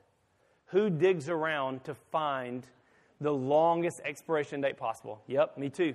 who 0.72 0.90
digs 0.90 1.30
around 1.30 1.84
to 1.86 1.96
find 2.12 2.66
the 3.22 3.32
longest 3.32 4.02
expiration 4.06 4.62
date 4.62 4.78
possible? 4.78 5.22
Yep, 5.28 5.58
me 5.58 5.70
too. 5.70 5.94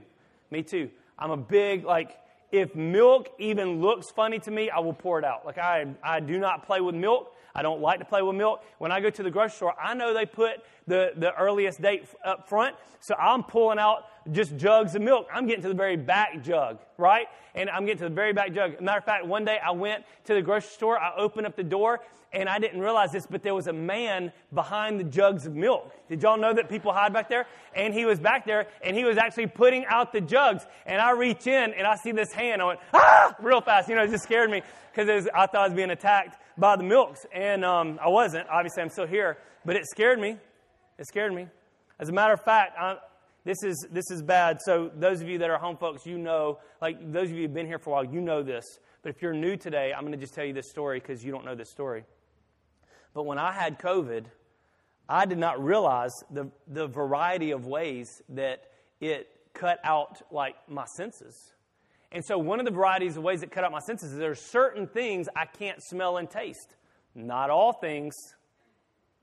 Me 0.50 0.62
too. 0.62 0.90
I'm 1.18 1.30
a 1.30 1.37
big, 1.37 1.84
like, 1.84 2.18
if 2.52 2.74
milk 2.74 3.28
even 3.38 3.80
looks 3.80 4.10
funny 4.10 4.38
to 4.40 4.50
me, 4.50 4.70
I 4.70 4.78
will 4.78 4.92
pour 4.92 5.18
it 5.18 5.24
out. 5.24 5.44
Like 5.44 5.58
I, 5.58 5.87
I 6.02 6.20
do 6.20 6.38
not 6.38 6.66
play 6.66 6.80
with 6.80 6.94
milk. 6.94 7.34
I 7.54 7.62
don't 7.62 7.80
like 7.80 8.00
to 8.00 8.04
play 8.04 8.20
with 8.20 8.34
milk. 8.34 8.64
When 8.78 8.90
I 8.90 9.00
go 9.00 9.10
to 9.10 9.22
the 9.22 9.30
grocery 9.30 9.56
store, 9.56 9.74
I 9.80 9.94
know 9.94 10.12
they 10.12 10.26
put 10.26 10.64
the, 10.86 11.12
the 11.16 11.34
earliest 11.34 11.80
date 11.80 12.06
up 12.24 12.48
front, 12.48 12.74
so 13.00 13.14
I'm 13.14 13.44
pulling 13.44 13.78
out 13.78 14.06
just 14.32 14.56
jugs 14.56 14.94
of 14.94 15.02
milk. 15.02 15.28
I'm 15.32 15.46
getting 15.46 15.62
to 15.62 15.68
the 15.68 15.74
very 15.74 15.96
back 15.96 16.42
jug, 16.42 16.78
right? 16.98 17.26
And 17.54 17.70
I'm 17.70 17.84
getting 17.84 17.98
to 17.98 18.08
the 18.08 18.14
very 18.14 18.32
back 18.32 18.52
jug. 18.52 18.80
Matter 18.80 18.98
of 18.98 19.04
fact, 19.04 19.26
one 19.26 19.44
day 19.44 19.58
I 19.64 19.70
went 19.70 20.04
to 20.24 20.34
the 20.34 20.42
grocery 20.42 20.70
store, 20.70 20.98
I 20.98 21.14
opened 21.16 21.46
up 21.46 21.54
the 21.54 21.62
door, 21.62 22.00
and 22.32 22.48
I 22.48 22.58
didn't 22.58 22.80
realize 22.80 23.12
this, 23.12 23.26
but 23.26 23.44
there 23.44 23.54
was 23.54 23.68
a 23.68 23.72
man 23.72 24.32
behind 24.52 24.98
the 24.98 25.04
jugs 25.04 25.46
of 25.46 25.54
milk. 25.54 25.92
Did 26.08 26.22
y'all 26.22 26.36
know 26.36 26.52
that 26.52 26.68
people 26.68 26.92
hide 26.92 27.12
back 27.12 27.28
there? 27.28 27.46
And 27.76 27.94
he 27.94 28.04
was 28.04 28.18
back 28.18 28.44
there, 28.44 28.66
and 28.82 28.96
he 28.96 29.04
was 29.04 29.16
actually 29.16 29.46
putting 29.46 29.86
out 29.86 30.12
the 30.12 30.20
jugs. 30.20 30.66
And 30.84 31.00
I 31.00 31.12
reach 31.12 31.46
in, 31.46 31.72
and 31.74 31.86
I 31.86 31.94
see 31.94 32.10
this 32.10 32.32
hand. 32.32 32.60
I 32.60 32.64
went, 32.64 32.80
ah, 32.92 33.36
real 33.40 33.60
fast. 33.60 33.88
You 33.88 33.94
know, 33.94 34.02
it 34.02 34.10
just 34.10 34.24
scared 34.24 34.50
me 34.50 34.62
because 34.92 35.28
I 35.32 35.46
thought 35.46 35.60
I 35.60 35.68
was 35.68 35.74
being 35.74 35.90
attacked 35.90 36.40
by 36.56 36.76
the 36.76 36.82
milks. 36.82 37.26
And 37.32 37.64
um, 37.64 37.98
I 38.02 38.08
wasn't. 38.08 38.48
Obviously, 38.48 38.82
I'm 38.82 38.90
still 38.90 39.06
here. 39.06 39.38
But 39.64 39.76
it 39.76 39.86
scared 39.86 40.18
me. 40.18 40.36
It 40.98 41.06
scared 41.06 41.32
me. 41.32 41.46
As 41.98 42.08
a 42.08 42.12
matter 42.12 42.32
of 42.32 42.42
fact, 42.42 42.76
I, 42.78 42.96
this 43.44 43.62
is 43.62 43.86
this 43.90 44.10
is 44.10 44.22
bad. 44.22 44.58
So 44.64 44.90
those 44.94 45.20
of 45.20 45.28
you 45.28 45.38
that 45.38 45.50
are 45.50 45.58
home 45.58 45.76
folks, 45.76 46.06
you 46.06 46.18
know, 46.18 46.58
like 46.80 47.12
those 47.12 47.30
of 47.30 47.36
you 47.36 47.42
who've 47.42 47.54
been 47.54 47.66
here 47.66 47.78
for 47.78 47.90
a 47.90 47.92
while, 47.92 48.04
you 48.04 48.20
know 48.20 48.42
this. 48.42 48.64
But 49.02 49.14
if 49.14 49.22
you're 49.22 49.34
new 49.34 49.56
today, 49.56 49.92
I'm 49.94 50.02
going 50.02 50.12
to 50.12 50.18
just 50.18 50.34
tell 50.34 50.44
you 50.44 50.54
this 50.54 50.70
story 50.70 50.98
because 50.98 51.22
you 51.22 51.30
don't 51.30 51.44
know 51.44 51.54
this 51.54 51.70
story. 51.70 52.04
But 53.12 53.26
when 53.26 53.38
I 53.38 53.52
had 53.52 53.78
COVID, 53.78 54.24
I 55.08 55.26
did 55.26 55.38
not 55.38 55.62
realize 55.62 56.12
the, 56.30 56.50
the 56.66 56.86
variety 56.86 57.50
of 57.50 57.66
ways 57.66 58.22
that 58.30 58.62
it 59.00 59.28
cut 59.52 59.78
out 59.84 60.22
like 60.32 60.56
my 60.68 60.86
senses. 60.96 61.53
And 62.14 62.24
so 62.24 62.38
one 62.38 62.61
of 62.61 62.64
the 62.64 62.70
varieties 62.70 63.16
of 63.16 63.24
ways 63.24 63.40
that 63.40 63.50
cut 63.50 63.64
out 63.64 63.72
my 63.72 63.81
senses 63.81 64.12
is 64.12 64.18
there 64.18 64.31
are 64.31 64.37
certain 64.37 64.87
things 64.87 65.27
I 65.35 65.46
can't 65.46 65.83
smell 65.83 66.16
and 66.16 66.31
taste. 66.31 66.77
Not 67.12 67.50
all 67.50 67.72
things, 67.72 68.14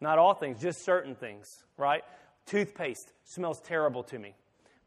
not 0.01 0.19
all 0.19 0.33
things, 0.33 0.61
just 0.61 0.83
certain 0.83 1.15
things, 1.15 1.47
right? 1.77 2.03
Toothpaste 2.45 3.13
smells 3.23 3.61
terrible 3.61 4.03
to 4.03 4.19
me. 4.19 4.35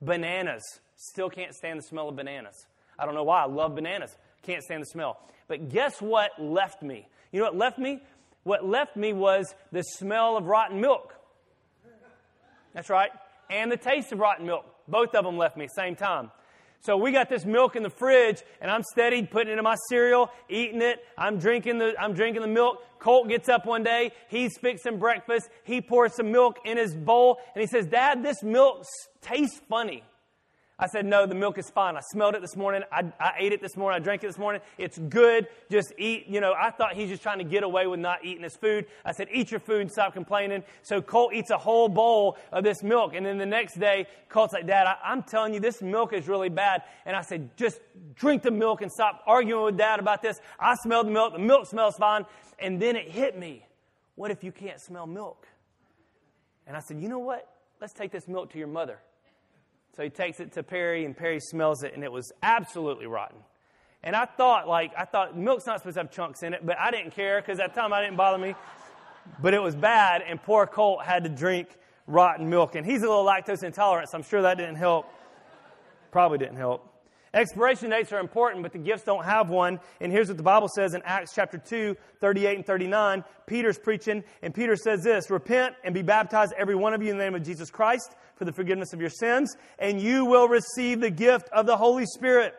Bananas, 0.02 0.62
still 0.96 1.30
can't 1.30 1.54
stand 1.54 1.78
the 1.78 1.82
smell 1.82 2.10
of 2.10 2.16
bananas. 2.16 2.66
I 2.98 3.06
don't 3.06 3.14
know 3.14 3.24
why. 3.24 3.42
I 3.42 3.46
love 3.46 3.74
bananas. 3.74 4.14
Can't 4.42 4.62
stand 4.62 4.82
the 4.82 4.86
smell. 4.86 5.18
But 5.48 5.70
guess 5.70 6.02
what 6.02 6.30
left 6.38 6.82
me? 6.82 7.08
You 7.32 7.40
know 7.40 7.46
what 7.46 7.56
left 7.56 7.78
me? 7.78 8.02
What 8.42 8.66
left 8.66 8.96
me 8.96 9.14
was 9.14 9.54
the 9.72 9.82
smell 9.82 10.36
of 10.36 10.44
rotten 10.44 10.78
milk. 10.78 11.14
That's 12.74 12.90
right. 12.90 13.10
And 13.48 13.72
the 13.72 13.78
taste 13.78 14.12
of 14.12 14.18
rotten 14.18 14.44
milk. 14.44 14.66
Both 14.86 15.14
of 15.14 15.24
them 15.24 15.38
left 15.38 15.56
me 15.56 15.68
same 15.74 15.96
time. 15.96 16.30
So 16.84 16.98
we 16.98 17.12
got 17.12 17.30
this 17.30 17.46
milk 17.46 17.76
in 17.76 17.82
the 17.82 17.88
fridge, 17.88 18.42
and 18.60 18.70
I'm 18.70 18.82
steady 18.82 19.22
putting 19.22 19.54
it 19.54 19.58
in 19.58 19.64
my 19.64 19.76
cereal, 19.88 20.30
eating 20.50 20.82
it. 20.82 21.02
I'm 21.16 21.38
drinking 21.38 21.78
the 21.78 21.94
I'm 21.98 22.12
drinking 22.12 22.42
the 22.42 22.48
milk. 22.48 22.84
Colt 22.98 23.26
gets 23.26 23.48
up 23.48 23.64
one 23.64 23.82
day. 23.82 24.12
He's 24.28 24.58
fixing 24.58 24.98
breakfast. 24.98 25.48
He 25.62 25.80
pours 25.80 26.14
some 26.14 26.30
milk 26.30 26.58
in 26.66 26.76
his 26.76 26.94
bowl, 26.94 27.40
and 27.54 27.62
he 27.62 27.66
says, 27.66 27.86
"Dad, 27.86 28.22
this 28.22 28.42
milk 28.42 28.84
tastes 29.22 29.58
funny." 29.66 30.04
I 30.76 30.88
said, 30.88 31.06
No, 31.06 31.24
the 31.24 31.36
milk 31.36 31.56
is 31.56 31.70
fine. 31.70 31.96
I 31.96 32.00
smelled 32.00 32.34
it 32.34 32.40
this 32.40 32.56
morning. 32.56 32.82
I, 32.90 33.04
I, 33.20 33.34
ate 33.38 33.52
it 33.52 33.62
this 33.62 33.76
morning. 33.76 34.00
I 34.00 34.02
drank 34.02 34.24
it 34.24 34.26
this 34.26 34.38
morning. 34.38 34.60
It's 34.76 34.98
good. 34.98 35.46
Just 35.70 35.92
eat. 35.98 36.26
You 36.26 36.40
know, 36.40 36.52
I 36.52 36.70
thought 36.70 36.94
he's 36.94 37.08
just 37.08 37.22
trying 37.22 37.38
to 37.38 37.44
get 37.44 37.62
away 37.62 37.86
with 37.86 38.00
not 38.00 38.24
eating 38.24 38.42
his 38.42 38.56
food. 38.56 38.86
I 39.04 39.12
said, 39.12 39.28
Eat 39.32 39.52
your 39.52 39.60
food 39.60 39.82
and 39.82 39.90
stop 39.90 40.14
complaining. 40.14 40.64
So 40.82 41.00
Colt 41.00 41.32
eats 41.32 41.50
a 41.50 41.58
whole 41.58 41.88
bowl 41.88 42.38
of 42.50 42.64
this 42.64 42.82
milk. 42.82 43.14
And 43.14 43.24
then 43.24 43.38
the 43.38 43.46
next 43.46 43.78
day, 43.78 44.06
Colt's 44.28 44.52
like, 44.52 44.66
Dad, 44.66 44.86
I, 44.88 44.96
I'm 45.04 45.22
telling 45.22 45.54
you, 45.54 45.60
this 45.60 45.80
milk 45.80 46.12
is 46.12 46.26
really 46.26 46.48
bad. 46.48 46.82
And 47.06 47.14
I 47.14 47.22
said, 47.22 47.56
Just 47.56 47.80
drink 48.16 48.42
the 48.42 48.50
milk 48.50 48.82
and 48.82 48.90
stop 48.90 49.22
arguing 49.26 49.64
with 49.64 49.76
Dad 49.76 50.00
about 50.00 50.22
this. 50.22 50.40
I 50.58 50.74
smelled 50.74 51.06
the 51.06 51.12
milk. 51.12 51.34
The 51.34 51.38
milk 51.38 51.66
smells 51.66 51.96
fine. 51.96 52.24
And 52.58 52.82
then 52.82 52.96
it 52.96 53.08
hit 53.08 53.38
me. 53.38 53.64
What 54.16 54.32
if 54.32 54.42
you 54.42 54.50
can't 54.50 54.80
smell 54.80 55.06
milk? 55.06 55.46
And 56.66 56.76
I 56.76 56.80
said, 56.80 57.00
You 57.00 57.08
know 57.08 57.20
what? 57.20 57.48
Let's 57.80 57.92
take 57.92 58.10
this 58.10 58.26
milk 58.26 58.50
to 58.52 58.58
your 58.58 58.66
mother. 58.66 58.98
So 59.96 60.02
he 60.02 60.10
takes 60.10 60.40
it 60.40 60.52
to 60.52 60.62
Perry, 60.62 61.04
and 61.04 61.16
Perry 61.16 61.38
smells 61.40 61.82
it, 61.84 61.94
and 61.94 62.02
it 62.02 62.10
was 62.10 62.32
absolutely 62.42 63.06
rotten. 63.06 63.38
And 64.02 64.14
I 64.16 64.26
thought, 64.26 64.68
like, 64.68 64.92
I 64.98 65.04
thought 65.04 65.36
milk's 65.36 65.66
not 65.66 65.78
supposed 65.78 65.94
to 65.94 66.02
have 66.02 66.10
chunks 66.10 66.42
in 66.42 66.52
it, 66.52 66.66
but 66.66 66.78
I 66.78 66.90
didn't 66.90 67.12
care 67.12 67.40
because 67.40 67.60
at 67.60 67.74
the 67.74 67.80
time 67.80 67.92
I 67.92 68.02
didn't 68.02 68.16
bother 68.16 68.38
me. 68.38 68.54
But 69.40 69.54
it 69.54 69.62
was 69.62 69.74
bad, 69.74 70.22
and 70.22 70.42
poor 70.42 70.66
Colt 70.66 71.04
had 71.04 71.24
to 71.24 71.30
drink 71.30 71.68
rotten 72.06 72.50
milk. 72.50 72.74
And 72.74 72.84
he's 72.84 73.02
a 73.02 73.08
little 73.08 73.24
lactose 73.24 73.62
intolerant, 73.62 74.10
so 74.10 74.18
I'm 74.18 74.24
sure 74.24 74.42
that 74.42 74.58
didn't 74.58 74.76
help. 74.76 75.06
Probably 76.10 76.38
didn't 76.38 76.56
help. 76.56 76.93
Expiration 77.34 77.90
dates 77.90 78.12
are 78.12 78.20
important, 78.20 78.62
but 78.62 78.72
the 78.72 78.78
gifts 78.78 79.02
don't 79.02 79.24
have 79.24 79.50
one. 79.50 79.80
And 80.00 80.12
here's 80.12 80.28
what 80.28 80.36
the 80.36 80.44
Bible 80.44 80.68
says 80.68 80.94
in 80.94 81.02
Acts 81.04 81.34
chapter 81.34 81.58
2, 81.58 81.96
38 82.20 82.56
and 82.58 82.64
39. 82.64 83.24
Peter's 83.46 83.76
preaching, 83.76 84.22
and 84.40 84.54
Peter 84.54 84.76
says 84.76 85.02
this 85.02 85.30
Repent 85.30 85.74
and 85.82 85.92
be 85.92 86.02
baptized, 86.02 86.54
every 86.56 86.76
one 86.76 86.94
of 86.94 87.02
you, 87.02 87.10
in 87.10 87.18
the 87.18 87.24
name 87.24 87.34
of 87.34 87.42
Jesus 87.42 87.70
Christ, 87.70 88.14
for 88.36 88.44
the 88.44 88.52
forgiveness 88.52 88.92
of 88.92 89.00
your 89.00 89.10
sins, 89.10 89.56
and 89.80 90.00
you 90.00 90.24
will 90.24 90.46
receive 90.46 91.00
the 91.00 91.10
gift 91.10 91.48
of 91.52 91.66
the 91.66 91.76
Holy 91.76 92.06
Spirit. 92.06 92.54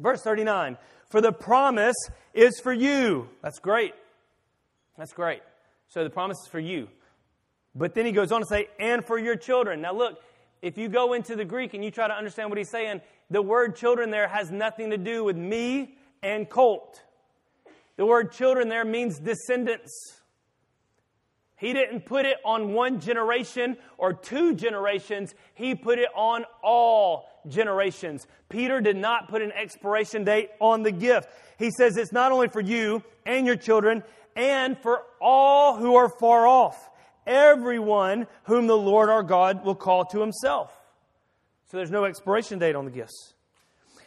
Verse 0.00 0.20
39 0.20 0.76
For 1.08 1.20
the 1.20 1.32
promise 1.32 1.96
is 2.34 2.58
for 2.60 2.72
you. 2.72 3.28
That's 3.40 3.60
great. 3.60 3.94
That's 4.98 5.12
great. 5.12 5.42
So 5.86 6.02
the 6.02 6.10
promise 6.10 6.38
is 6.42 6.48
for 6.48 6.60
you. 6.60 6.88
But 7.74 7.94
then 7.94 8.04
he 8.04 8.12
goes 8.12 8.32
on 8.32 8.40
to 8.40 8.46
say, 8.46 8.68
and 8.80 9.04
for 9.04 9.18
your 9.18 9.36
children. 9.36 9.80
Now 9.80 9.94
look, 9.94 10.20
if 10.60 10.78
you 10.78 10.88
go 10.88 11.12
into 11.12 11.34
the 11.34 11.44
Greek 11.44 11.74
and 11.74 11.84
you 11.84 11.90
try 11.90 12.06
to 12.06 12.14
understand 12.14 12.48
what 12.48 12.58
he's 12.58 12.70
saying, 12.70 13.00
the 13.32 13.42
word 13.42 13.74
children 13.76 14.10
there 14.10 14.28
has 14.28 14.50
nothing 14.50 14.90
to 14.90 14.98
do 14.98 15.24
with 15.24 15.36
me 15.36 15.96
and 16.22 16.48
Colt. 16.48 17.02
The 17.96 18.04
word 18.04 18.30
children 18.32 18.68
there 18.68 18.84
means 18.84 19.18
descendants. 19.18 19.90
He 21.56 21.72
didn't 21.72 22.04
put 22.04 22.26
it 22.26 22.36
on 22.44 22.74
one 22.74 23.00
generation 23.00 23.78
or 23.96 24.12
two 24.12 24.54
generations, 24.54 25.34
he 25.54 25.74
put 25.74 25.98
it 25.98 26.08
on 26.14 26.44
all 26.62 27.28
generations. 27.48 28.26
Peter 28.50 28.80
did 28.80 28.96
not 28.96 29.28
put 29.28 29.40
an 29.40 29.52
expiration 29.52 30.24
date 30.24 30.50
on 30.60 30.82
the 30.82 30.92
gift. 30.92 31.30
He 31.58 31.70
says 31.70 31.96
it's 31.96 32.12
not 32.12 32.32
only 32.32 32.48
for 32.48 32.60
you 32.60 33.02
and 33.24 33.46
your 33.46 33.56
children, 33.56 34.02
and 34.36 34.76
for 34.78 35.04
all 35.20 35.76
who 35.76 35.94
are 35.94 36.08
far 36.08 36.46
off, 36.46 36.90
everyone 37.26 38.26
whom 38.44 38.66
the 38.66 38.76
Lord 38.76 39.08
our 39.08 39.22
God 39.22 39.64
will 39.64 39.74
call 39.74 40.04
to 40.06 40.20
himself. 40.20 40.81
So 41.72 41.78
there's 41.78 41.90
no 41.90 42.04
expiration 42.04 42.58
date 42.58 42.76
on 42.76 42.84
the 42.84 42.90
gifts. 42.90 43.32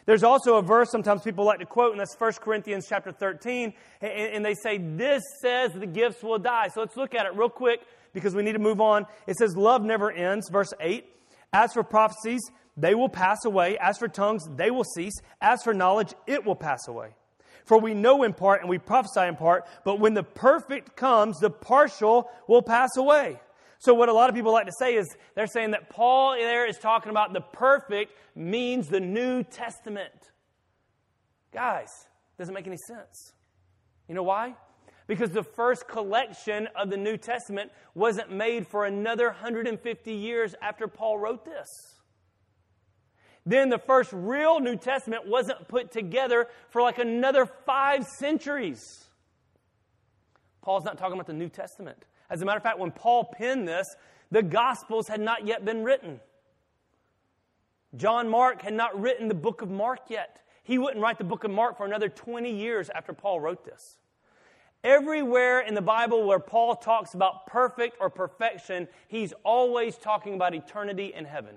There's 0.04 0.22
also 0.22 0.54
a 0.54 0.62
verse 0.62 0.88
sometimes 0.88 1.22
people 1.22 1.44
like 1.44 1.58
to 1.58 1.66
quote, 1.66 1.90
and 1.90 1.98
that's 1.98 2.14
1 2.14 2.34
Corinthians 2.34 2.86
chapter 2.88 3.10
13, 3.10 3.72
and 4.00 4.44
they 4.44 4.54
say, 4.54 4.78
This 4.78 5.24
says 5.42 5.72
the 5.72 5.84
gifts 5.84 6.22
will 6.22 6.38
die. 6.38 6.68
So 6.68 6.78
let's 6.78 6.96
look 6.96 7.12
at 7.12 7.26
it 7.26 7.34
real 7.34 7.48
quick 7.48 7.80
because 8.12 8.36
we 8.36 8.44
need 8.44 8.52
to 8.52 8.60
move 8.60 8.80
on. 8.80 9.04
It 9.26 9.34
says, 9.34 9.56
Love 9.56 9.82
never 9.82 10.12
ends, 10.12 10.48
verse 10.48 10.72
8. 10.78 11.06
As 11.52 11.72
for 11.72 11.82
prophecies, 11.82 12.40
they 12.76 12.94
will 12.94 13.08
pass 13.08 13.44
away. 13.44 13.76
As 13.78 13.98
for 13.98 14.06
tongues, 14.06 14.44
they 14.54 14.70
will 14.70 14.84
cease. 14.84 15.14
As 15.40 15.64
for 15.64 15.74
knowledge, 15.74 16.14
it 16.28 16.46
will 16.46 16.54
pass 16.54 16.86
away. 16.86 17.16
For 17.64 17.80
we 17.80 17.94
know 17.94 18.22
in 18.22 18.32
part 18.32 18.60
and 18.60 18.70
we 18.70 18.78
prophesy 18.78 19.26
in 19.26 19.34
part, 19.34 19.66
but 19.84 19.98
when 19.98 20.14
the 20.14 20.22
perfect 20.22 20.94
comes, 20.94 21.40
the 21.40 21.50
partial 21.50 22.30
will 22.46 22.62
pass 22.62 22.96
away. 22.96 23.40
So, 23.78 23.94
what 23.94 24.08
a 24.08 24.12
lot 24.12 24.28
of 24.30 24.34
people 24.34 24.52
like 24.52 24.66
to 24.66 24.72
say 24.78 24.94
is 24.94 25.06
they're 25.34 25.46
saying 25.46 25.72
that 25.72 25.90
Paul 25.90 26.32
there 26.32 26.66
is 26.66 26.78
talking 26.78 27.10
about 27.10 27.32
the 27.32 27.40
perfect 27.40 28.12
means 28.34 28.88
the 28.88 29.00
New 29.00 29.42
Testament. 29.42 30.12
Guys, 31.52 31.88
doesn't 32.38 32.54
make 32.54 32.66
any 32.66 32.78
sense. 32.86 33.32
You 34.08 34.14
know 34.14 34.22
why? 34.22 34.54
Because 35.06 35.30
the 35.30 35.42
first 35.42 35.86
collection 35.88 36.68
of 36.74 36.90
the 36.90 36.96
New 36.96 37.16
Testament 37.16 37.70
wasn't 37.94 38.32
made 38.32 38.66
for 38.66 38.84
another 38.84 39.26
150 39.26 40.12
years 40.12 40.54
after 40.60 40.88
Paul 40.88 41.18
wrote 41.18 41.44
this. 41.44 41.68
Then 43.44 43.68
the 43.68 43.78
first 43.78 44.10
real 44.12 44.58
New 44.58 44.76
Testament 44.76 45.28
wasn't 45.28 45.68
put 45.68 45.92
together 45.92 46.48
for 46.70 46.82
like 46.82 46.98
another 46.98 47.46
five 47.46 48.04
centuries. 48.18 48.82
Paul's 50.62 50.84
not 50.84 50.98
talking 50.98 51.14
about 51.14 51.28
the 51.28 51.32
New 51.32 51.48
Testament. 51.48 52.04
As 52.30 52.42
a 52.42 52.44
matter 52.44 52.56
of 52.56 52.62
fact, 52.62 52.78
when 52.78 52.90
Paul 52.90 53.24
penned 53.24 53.66
this, 53.68 53.86
the 54.30 54.42
Gospels 54.42 55.08
had 55.08 55.20
not 55.20 55.46
yet 55.46 55.64
been 55.64 55.84
written. 55.84 56.20
John 57.94 58.28
Mark 58.28 58.62
had 58.62 58.74
not 58.74 59.00
written 59.00 59.28
the 59.28 59.34
book 59.34 59.62
of 59.62 59.70
Mark 59.70 60.00
yet. 60.08 60.40
He 60.64 60.78
wouldn't 60.78 61.00
write 61.00 61.18
the 61.18 61.24
book 61.24 61.44
of 61.44 61.50
Mark 61.50 61.76
for 61.76 61.86
another 61.86 62.08
20 62.08 62.50
years 62.50 62.90
after 62.90 63.12
Paul 63.12 63.40
wrote 63.40 63.64
this. 63.64 63.96
Everywhere 64.82 65.60
in 65.60 65.74
the 65.74 65.82
Bible 65.82 66.26
where 66.26 66.38
Paul 66.38 66.76
talks 66.76 67.14
about 67.14 67.46
perfect 67.46 67.96
or 68.00 68.10
perfection, 68.10 68.88
he's 69.08 69.32
always 69.44 69.96
talking 69.96 70.34
about 70.34 70.54
eternity 70.54 71.12
in 71.14 71.24
heaven. 71.24 71.56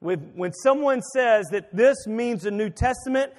When 0.00 0.52
someone 0.62 1.02
says 1.02 1.46
that 1.52 1.74
this 1.74 2.06
means 2.06 2.42
the 2.42 2.50
New 2.50 2.70
Testament, 2.70 3.32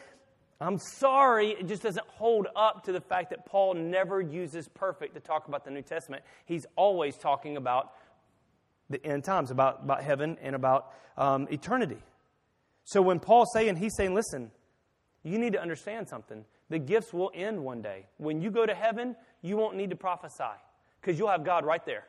I'm 0.59 0.79
sorry, 0.79 1.51
it 1.51 1.67
just 1.67 1.83
doesn't 1.83 2.07
hold 2.07 2.47
up 2.55 2.83
to 2.85 2.91
the 2.91 3.01
fact 3.01 3.29
that 3.29 3.45
Paul 3.45 3.75
never 3.75 4.21
uses 4.21 4.67
perfect 4.67 5.13
to 5.13 5.19
talk 5.19 5.47
about 5.47 5.63
the 5.63 5.71
New 5.71 5.83
Testament. 5.83 6.23
He's 6.45 6.65
always 6.75 7.15
talking 7.15 7.57
about 7.57 7.93
the 8.89 9.03
end 9.05 9.23
times, 9.23 9.51
about, 9.51 9.83
about 9.83 10.01
heaven 10.01 10.37
and 10.41 10.55
about 10.55 10.93
um, 11.15 11.47
eternity. 11.51 12.01
So 12.85 13.01
when 13.01 13.19
Paul's 13.19 13.49
saying, 13.53 13.75
he's 13.75 13.95
saying, 13.95 14.15
listen, 14.15 14.49
you 15.23 15.37
need 15.37 15.53
to 15.53 15.61
understand 15.61 16.07
something. 16.07 16.45
The 16.69 16.79
gifts 16.79 17.13
will 17.13 17.31
end 17.35 17.63
one 17.63 17.81
day. 17.81 18.05
When 18.17 18.41
you 18.41 18.49
go 18.49 18.65
to 18.65 18.73
heaven, 18.73 19.15
you 19.41 19.57
won't 19.57 19.75
need 19.75 19.91
to 19.91 19.95
prophesy 19.95 20.43
because 21.01 21.19
you'll 21.19 21.29
have 21.29 21.43
God 21.43 21.65
right 21.65 21.85
there. 21.85 22.05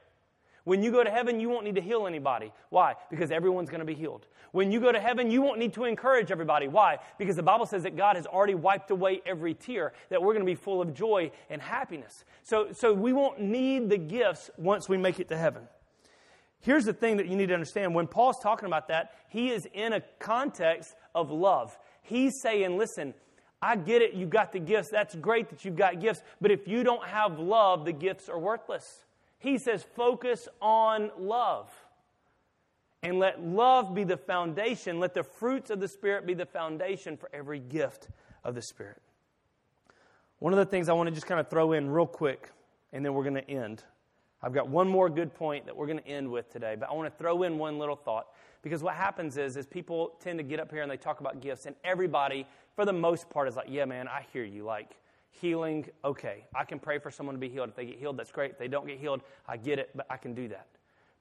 When 0.69 0.83
you 0.83 0.91
go 0.91 1.03
to 1.03 1.11
heaven, 1.11 1.41
you 1.41 1.49
won't 1.49 1.65
need 1.65 1.77
to 1.77 1.81
heal 1.81 2.07
anybody. 2.07 2.53
Why? 2.69 2.95
Because 3.09 3.31
everyone's 3.31 3.71
going 3.71 3.81
to 3.81 3.87
be 3.87 3.95
healed. 3.95 4.27
When 4.53 4.71
you 4.71 4.81
go 4.81 4.93
to 4.93 5.01
heaven, 5.01 5.31
you 5.31 5.41
won't 5.41 5.59
need 5.59 5.73
to 5.73 5.85
encourage 5.85 6.31
everybody. 6.31 6.69
Why? 6.69 6.99
Because 7.17 7.37
the 7.37 7.43
Bible 7.43 7.65
says 7.65 7.85
that 7.85 7.97
God 7.97 8.17
has 8.17 8.27
already 8.27 8.55
wiped 8.55 8.91
away 8.91 9.23
every 9.25 9.55
tear, 9.55 9.95
that 10.11 10.21
we're 10.21 10.35
going 10.35 10.45
to 10.45 10.53
be 10.53 10.55
full 10.55 10.83
of 10.83 10.93
joy 10.93 11.31
and 11.49 11.63
happiness. 11.63 12.23
So, 12.43 12.73
so 12.73 12.93
we 12.93 13.15
won't 13.15 13.41
need 13.41 13.89
the 13.89 13.97
gifts 13.97 14.51
once 14.59 14.91
we 14.91 14.99
make 14.99 15.19
it 15.19 15.29
to 15.29 15.39
heaven. 15.39 15.63
Here's 16.61 16.85
the 16.85 16.93
thing 16.93 17.17
that 17.17 17.29
you 17.29 17.37
need 17.37 17.47
to 17.47 17.55
understand. 17.55 17.95
When 17.95 18.07
Paul's 18.07 18.39
talking 18.39 18.67
about 18.67 18.89
that, 18.89 19.15
he 19.31 19.49
is 19.49 19.67
in 19.73 19.95
a 19.95 20.03
context 20.19 20.95
of 21.15 21.31
love. 21.31 21.79
He's 22.03 22.43
saying, 22.43 22.77
listen, 22.77 23.15
I 23.63 23.77
get 23.77 24.03
it, 24.03 24.13
you've 24.13 24.29
got 24.29 24.53
the 24.53 24.61
gifts. 24.61 24.91
That's 24.91 25.15
great 25.15 25.49
that 25.49 25.65
you've 25.65 25.77
got 25.77 25.99
gifts. 25.99 26.23
But 26.43 26.51
if 26.51 26.69
you 26.69 26.85
don't 26.85 27.07
have 27.07 27.39
love, 27.39 27.87
the 27.87 27.93
gifts 27.93 28.29
are 28.29 28.39
worthless. 28.39 29.07
He 29.39 29.59
says, 29.59 29.85
focus 29.95 30.49
on 30.61 31.11
love. 31.19 31.71
And 33.03 33.19
let 33.21 33.41
love 33.41 33.95
be 33.95 34.03
the 34.05 34.17
foundation. 34.17 34.99
Let 34.99 35.15
the 35.15 35.23
fruits 35.23 35.71
of 35.71 35.79
the 35.79 35.87
Spirit 35.87 36.27
be 36.27 36.35
the 36.35 36.47
foundation 36.47 37.17
for 37.17 37.31
every 37.33 37.61
gift 37.61 38.09
of 38.43 38.55
the 38.55 38.63
Spirit. 38.63 39.01
One 40.41 40.53
of 40.53 40.59
the 40.59 40.67
things 40.67 40.89
I 40.89 40.93
want 40.93 41.09
to 41.09 41.15
just 41.15 41.27
kind 41.27 41.41
of 41.41 41.49
throw 41.49 41.73
in 41.73 41.91
real 41.91 42.07
quick, 42.07 42.51
and 42.93 43.05
then 43.05 43.15
we're 43.15 43.23
going 43.23 43.35
to 43.35 43.51
end. 43.51 43.85
I've 44.43 44.55
got 44.55 44.69
one 44.69 44.89
more 44.89 45.09
good 45.09 45.35
point 45.35 45.67
that 45.67 45.77
we're 45.77 45.87
going 45.87 45.99
to 45.99 46.07
end 46.07 46.31
with 46.31 46.53
today, 46.53 46.77
but 46.79 46.89
I 46.89 46.95
want 46.95 47.13
to 47.13 47.19
throw 47.19 47.43
in 47.43 47.59
one 47.59 47.79
little 47.79 47.97
thought. 47.97 48.29
Because 48.63 48.83
what 48.83 48.95
happens 48.95 49.37
is, 49.37 49.57
is 49.57 49.67
people 49.67 50.15
tend 50.21 50.39
to 50.39 50.43
get 50.43 50.61
up 50.61 50.71
here 50.71 50.83
and 50.83 50.91
they 50.91 50.97
talk 50.97 51.21
about 51.21 51.41
gifts, 51.41 51.67
and 51.67 51.77
everybody, 51.85 52.47
for 52.75 52.85
the 52.85 52.93
most 52.93 53.31
part, 53.31 53.49
is 53.49 53.57
like, 53.57 53.69
yeah, 53.69 53.85
man, 53.85 54.09
I 54.09 54.27
hear 54.33 54.45
you. 54.45 54.65
Like, 54.65 54.97
Healing, 55.41 55.87
okay. 56.05 56.45
I 56.55 56.65
can 56.65 56.79
pray 56.79 56.99
for 56.99 57.11
someone 57.11 57.35
to 57.35 57.41
be 57.41 57.49
healed. 57.49 57.69
If 57.69 57.77
they 57.77 57.87
get 57.87 57.99
healed, 57.99 58.17
that's 58.17 58.33
great. 58.33 58.53
If 58.53 58.59
they 58.59 58.69
don't 58.69 58.87
get 58.87 58.99
healed, 58.99 59.23
I 59.47 59.57
get 59.57 59.79
it, 59.79 59.91
but 59.95 60.07
I 60.11 60.17
can 60.17 60.35
do 60.35 60.49
that. 60.49 60.67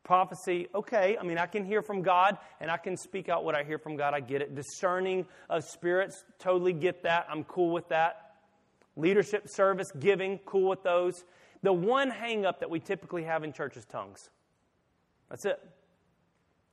Prophecy, 0.04 0.68
okay. 0.74 1.18
I 1.20 1.24
mean, 1.24 1.38
I 1.38 1.46
can 1.46 1.66
hear 1.66 1.82
from 1.82 2.02
God 2.02 2.38
and 2.60 2.72
I 2.72 2.78
can 2.78 2.96
speak 2.96 3.30
out 3.30 3.44
what 3.44 3.56
I 3.56 3.64
hear 3.64 3.78
from 3.78 3.98
God. 3.98 4.14
I 4.14 4.22
get 4.22 4.42
it. 4.42 4.56
Discerning 4.56 5.26
of 5.50 5.64
spirits, 5.66 6.24
totally 6.40 6.74
get 6.74 7.04
that. 7.04 7.28
I'm 7.30 7.44
cool 7.44 7.72
with 7.72 7.90
that. 7.90 8.36
Leadership, 8.96 9.48
service, 9.50 9.92
giving, 10.00 10.40
cool 10.46 10.70
with 10.70 10.82
those. 10.82 11.24
The 11.62 11.74
one 11.74 12.10
hang 12.10 12.46
up 12.46 12.62
that 12.62 12.70
we 12.70 12.80
typically 12.80 13.24
have 13.24 13.44
in 13.44 13.54
church 13.54 13.78
is 13.78 13.86
tongues. 13.86 14.30
That's 15.30 15.46
it. 15.46 15.60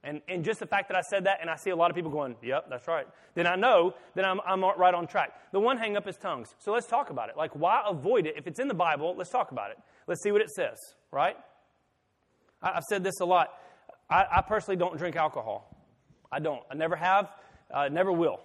And, 0.04 0.20
and 0.28 0.44
just 0.44 0.60
the 0.60 0.66
fact 0.66 0.88
that 0.88 0.96
I 0.96 1.00
said 1.00 1.24
that 1.24 1.38
and 1.40 1.48
I 1.48 1.56
see 1.56 1.70
a 1.70 1.76
lot 1.76 1.90
of 1.90 1.96
people 1.96 2.10
going, 2.10 2.36
yep, 2.42 2.66
that's 2.68 2.86
right, 2.86 3.06
then 3.34 3.46
I 3.46 3.56
know 3.56 3.94
that 4.14 4.24
I'm, 4.24 4.38
I'm 4.46 4.62
right 4.62 4.92
on 4.92 5.06
track. 5.06 5.32
The 5.50 5.58
one 5.58 5.78
hang 5.78 5.96
up 5.96 6.06
is 6.06 6.16
tongues. 6.16 6.54
So 6.58 6.72
let's 6.72 6.86
talk 6.86 7.08
about 7.08 7.30
it. 7.30 7.36
Like, 7.38 7.56
why 7.56 7.82
avoid 7.88 8.26
it? 8.26 8.34
If 8.36 8.46
it's 8.46 8.60
in 8.60 8.68
the 8.68 8.74
Bible, 8.74 9.14
let's 9.16 9.30
talk 9.30 9.50
about 9.50 9.70
it. 9.70 9.78
Let's 10.06 10.22
see 10.22 10.30
what 10.30 10.42
it 10.42 10.50
says, 10.50 10.76
right? 11.10 11.36
I, 12.62 12.74
have 12.74 12.84
said 12.84 13.02
this 13.02 13.20
a 13.20 13.24
lot. 13.24 13.48
I, 14.10 14.26
I, 14.30 14.40
personally 14.42 14.76
don't 14.76 14.96
drink 14.98 15.16
alcohol. 15.16 15.74
I 16.30 16.38
don't. 16.38 16.62
I 16.70 16.74
never 16.74 16.96
have, 16.96 17.30
uh, 17.72 17.88
never 17.88 18.12
will. 18.12 18.40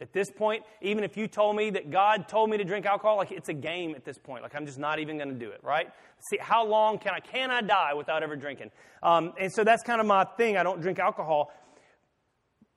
At 0.00 0.12
this 0.12 0.30
point, 0.30 0.64
even 0.82 1.02
if 1.02 1.16
you 1.16 1.26
told 1.26 1.56
me 1.56 1.70
that 1.70 1.90
God 1.90 2.28
told 2.28 2.50
me 2.50 2.58
to 2.58 2.64
drink 2.64 2.84
alcohol, 2.84 3.16
like 3.16 3.32
it's 3.32 3.48
a 3.48 3.54
game 3.54 3.94
at 3.94 4.04
this 4.04 4.18
point. 4.18 4.42
Like 4.42 4.54
I'm 4.54 4.66
just 4.66 4.78
not 4.78 4.98
even 4.98 5.16
going 5.16 5.30
to 5.30 5.34
do 5.34 5.50
it, 5.50 5.60
right? 5.62 5.88
See, 6.30 6.36
how 6.38 6.66
long 6.66 6.98
can 6.98 7.14
I 7.14 7.20
can 7.20 7.50
I 7.50 7.62
die 7.62 7.94
without 7.94 8.22
ever 8.22 8.36
drinking? 8.36 8.70
Um, 9.02 9.32
and 9.40 9.50
so 9.50 9.64
that's 9.64 9.82
kind 9.82 10.00
of 10.00 10.06
my 10.06 10.24
thing. 10.36 10.58
I 10.58 10.62
don't 10.62 10.82
drink 10.82 10.98
alcohol, 10.98 11.52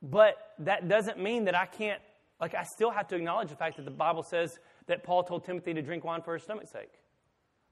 but 0.00 0.36
that 0.60 0.88
doesn't 0.88 1.18
mean 1.18 1.44
that 1.44 1.54
I 1.54 1.66
can't. 1.66 2.00
Like 2.40 2.54
I 2.54 2.62
still 2.62 2.90
have 2.90 3.08
to 3.08 3.16
acknowledge 3.16 3.50
the 3.50 3.56
fact 3.56 3.76
that 3.76 3.84
the 3.84 3.90
Bible 3.90 4.22
says 4.22 4.58
that 4.86 5.04
Paul 5.04 5.22
told 5.22 5.44
Timothy 5.44 5.74
to 5.74 5.82
drink 5.82 6.04
wine 6.04 6.22
for 6.22 6.32
his 6.32 6.44
stomach's 6.44 6.70
sake. 6.70 6.92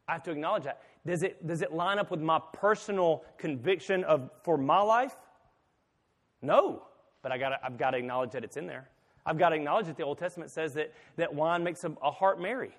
I 0.06 0.12
have 0.12 0.22
to 0.24 0.32
acknowledge 0.32 0.64
that. 0.64 0.82
Does 1.06 1.22
it 1.22 1.46
does 1.46 1.62
it 1.62 1.72
line 1.72 1.98
up 1.98 2.10
with 2.10 2.20
my 2.20 2.40
personal 2.52 3.24
conviction 3.38 4.04
of 4.04 4.30
for 4.42 4.58
my 4.58 4.80
life? 4.80 5.16
No, 6.42 6.82
but 7.22 7.32
I 7.32 7.38
got 7.38 7.52
I've 7.64 7.78
got 7.78 7.90
to 7.92 7.98
acknowledge 7.98 8.32
that 8.32 8.44
it's 8.44 8.56
in 8.56 8.66
there. 8.66 8.88
I've 9.28 9.36
got 9.36 9.50
to 9.50 9.56
acknowledge 9.56 9.86
that 9.86 9.98
the 9.98 10.04
Old 10.04 10.16
Testament 10.16 10.50
says 10.50 10.72
that, 10.74 10.90
that 11.16 11.34
wine 11.34 11.62
makes 11.62 11.84
a, 11.84 11.92
a 12.02 12.10
heart 12.10 12.40
merry. 12.40 12.74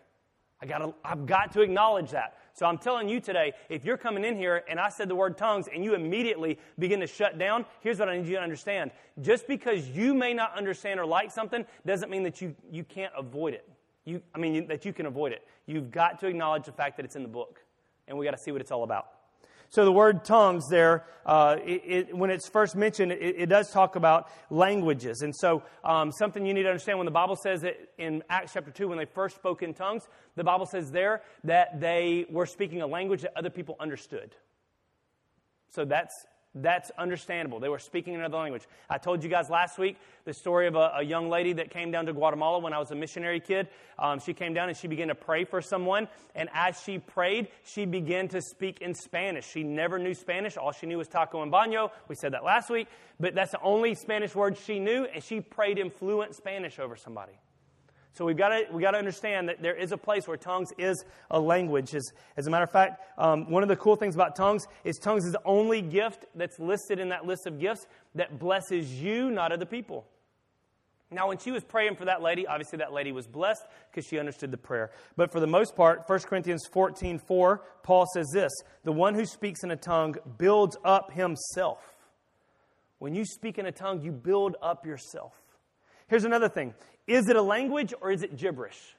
I 0.59 0.65
gotta, 0.65 0.95
I've 1.05 1.27
got 1.27 1.51
to 1.53 1.61
acknowledge 1.61 2.09
that. 2.09 2.37
So 2.53 2.65
I'm 2.65 2.79
telling 2.79 3.07
you 3.07 3.19
today, 3.19 3.53
if 3.69 3.85
you're 3.85 3.97
coming 3.97 4.25
in 4.25 4.35
here 4.35 4.63
and 4.67 4.79
I 4.79 4.89
said 4.89 5.07
the 5.09 5.15
word 5.15 5.37
tongues 5.37 5.69
and 5.73 5.83
you 5.83 5.93
immediately 5.93 6.57
begin 6.79 7.01
to 7.01 7.07
shut 7.07 7.37
down, 7.37 7.65
here's 7.81 7.99
what 7.99 8.09
I 8.09 8.17
need 8.17 8.27
you 8.27 8.35
to 8.35 8.41
understand. 8.41 8.89
Just 9.21 9.47
because 9.47 9.87
you 9.89 10.15
may 10.15 10.33
not 10.33 10.57
understand 10.57 10.99
or 10.99 11.05
like 11.05 11.31
something 11.31 11.65
doesn't 11.85 12.09
mean 12.09 12.23
that 12.23 12.41
you, 12.41 12.55
you 12.71 12.83
can't 12.83 13.13
avoid 13.15 13.53
it. 13.53 13.69
You, 14.05 14.19
I 14.33 14.39
mean, 14.39 14.67
that 14.67 14.85
you 14.85 14.91
can 14.91 15.05
avoid 15.05 15.31
it. 15.31 15.47
You've 15.67 15.91
got 15.91 16.19
to 16.21 16.27
acknowledge 16.27 16.65
the 16.65 16.71
fact 16.71 16.97
that 16.97 17.05
it's 17.05 17.15
in 17.15 17.21
the 17.21 17.29
book, 17.29 17.61
and 18.07 18.17
we 18.17 18.25
got 18.25 18.31
to 18.31 18.37
see 18.37 18.51
what 18.51 18.59
it's 18.59 18.71
all 18.71 18.83
about. 18.83 19.05
So 19.71 19.85
the 19.85 19.91
word 19.91 20.25
tongues 20.25 20.67
there, 20.67 21.05
uh, 21.25 21.57
it, 21.63 21.81
it, 21.85 22.17
when 22.17 22.31
it's 22.31 22.49
first 22.49 22.75
mentioned, 22.75 23.11
it, 23.11 23.35
it, 23.37 23.49
does 23.49 23.71
talk 23.71 23.95
about 23.95 24.29
languages. 24.49 25.21
And 25.21 25.35
so 25.35 25.61
um, 25.83 26.11
something 26.11 26.43
you 26.43 26.55
need 26.55 26.63
to 26.63 26.69
understand 26.69 26.97
when 26.97 27.05
the 27.05 27.11
Bible 27.11 27.35
says 27.35 27.61
that 27.61 27.77
in 27.99 28.23
Acts 28.29 28.53
chapter 28.53 28.71
2, 28.71 28.87
when 28.87 28.97
they 28.97 29.05
first 29.05 29.35
spoke 29.35 29.61
in 29.61 29.75
tongues, 29.75 30.07
the 30.35 30.43
Bible 30.43 30.65
says 30.65 30.89
there 30.89 31.21
that 31.43 31.79
they 31.79 32.25
were 32.31 32.47
speaking 32.47 32.81
a 32.81 32.87
language 32.87 33.21
that 33.21 33.33
other 33.35 33.51
people 33.51 33.75
understood. 33.79 34.35
So 35.69 35.85
that's 35.85 36.25
that's 36.55 36.91
understandable. 36.97 37.59
They 37.59 37.69
were 37.69 37.79
speaking 37.79 38.15
another 38.15 38.37
language. 38.37 38.63
I 38.89 38.97
told 38.97 39.23
you 39.23 39.29
guys 39.29 39.49
last 39.49 39.77
week 39.77 39.97
the 40.25 40.33
story 40.33 40.67
of 40.67 40.75
a, 40.75 40.93
a 40.97 41.03
young 41.03 41.29
lady 41.29 41.53
that 41.53 41.69
came 41.69 41.91
down 41.91 42.07
to 42.07 42.13
Guatemala 42.13 42.59
when 42.59 42.73
I 42.73 42.79
was 42.79 42.89
a 42.89 42.95
missionary 42.95 43.39
kid. 43.39 43.67
Um, 43.99 44.19
she 44.19 44.33
came 44.33 44.53
down 44.53 44.67
and 44.67 44.77
she 44.77 44.87
began 44.87 45.09
to 45.09 45.15
pray 45.15 45.45
for 45.45 45.61
someone. 45.61 46.07
And 46.33 46.49
as 46.53 46.81
she 46.81 46.97
prayed, 46.97 47.49
she 47.63 47.85
began 47.85 48.27
to 48.29 48.41
speak 48.41 48.81
in 48.81 48.95
Spanish. 48.95 49.47
She 49.47 49.63
never 49.63 49.99
knew 49.99 50.15
Spanish. 50.15 50.57
All 50.57 50.71
she 50.71 50.87
knew 50.87 50.97
was 50.97 51.07
taco 51.07 51.43
and 51.43 51.51
baño. 51.51 51.91
We 52.07 52.15
said 52.15 52.33
that 52.33 52.43
last 52.43 52.69
week. 52.69 52.87
But 53.19 53.35
that's 53.35 53.51
the 53.51 53.61
only 53.61 53.93
Spanish 53.93 54.33
word 54.33 54.57
she 54.57 54.79
knew. 54.79 55.05
And 55.05 55.23
she 55.23 55.41
prayed 55.41 55.77
in 55.77 55.91
fluent 55.91 56.35
Spanish 56.35 56.79
over 56.79 56.95
somebody. 56.95 57.33
So 58.13 58.25
we've 58.25 58.37
got 58.37 58.49
to, 58.49 58.65
we 58.71 58.81
got 58.81 58.91
to 58.91 58.97
understand 58.97 59.49
that 59.49 59.61
there 59.61 59.75
is 59.75 59.91
a 59.91 59.97
place 59.97 60.27
where 60.27 60.37
tongues 60.37 60.69
is 60.77 61.05
a 61.29 61.39
language. 61.39 61.93
As, 61.93 62.11
as 62.37 62.47
a 62.47 62.49
matter 62.49 62.63
of 62.63 62.71
fact, 62.71 63.01
um, 63.17 63.49
one 63.49 63.63
of 63.63 63.69
the 63.69 63.75
cool 63.75 63.95
things 63.95 64.15
about 64.15 64.35
tongues 64.35 64.65
is 64.83 64.97
tongues 64.97 65.25
is 65.25 65.31
the 65.31 65.41
only 65.45 65.81
gift 65.81 66.25
that's 66.35 66.59
listed 66.59 66.99
in 66.99 67.09
that 67.09 67.25
list 67.25 67.45
of 67.45 67.59
gifts 67.59 67.85
that 68.15 68.39
blesses 68.39 68.91
you, 69.01 69.29
not 69.29 69.51
other 69.51 69.65
people. 69.65 70.05
Now, 71.11 71.27
when 71.27 71.39
she 71.39 71.49
was 71.49 71.63
praying 71.63 71.95
for 71.95 72.05
that 72.05 72.21
lady, 72.21 72.45
obviously 72.45 72.77
that 72.77 72.93
lady 72.93 73.11
was 73.11 73.25
blessed 73.25 73.63
because 73.89 74.07
she 74.07 74.19
understood 74.19 74.51
the 74.51 74.57
prayer. 74.57 74.91
But 75.15 75.31
for 75.31 75.39
the 75.39 75.47
most 75.47 75.75
part, 75.75 76.03
1 76.07 76.19
Corinthians 76.21 76.67
14 76.71 77.17
4, 77.17 77.63
Paul 77.81 78.05
says 78.13 78.27
this 78.31 78.51
The 78.83 78.91
one 78.91 79.15
who 79.15 79.25
speaks 79.25 79.63
in 79.63 79.71
a 79.71 79.75
tongue 79.75 80.15
builds 80.37 80.77
up 80.83 81.11
himself. 81.11 81.79
When 82.99 83.15
you 83.15 83.25
speak 83.25 83.57
in 83.57 83.65
a 83.65 83.71
tongue, 83.71 84.01
you 84.01 84.11
build 84.11 84.55
up 84.61 84.85
yourself. 84.85 85.33
Here's 86.09 86.25
another 86.25 86.49
thing 86.49 86.73
is 87.09 87.27
it 87.27 87.35
a 87.35 87.41
language 87.41 87.93
or 87.99 88.11
is 88.11 88.23
it 88.23 88.37
gibberish? 88.37 88.95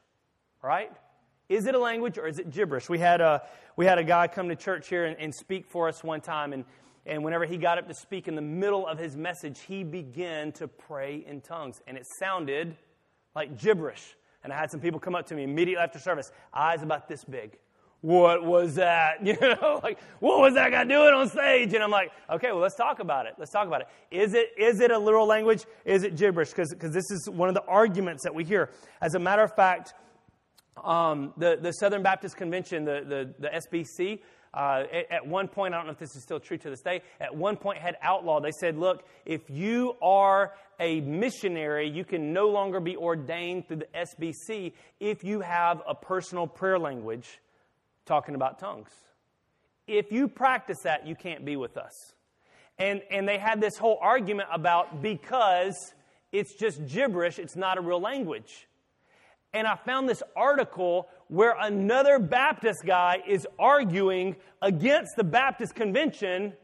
Right? 0.63 0.93
Is 1.49 1.67
it 1.67 1.75
a 1.75 1.79
language 1.79 2.19
or 2.19 2.27
is 2.27 2.39
it 2.39 2.51
gibberish? 2.51 2.89
We 2.89 2.99
had 2.99 3.21
a, 3.21 3.43
we 3.77 3.87
had 3.87 3.99
a 3.99 4.05
guy 4.05 4.29
come 4.29 4.49
to 4.49 4.57
church 4.57 4.89
here 4.89 5.07
and, 5.07 5.17
and 5.19 5.35
speak 5.35 5.67
for 5.67 5.89
us 5.89 6.05
one 6.05 6.21
time, 6.21 6.53
and, 6.53 6.65
and 7.07 7.25
whenever 7.25 7.45
he 7.45 7.57
got 7.57 7.79
up 7.79 7.89
to 7.89 7.95
speak 7.95 8.29
in 8.29 8.35
the 8.35 8.43
middle 8.43 8.87
of 8.87 8.99
his 8.99 9.17
message, 9.17 9.61
he 9.61 9.83
began 9.85 10.53
to 10.53 10.69
pray 10.69 11.25
in 11.27 11.41
tongues, 11.41 11.81
and 11.87 11.97
it 11.97 12.07
sounded 12.07 12.77
like 13.35 13.59
gibberish. 13.59 14.17
And 14.45 14.53
I 14.53 14.57
had 14.57 14.71
some 14.71 14.81
people 14.81 15.01
come 15.01 15.15
up 15.15 15.27
to 15.27 15.35
me 15.35 15.45
immediately 15.45 15.83
after 15.83 15.99
service, 15.99 16.31
eyes 16.53 16.83
about 16.83 17.09
this 17.09 17.25
big 17.25 17.59
what 18.01 18.45
was 18.45 18.77
that? 18.77 19.19
You 19.31 19.37
know, 19.41 19.81
like, 19.83 19.99
what 20.19 20.41
was 20.41 20.55
that 20.55 20.73
guy 20.73 20.85
doing 20.85 21.15
on 21.15 21.29
stage? 21.29 21.73
And 21.75 21.85
I'm 21.85 21.91
like, 21.91 22.11
okay, 22.29 22.49
well, 22.53 22.61
let's 22.61 22.75
talk 22.75 22.99
about 22.99 23.27
it. 23.27 23.35
Let's 23.39 23.53
talk 23.53 23.67
about 23.67 23.83
it. 23.83 23.89
Is 24.11 24.35
it, 24.35 24.49
is 24.59 24.81
it 24.81 24.91
a 24.91 24.99
literal 24.99 25.27
language? 25.27 25.65
Is 25.85 26.03
it 26.03 26.17
gibberish? 26.17 26.51
Because 26.51 26.93
this 26.93 27.11
is 27.11 27.29
one 27.31 27.49
of 27.49 27.55
the 27.55 27.65
arguments 27.65 28.25
that 28.25 28.35
we 28.35 28.45
hear. 28.45 28.71
As 29.01 29.15
a 29.15 29.19
matter 29.19 29.43
of 29.43 29.55
fact, 29.55 29.95
um, 30.83 31.33
the, 31.37 31.59
the 31.61 31.73
Southern 31.73 32.03
Baptist 32.03 32.37
Convention, 32.37 32.85
the, 32.85 33.35
the, 33.39 33.49
the 33.49 33.49
SBC, 33.49 34.21
uh, 34.53 34.85
at, 34.93 35.13
at, 35.13 35.27
one 35.27 35.47
point, 35.47 35.75
I 35.75 35.77
don't 35.77 35.87
know 35.87 35.93
if 35.93 35.99
this 35.99 36.17
is 36.17 36.23
still 36.23 36.41
true 36.41 36.59
to 36.59 36.71
this 36.71 36.81
day, 36.81 37.03
at 37.21 37.37
one 37.37 37.57
point 37.57 37.79
had 37.79 37.97
outlawed, 38.03 38.43
they 38.43 38.51
said, 38.51 38.77
look, 38.77 39.05
if 39.25 39.43
you 39.49 39.95
are 40.03 40.55
a 40.81 41.01
missionary, 41.03 41.89
you 41.89 42.05
can 42.05 42.33
no 42.33 42.49
longer 42.49 42.81
be 42.81 42.97
ordained 42.97 43.69
through 43.69 43.77
the 43.77 43.89
SBC 43.95 44.73
if 44.99 45.23
you 45.23 45.41
have 45.41 45.83
a 45.87 45.95
personal 45.95 46.49
prayer 46.49 46.79
language 46.79 47.39
talking 48.11 48.35
about 48.35 48.59
tongues. 48.59 48.91
If 49.87 50.11
you 50.11 50.27
practice 50.27 50.79
that, 50.83 51.07
you 51.07 51.15
can't 51.15 51.45
be 51.45 51.55
with 51.55 51.77
us. 51.77 51.93
And, 52.77 53.03
and 53.09 53.29
they 53.29 53.39
had 53.39 53.61
this 53.61 53.79
whole 53.79 53.99
argument 54.03 54.49
about 54.53 55.01
because 55.01 55.77
it's 56.33 56.55
just 56.55 56.85
gibberish, 56.89 57.39
it's 57.39 57.55
not 57.55 57.79
a 57.79 57.81
real 57.81 58.01
language. 58.01 58.67
And 59.55 59.65
I 59.65 59.77
found 59.77 60.09
this 60.09 60.25
article 60.35 61.07
where 61.29 61.55
another 61.61 62.19
Baptist 62.19 62.85
guy 62.85 63.23
is 63.29 63.47
arguing 63.61 64.35
against 64.61 65.15
the 65.17 65.25
Baptist 65.25 65.77
convention. 65.77 66.55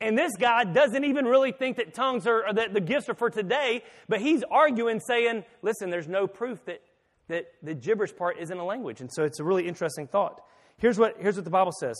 And 0.00 0.16
this 0.16 0.32
guy 0.38 0.64
doesn't 0.64 1.04
even 1.04 1.26
really 1.26 1.52
think 1.52 1.76
that 1.76 1.92
tongues 1.92 2.26
are, 2.26 2.50
that 2.54 2.72
the 2.72 2.80
gifts 2.80 3.10
are 3.10 3.14
for 3.14 3.28
today, 3.28 3.82
but 4.08 4.22
he's 4.22 4.42
arguing, 4.50 5.00
saying, 5.00 5.44
listen, 5.60 5.90
there's 5.90 6.08
no 6.08 6.26
proof 6.26 6.64
that, 6.64 6.80
that 7.28 7.48
the 7.62 7.74
gibberish 7.74 8.16
part 8.16 8.38
isn't 8.38 8.56
a 8.56 8.64
language. 8.64 9.02
And 9.02 9.12
so 9.12 9.24
it's 9.24 9.40
a 9.40 9.44
really 9.44 9.68
interesting 9.68 10.06
thought. 10.06 10.40
Here's 10.78 10.98
what, 10.98 11.16
here's 11.18 11.36
what 11.36 11.44
the 11.44 11.50
Bible 11.50 11.72
says. 11.72 11.96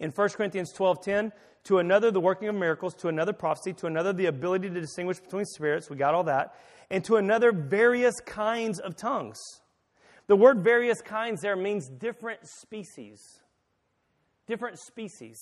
In 0.00 0.10
1 0.10 0.28
Corinthians 0.30 0.72
12:10, 0.72 1.32
to 1.64 1.78
another 1.78 2.10
the 2.10 2.20
working 2.20 2.48
of 2.48 2.56
miracles, 2.56 2.94
to 2.96 3.08
another 3.08 3.32
prophecy, 3.32 3.72
to 3.74 3.86
another 3.86 4.12
the 4.12 4.26
ability 4.26 4.68
to 4.68 4.80
distinguish 4.80 5.20
between 5.20 5.44
spirits, 5.44 5.88
we 5.88 5.96
got 5.96 6.14
all 6.14 6.24
that, 6.24 6.54
and 6.90 7.04
to 7.04 7.16
another 7.16 7.52
various 7.52 8.18
kinds 8.20 8.80
of 8.80 8.96
tongues. 8.96 9.38
The 10.26 10.36
word 10.36 10.64
various 10.64 11.00
kinds 11.00 11.40
there 11.40 11.56
means 11.56 11.88
different 11.88 12.40
species. 12.46 13.20
Different 14.46 14.78
species. 14.78 15.38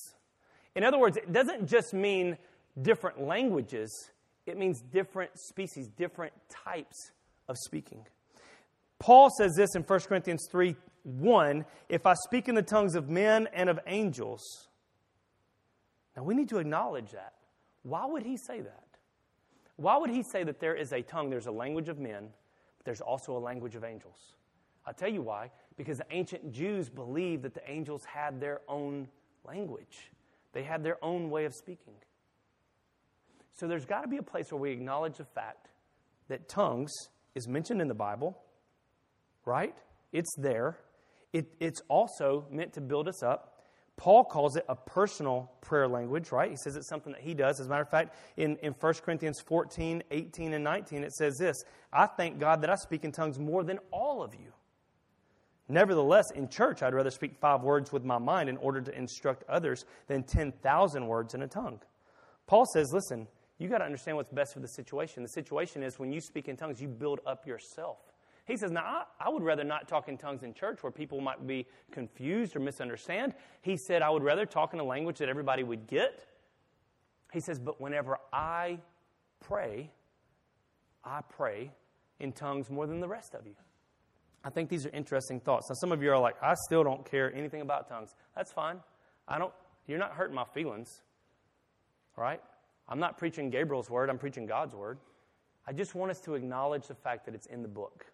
In 0.75 0.85
other 0.85 0.99
words, 0.99 1.17
it 1.17 1.33
doesn't 1.33 1.69
just 1.69 1.95
mean 1.95 2.37
different 2.81 3.21
languages, 3.21 4.11
it 4.47 4.59
means 4.59 4.81
different 4.81 5.31
species, 5.39 5.89
different 5.89 6.33
types 6.49 7.13
of 7.49 7.57
speaking. 7.59 8.07
Paul 8.99 9.31
says 9.39 9.55
this 9.57 9.75
in 9.75 9.83
1 9.83 10.01
Corinthians 10.01 10.47
3 10.51 10.77
1 11.05 11.65
If 11.89 12.07
I 12.07 12.15
speak 12.25 12.49
in 12.49 12.55
the 12.55 12.63
tongues 12.63 12.95
of 12.95 13.09
men 13.09 13.49
and 13.53 13.69
of 13.69 13.79
angels. 13.87 14.43
Now 16.17 16.25
we 16.25 16.35
need 16.35 16.49
to 16.51 16.59
acknowledge 16.59 17.13
that. 17.13 17.35
Why 17.83 18.07
would 18.07 18.23
he 18.23 18.37
say 18.37 18.61
that? 18.61 18.85
Why 19.77 19.97
would 19.97 20.11
he 20.11 20.23
say 20.23 20.45
that 20.45 20.61
there 20.61 20.75
is 20.75 20.93
a 20.93 21.01
tongue, 21.01 21.31
there's 21.31 21.47
a 21.47 21.53
language 21.53 21.89
of 21.89 21.99
men, 21.99 22.29
but 22.77 22.85
there's 22.85 23.01
also 23.01 23.37
a 23.37 23.41
language 23.41 23.75
of 23.77 23.85
angels? 23.85 24.35
I'll 24.87 24.95
tell 24.95 25.09
you 25.09 25.23
why. 25.23 25.51
Because 25.77 25.99
the 25.99 26.07
ancient 26.11 26.53
Jews 26.53 26.91
believed 26.91 27.45
that 27.45 27.55
the 27.55 27.71
angels 27.71 28.05
had 28.05 28.41
their 28.41 28.61
own 28.69 29.09
language, 29.45 30.11
they 30.53 30.63
had 30.63 30.83
their 30.83 31.03
own 31.03 31.31
way 31.31 31.47
of 31.47 31.55
speaking. 31.55 31.95
So 33.55 33.67
there's 33.67 33.87
got 33.87 34.03
to 34.03 34.09
be 34.09 34.19
a 34.19 34.23
place 34.23 34.51
where 34.51 34.61
we 34.61 34.71
acknowledge 34.71 35.17
the 35.17 35.25
fact 35.25 35.69
that 36.29 36.49
tongues 36.49 36.93
is 37.35 37.49
mentioned 37.49 37.81
in 37.81 37.89
the 37.89 37.95
Bible, 37.95 38.39
right? 39.45 39.77
It's 40.13 40.35
there. 40.37 40.79
It, 41.33 41.47
it's 41.61 41.83
also 41.89 42.47
meant 42.51 42.73
to 42.75 42.81
build 42.81 43.09
us 43.09 43.23
up. 43.23 43.61
Paul 43.97 44.25
calls 44.25 44.57
it 44.57 44.65
a 44.69 44.75
personal 44.75 45.53
prayer 45.61 45.87
language, 45.87 46.33
right? 46.33 46.51
He 46.51 46.57
says 46.57 46.75
it's 46.75 46.89
something 46.89 47.13
that 47.13 47.21
he 47.21 47.35
does. 47.35 47.61
As 47.61 47.67
a 47.67 47.69
matter 47.69 47.83
of 47.83 47.91
fact, 47.91 48.17
in, 48.39 48.57
in 48.63 48.73
1 48.73 48.95
Corinthians 49.05 49.41
14, 49.41 50.03
18, 50.11 50.55
and 50.55 50.65
19, 50.65 51.05
it 51.05 51.13
says 51.13 51.37
this 51.37 51.65
I 51.93 52.07
thank 52.07 52.39
God 52.39 52.63
that 52.63 52.71
I 52.71 52.77
speak 52.77 53.05
in 53.05 53.13
tongues 53.13 53.39
more 53.39 53.63
than 53.63 53.79
all 53.91 54.23
of 54.23 54.35
you. 54.35 54.53
Nevertheless, 55.69 56.31
in 56.33 56.49
church, 56.49 56.83
I'd 56.83 56.95
rather 56.95 57.11
speak 57.11 57.37
five 57.41 57.63
words 57.63 57.93
with 57.93 58.05
my 58.05 58.19
mind 58.19 58.49
in 58.49 58.57
order 58.57 58.81
to 58.81 58.97
instruct 58.97 59.45
others 59.49 59.85
than 60.09 60.25
10,000 60.25 61.07
words 61.07 61.35
in 61.35 61.43
a 61.43 61.47
tongue. 61.47 61.81
Paul 62.47 62.67
says, 62.67 62.93
listen, 62.93 63.29
you 63.59 63.69
got 63.69 63.79
to 63.79 63.85
understand 63.85 64.17
what's 64.17 64.33
best 64.33 64.55
for 64.55 64.61
the 64.61 64.67
situation. 64.67 65.23
The 65.23 65.29
situation 65.29 65.83
is 65.83 65.99
when 65.99 66.11
you 66.11 66.21
speak 66.21 66.49
in 66.49 66.57
tongues, 66.57 66.81
you 66.81 66.89
build 66.89 67.21
up 67.27 67.47
yourself. 67.47 67.99
He 68.47 68.57
says, 68.57 68.71
Now, 68.71 68.83
I, 68.85 69.27
I, 69.27 69.29
would 69.29 69.43
rather 69.43 69.65
not 69.65 69.89
talk 69.89 70.09
in 70.09 70.17
tongues 70.17 70.43
in 70.43 70.55
church 70.55 70.83
where 70.83 70.91
people 70.91 71.21
might 71.21 71.47
be 71.47 71.67
confused 71.93 72.57
or 72.57 72.61
misunderstand. 72.61 73.35
He 73.63 73.77
said, 73.77 74.03
I 74.03 74.11
would 74.11 74.23
rather 74.23 74.47
talk 74.47 74.75
in 74.75 74.81
a 74.81 74.85
language 74.85 75.19
that 75.19 75.29
everybody 75.29 75.63
would 75.63 75.87
get. 75.87 76.27
He 77.33 77.41
says, 77.41 77.59
But 77.59 77.81
whenever 77.81 78.19
I 78.33 78.79
pray, 79.41 79.91
I 81.05 81.21
pray 81.29 81.71
in 82.19 82.33
tongues 82.33 82.71
more 82.71 82.87
than 82.87 83.01
the 83.01 83.09
rest 83.09 83.35
of 83.35 83.47
you. 83.47 83.55
I 84.45 84.51
think 84.51 84.69
these 84.71 84.87
are 84.87 84.91
interesting 84.91 85.41
thoughts. 85.41 85.69
Now, 85.69 85.75
some 85.75 85.93
of 85.93 86.03
you 86.03 86.11
are 86.11 86.19
like, 86.19 86.37
I 86.43 86.55
still 86.67 86.83
don't 86.83 87.09
care 87.09 87.35
anything 87.35 87.61
about 87.61 87.89
tongues. 87.89 88.15
That's 88.35 88.53
fine. 88.53 88.81
I 89.29 89.39
don't, 89.39 89.53
you're 89.87 89.99
not 89.99 90.13
hurting 90.13 90.35
my 90.35 90.45
feelings, 90.45 91.03
right? 92.17 92.41
I'm 92.89 92.99
not 92.99 93.19
preaching 93.19 93.51
Gabriel's 93.51 93.91
word, 93.91 94.11
I'm 94.11 94.19
preaching 94.19 94.47
God's 94.47 94.75
word. 94.75 94.99
I 95.67 95.73
just 95.73 95.95
want 95.95 96.11
us 96.11 96.21
to 96.21 96.35
acknowledge 96.35 96.87
the 96.87 96.95
fact 96.95 97.27
that 97.27 97.35
it's 97.35 97.47
in 97.47 97.63
the 97.63 97.69
book. 97.69 98.07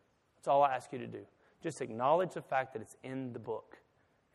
That's 0.46 0.54
all 0.54 0.62
I 0.62 0.76
ask 0.76 0.92
you 0.92 1.00
to 1.00 1.08
do. 1.08 1.26
Just 1.60 1.80
acknowledge 1.80 2.34
the 2.34 2.40
fact 2.40 2.72
that 2.74 2.80
it's 2.80 2.94
in 3.02 3.32
the 3.32 3.38
book. 3.40 3.78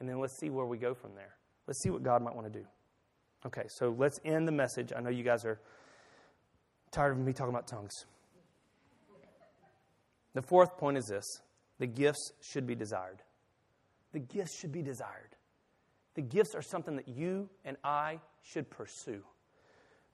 And 0.02 0.10
then 0.10 0.20
let's 0.20 0.38
see 0.38 0.50
where 0.50 0.66
we 0.66 0.78
go 0.78 0.94
from 0.94 1.16
there. 1.16 1.38
Let's 1.68 1.82
see 1.82 1.90
what 1.90 2.04
God 2.04 2.22
might 2.22 2.36
want 2.36 2.52
to 2.52 2.60
do. 2.60 2.66
Okay, 3.46 3.64
so 3.70 3.96
let's 3.98 4.20
end 4.26 4.46
the 4.46 4.52
message. 4.52 4.92
I 4.94 5.00
know 5.00 5.10
you 5.10 5.24
guys 5.24 5.46
are 5.46 5.62
tired 6.92 7.14
of 7.14 7.20
me 7.20 7.32
talking 7.32 7.54
about 7.54 7.66
tongues. 7.66 7.94
The 10.34 10.42
fourth 10.42 10.78
point 10.78 10.98
is 10.98 11.06
this 11.06 11.24
the 11.80 11.88
gifts 11.88 12.34
should 12.42 12.68
be 12.68 12.76
desired. 12.76 13.22
the 14.12 14.20
gifts 14.20 14.60
should 14.60 14.74
be 14.74 14.82
desired. 14.82 15.38
The 16.16 16.24
gifts 16.24 16.56
are 16.56 16.62
something 16.62 16.98
that 16.98 17.08
you 17.08 17.50
and 17.64 17.78
I 17.86 18.20
should 18.42 18.70
pursue. 18.70 19.24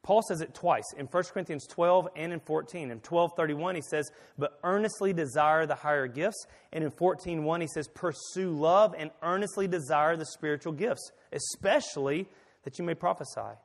Paul 0.08 0.22
says 0.22 0.40
it 0.40 0.54
twice 0.54 0.86
in 0.96 1.06
1 1.08 1.24
Corinthians 1.34 1.68
12 1.68 2.08
and 2.16 2.32
in 2.32 2.40
14. 2.40 2.92
In 2.92 3.02
12:31 3.02 3.76
he 3.76 3.82
says, 3.82 4.10
"But 4.38 4.58
earnestly 4.64 5.12
desire 5.12 5.66
the 5.66 5.76
higher 5.76 6.08
gifts." 6.08 6.48
And 6.72 6.82
in 6.82 6.92
14:1 6.92 7.60
he 7.60 7.68
says, 7.68 7.90
"Pursue 7.90 8.52
love 8.52 8.96
and 8.98 9.12
earnestly 9.22 9.68
desire 9.68 10.16
the 10.16 10.26
spiritual 10.26 10.72
gifts, 10.72 11.12
especially 11.34 12.30
that 12.64 12.80
you 12.80 12.86
may 12.86 12.94
prophesy." 12.94 13.42
I 13.42 13.58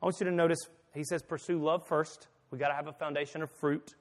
want 0.00 0.20
you 0.20 0.26
to 0.26 0.30
notice 0.30 0.60
he 0.94 1.02
says 1.02 1.20
pursue 1.20 1.58
love 1.58 1.84
first. 1.88 2.28
We 2.52 2.58
got 2.58 2.68
to 2.68 2.74
have 2.74 2.86
a 2.86 2.92
foundation 2.92 3.42
of 3.42 3.50
fruit. 3.50 3.96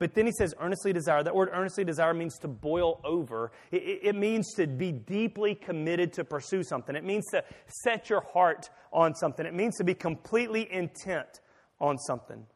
But 0.00 0.14
then 0.14 0.24
he 0.24 0.32
says, 0.32 0.54
earnestly 0.58 0.94
desire. 0.94 1.22
That 1.22 1.34
word 1.34 1.50
earnestly 1.52 1.84
desire 1.84 2.14
means 2.14 2.38
to 2.38 2.48
boil 2.48 3.02
over. 3.04 3.52
It, 3.70 4.00
it, 4.02 4.14
means 4.14 4.54
to 4.54 4.66
be 4.66 4.92
deeply 4.92 5.54
committed 5.54 6.14
to 6.14 6.24
pursue 6.24 6.62
something. 6.62 6.96
It 6.96 7.04
means 7.04 7.26
to 7.32 7.44
set 7.66 8.08
your 8.08 8.22
heart 8.22 8.70
on 8.94 9.14
something. 9.14 9.44
It 9.44 9.52
means 9.52 9.76
to 9.76 9.84
be 9.84 9.92
completely 9.92 10.72
intent 10.72 11.40
on 11.82 11.98
something. 11.98 12.46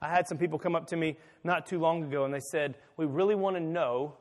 I 0.00 0.08
had 0.08 0.26
some 0.26 0.38
people 0.38 0.58
come 0.58 0.74
up 0.74 0.86
to 0.86 0.96
me 0.96 1.18
not 1.44 1.66
too 1.66 1.78
long 1.78 2.02
ago 2.02 2.24
and 2.24 2.32
they 2.32 2.40
said, 2.50 2.76
We 2.96 3.04
really 3.04 3.34
want 3.34 3.56
to 3.56 3.62
know 3.62 4.14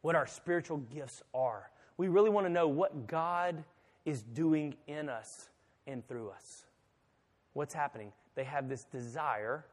what 0.00 0.16
our 0.16 0.26
spiritual 0.26 0.78
gifts 0.78 1.22
are. 1.32 1.70
We 1.96 2.08
really 2.08 2.30
want 2.30 2.46
to 2.46 2.52
know 2.52 2.66
what 2.66 3.06
God 3.06 3.62
is 4.04 4.24
doing 4.24 4.74
in 4.88 5.08
us 5.08 5.48
and 5.86 6.06
through 6.08 6.30
us. 6.30 6.66
What's 7.52 7.72
happening? 7.72 8.12
They 8.34 8.44
have 8.44 8.68
this 8.68 8.82
desire 8.82 9.64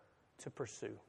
to 0.43 0.51
pursue. 0.51 0.99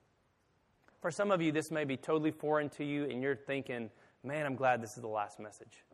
For 1.07 1.13
some 1.13 1.31
of 1.31 1.41
you, 1.41 1.53
this 1.53 1.71
may 1.71 1.85
be 1.85 1.97
totally 1.97 2.33
foreign 2.33 2.69
to 2.71 2.85
you, 2.85 3.05
and 3.05 3.23
you're 3.23 3.37
thinking, 3.37 3.91
man, 4.25 4.45
I'm 4.45 4.57
glad 4.57 4.83
this 4.83 4.97
is 4.97 5.03
the 5.03 5.07
last 5.07 5.39
message. 5.39 5.85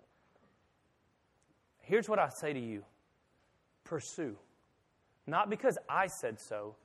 Here's 1.81 2.09
what 2.09 2.19
I 2.19 2.31
say 2.31 2.55
to 2.55 2.59
you 2.59 2.83
pursue. 3.85 4.39
Not 5.27 5.51
because 5.51 5.77
I 5.87 6.07
said 6.07 6.41
so, 6.41 6.77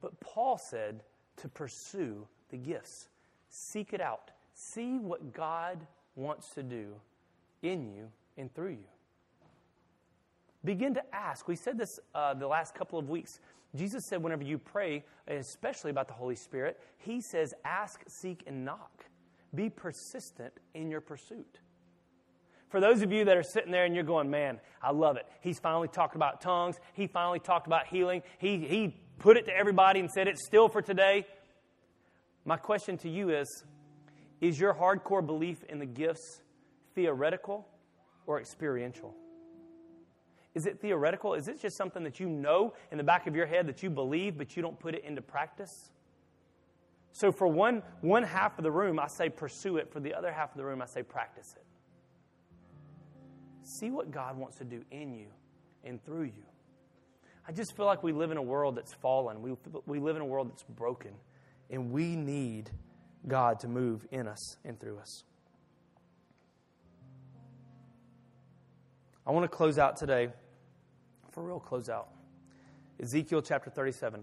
but 0.00 0.18
Paul 0.20 0.56
said 0.56 1.02
to 1.36 1.48
pursue 1.50 2.26
the 2.48 2.56
gifts. 2.56 3.08
Seek 3.50 3.92
it 3.92 4.00
out. 4.00 4.30
See 4.54 4.96
what 4.96 5.34
God 5.34 5.86
wants 6.14 6.54
to 6.54 6.62
do 6.62 6.94
in 7.60 7.92
you 7.94 8.08
and 8.38 8.54
through 8.54 8.70
you. 8.70 8.88
Begin 10.64 10.94
to 10.94 11.14
ask. 11.14 11.46
We 11.46 11.56
said 11.56 11.76
this 11.76 12.00
uh, 12.14 12.32
the 12.32 12.48
last 12.48 12.74
couple 12.74 12.98
of 12.98 13.10
weeks. 13.10 13.38
Jesus 13.76 14.06
said, 14.06 14.22
whenever 14.22 14.44
you 14.44 14.58
pray, 14.58 15.04
especially 15.28 15.90
about 15.90 16.08
the 16.08 16.14
Holy 16.14 16.36
Spirit, 16.36 16.80
He 16.98 17.20
says, 17.20 17.54
ask, 17.64 18.02
seek, 18.08 18.42
and 18.46 18.64
knock. 18.64 19.06
Be 19.54 19.70
persistent 19.70 20.52
in 20.74 20.90
your 20.90 21.00
pursuit. 21.00 21.60
For 22.68 22.80
those 22.80 23.02
of 23.02 23.12
you 23.12 23.24
that 23.24 23.36
are 23.36 23.42
sitting 23.42 23.70
there 23.70 23.84
and 23.84 23.94
you're 23.94 24.04
going, 24.04 24.28
man, 24.28 24.60
I 24.82 24.90
love 24.90 25.16
it. 25.16 25.26
He's 25.40 25.58
finally 25.58 25.88
talked 25.88 26.16
about 26.16 26.40
tongues. 26.40 26.76
He 26.94 27.06
finally 27.06 27.38
talked 27.38 27.66
about 27.66 27.86
healing. 27.86 28.22
He, 28.38 28.58
he 28.58 28.96
put 29.18 29.36
it 29.36 29.46
to 29.46 29.56
everybody 29.56 30.00
and 30.00 30.10
said 30.10 30.26
it's 30.26 30.44
still 30.44 30.68
for 30.68 30.82
today. 30.82 31.26
My 32.44 32.56
question 32.56 32.98
to 32.98 33.08
you 33.08 33.30
is 33.30 33.64
Is 34.40 34.58
your 34.58 34.74
hardcore 34.74 35.24
belief 35.24 35.62
in 35.68 35.78
the 35.78 35.86
gifts 35.86 36.42
theoretical 36.94 37.66
or 38.26 38.40
experiential? 38.40 39.14
Is 40.56 40.64
it 40.64 40.80
theoretical? 40.80 41.34
Is 41.34 41.48
it 41.48 41.60
just 41.60 41.76
something 41.76 42.02
that 42.04 42.18
you 42.18 42.30
know 42.30 42.72
in 42.90 42.96
the 42.96 43.04
back 43.04 43.26
of 43.26 43.36
your 43.36 43.44
head 43.44 43.66
that 43.66 43.82
you 43.82 43.90
believe, 43.90 44.38
but 44.38 44.56
you 44.56 44.62
don't 44.62 44.80
put 44.80 44.94
it 44.94 45.04
into 45.04 45.20
practice? 45.20 45.90
So, 47.12 47.30
for 47.30 47.46
one, 47.46 47.82
one 48.00 48.22
half 48.22 48.56
of 48.56 48.64
the 48.64 48.70
room, 48.70 48.98
I 48.98 49.06
say 49.08 49.28
pursue 49.28 49.76
it. 49.76 49.92
For 49.92 50.00
the 50.00 50.14
other 50.14 50.32
half 50.32 50.52
of 50.52 50.56
the 50.56 50.64
room, 50.64 50.80
I 50.80 50.86
say 50.86 51.02
practice 51.02 51.54
it. 51.56 51.64
See 53.64 53.90
what 53.90 54.10
God 54.10 54.38
wants 54.38 54.56
to 54.56 54.64
do 54.64 54.82
in 54.90 55.12
you 55.12 55.26
and 55.84 56.02
through 56.02 56.24
you. 56.24 56.46
I 57.46 57.52
just 57.52 57.76
feel 57.76 57.84
like 57.84 58.02
we 58.02 58.12
live 58.12 58.30
in 58.30 58.38
a 58.38 58.42
world 58.42 58.76
that's 58.76 58.94
fallen. 58.94 59.42
We, 59.42 59.52
we 59.84 60.00
live 60.00 60.16
in 60.16 60.22
a 60.22 60.26
world 60.26 60.50
that's 60.50 60.62
broken. 60.62 61.12
And 61.68 61.92
we 61.92 62.16
need 62.16 62.70
God 63.28 63.60
to 63.60 63.68
move 63.68 64.06
in 64.10 64.26
us 64.26 64.56
and 64.64 64.80
through 64.80 65.00
us. 65.00 65.22
I 69.26 69.32
want 69.32 69.44
to 69.44 69.54
close 69.54 69.78
out 69.78 69.98
today 69.98 70.30
for 71.36 71.42
real 71.42 71.60
close 71.60 71.90
out. 71.90 72.08
Ezekiel 72.98 73.42
chapter 73.42 73.68
37. 73.68 74.22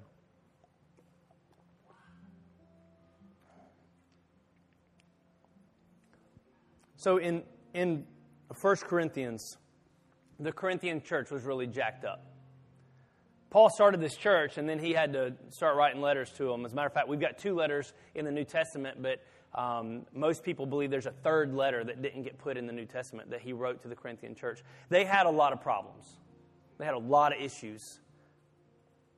So 6.96 7.18
in, 7.18 7.44
in 7.76 8.08
1 8.60 8.76
Corinthians, 8.78 9.58
the 10.40 10.52
Corinthian 10.52 11.04
church 11.04 11.30
was 11.30 11.44
really 11.44 11.68
jacked 11.68 12.04
up. 12.04 12.26
Paul 13.52 13.70
started 13.70 14.02
this 14.02 14.16
church, 14.16 14.58
and 14.58 14.68
then 14.68 14.80
he 14.80 14.94
had 14.94 15.14
to 15.14 15.36
start 15.52 15.78
writing 15.78 16.02
letters 16.02 16.32
to 16.38 16.46
them. 16.46 16.66
As 16.66 16.74
a 16.74 16.76
matter 16.76 16.88
of 16.88 16.94
fact, 16.94 17.08
we've 17.08 17.20
got 17.20 17.38
two 17.38 17.54
letters 17.54 17.94
in 18.16 18.26
the 18.26 18.32
New 18.32 18.44
Testament, 18.44 19.04
but 19.04 19.24
um, 19.54 20.08
most 20.16 20.44
people 20.44 20.66
believe 20.66 20.90
there's 20.90 21.06
a 21.06 21.12
third 21.12 21.54
letter 21.54 21.84
that 21.84 22.02
didn't 22.02 22.24
get 22.24 22.40
put 22.40 22.58
in 22.58 22.66
the 22.66 22.74
New 22.74 22.88
Testament 22.88 23.30
that 23.30 23.42
he 23.42 23.54
wrote 23.54 23.84
to 23.84 23.88
the 23.88 23.96
Corinthian 23.96 24.34
church. 24.34 24.64
They 24.90 25.06
had 25.06 25.28
a 25.28 25.30
lot 25.30 25.54
of 25.54 25.62
problems. 25.62 26.18
They 26.78 26.86
had 26.86 26.94
a 26.94 27.00
lot 27.00 27.34
of 27.36 27.42
issues. 27.42 28.00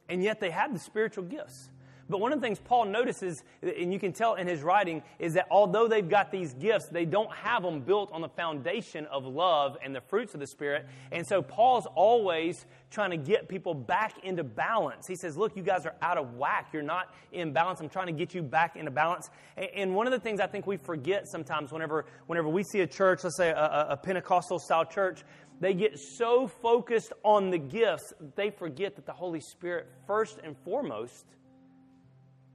And 0.10 0.22
yet 0.24 0.40
they 0.40 0.52
had 0.52 0.74
the 0.74 0.80
spiritual 0.80 1.24
gifts. 1.24 1.70
But 2.08 2.20
one 2.20 2.32
of 2.32 2.40
the 2.40 2.46
things 2.46 2.60
Paul 2.60 2.86
notices, 2.86 3.44
and 3.64 3.92
you 3.92 3.98
can 3.98 4.14
tell 4.14 4.36
in 4.36 4.48
his 4.48 4.62
writing, 4.62 5.02
is 5.18 5.34
that 5.34 5.48
although 5.50 5.88
they've 5.88 6.08
got 6.08 6.32
these 6.32 6.54
gifts, 6.54 6.88
they 6.88 7.06
don't 7.06 7.32
have 7.34 7.64
them 7.64 7.82
built 7.82 8.12
on 8.12 8.22
the 8.22 8.30
foundation 8.30 9.08
of 9.08 9.26
love 9.26 9.76
and 9.84 9.96
the 9.96 10.02
fruits 10.02 10.36
of 10.36 10.40
the 10.40 10.46
Spirit. 10.46 10.86
And 11.12 11.26
so 11.26 11.42
Paul's 11.42 11.88
always 11.96 12.68
trying 12.92 13.10
to 13.10 13.18
get 13.18 13.50
people 13.50 13.74
back 13.74 14.24
into 14.24 14.44
balance. 14.44 15.08
He 15.08 15.16
says, 15.16 15.36
Look, 15.36 15.58
you 15.58 15.64
guys 15.64 15.88
are 15.88 15.96
out 16.02 16.20
of 16.20 16.36
whack. 16.36 16.68
You're 16.74 16.84
not 16.84 17.14
in 17.32 17.54
balance. 17.54 17.80
I'm 17.80 17.90
trying 17.90 18.08
to 18.08 18.14
get 18.14 18.36
you 18.36 18.44
back 18.44 18.76
into 18.76 18.92
balance. 18.92 19.32
And 19.58 19.96
one 19.96 20.06
of 20.06 20.14
the 20.14 20.20
things 20.20 20.40
I 20.40 20.48
think 20.48 20.68
we 20.68 20.78
forget 20.78 21.28
sometimes 21.28 21.72
whenever, 21.72 22.06
whenever 22.28 22.50
we 22.50 22.62
see 22.64 22.82
a 22.82 22.88
church, 22.88 23.24
let's 23.24 23.38
say 23.38 23.50
a, 23.50 23.88
a 23.90 23.98
Pentecostal 23.98 24.60
style 24.60 24.86
church, 24.86 25.24
they 25.60 25.74
get 25.74 25.98
so 25.98 26.48
focused 26.48 27.14
on 27.24 27.50
the 27.50 27.58
gifts, 27.58 28.14
they 28.36 28.50
forget 28.50 28.96
that 28.96 29.06
the 29.06 29.14
Holy 29.14 29.40
Spirit, 29.40 29.88
first 30.06 30.40
and 30.44 30.58
foremost, 30.60 31.26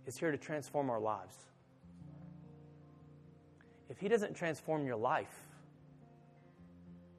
is 0.07 0.19
here 0.19 0.31
to 0.31 0.39
transform 0.39 0.91
our 0.91 1.01
lives. 1.01 1.35
If 3.89 3.99
He 3.99 4.09
doesn't 4.09 4.35
transform 4.35 4.87
your 4.87 4.97
life, 4.97 5.35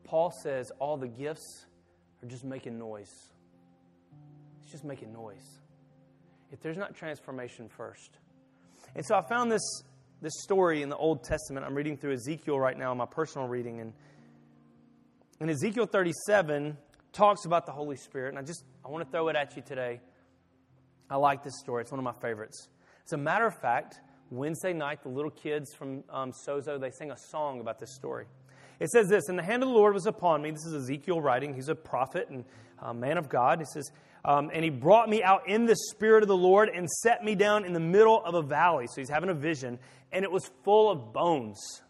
Paul 0.03 0.31
says 0.43 0.71
all 0.79 0.97
the 0.97 1.07
gifts 1.07 1.65
are 2.21 2.27
just 2.27 2.43
making 2.43 2.77
noise. 2.77 3.31
It's 4.61 4.71
just 4.71 4.83
making 4.83 5.13
noise. 5.13 5.61
If 6.51 6.61
there's 6.61 6.77
not 6.77 6.95
transformation 6.95 7.69
first. 7.69 8.17
And 8.95 9.05
so 9.05 9.15
I 9.15 9.21
found 9.21 9.51
this, 9.51 9.83
this 10.21 10.33
story 10.43 10.81
in 10.81 10.89
the 10.89 10.97
Old 10.97 11.23
Testament. 11.23 11.65
I'm 11.65 11.75
reading 11.75 11.97
through 11.97 12.13
Ezekiel 12.13 12.59
right 12.59 12.77
now, 12.77 12.91
in 12.91 12.97
my 12.97 13.05
personal 13.05 13.47
reading, 13.47 13.79
and 13.79 13.93
and 15.41 15.49
Ezekiel 15.49 15.87
37 15.87 16.77
talks 17.13 17.45
about 17.45 17.65
the 17.65 17.71
Holy 17.71 17.95
Spirit, 17.95 18.29
and 18.29 18.37
I 18.37 18.43
just 18.43 18.63
I 18.85 18.89
want 18.89 19.03
to 19.03 19.11
throw 19.11 19.27
it 19.27 19.35
at 19.35 19.55
you 19.55 19.63
today. 19.63 19.99
I 21.09 21.15
like 21.15 21.43
this 21.43 21.57
story. 21.59 21.81
It's 21.81 21.91
one 21.91 21.97
of 21.97 22.03
my 22.03 22.13
favorites. 22.13 22.69
As 23.07 23.13
a 23.13 23.17
matter 23.17 23.47
of 23.47 23.59
fact, 23.59 23.99
Wednesday 24.29 24.71
night, 24.71 25.01
the 25.01 25.09
little 25.09 25.31
kids 25.31 25.73
from 25.73 26.03
um, 26.11 26.31
Sozo, 26.47 26.79
they 26.79 26.91
sang 26.91 27.09
a 27.09 27.17
song 27.31 27.59
about 27.59 27.79
this 27.79 27.95
story. 27.95 28.27
It 28.79 28.91
says 28.91 29.07
this, 29.09 29.29
And 29.29 29.37
the 29.37 29.43
hand 29.43 29.63
of 29.63 29.69
the 29.69 29.75
Lord 29.75 29.95
was 29.95 30.05
upon 30.05 30.43
me. 30.43 30.51
This 30.51 30.63
is 30.67 30.75
Ezekiel 30.75 31.19
writing. 31.19 31.55
He's 31.55 31.69
a 31.69 31.75
prophet 31.75 32.29
and 32.29 32.45
a 32.79 32.93
man 32.93 33.17
of 33.17 33.27
God. 33.27 33.57
He 33.57 33.65
says, 33.65 33.91
um, 34.23 34.51
And 34.53 34.63
he 34.63 34.69
brought 34.69 35.09
me 35.09 35.23
out 35.23 35.49
in 35.49 35.65
the 35.65 35.75
spirit 35.75 36.21
of 36.21 36.29
the 36.29 36.37
Lord 36.37 36.69
and 36.69 36.87
set 36.87 37.23
me 37.23 37.33
down 37.33 37.65
in 37.65 37.73
the 37.73 37.79
middle 37.79 38.23
of 38.23 38.35
a 38.35 38.43
valley. 38.43 38.85
So 38.85 39.01
he's 39.01 39.09
having 39.09 39.31
a 39.31 39.33
vision, 39.33 39.79
and 40.11 40.23
it 40.23 40.31
was 40.31 40.51
full 40.63 40.91
of 40.91 41.11
bones. 41.11 41.81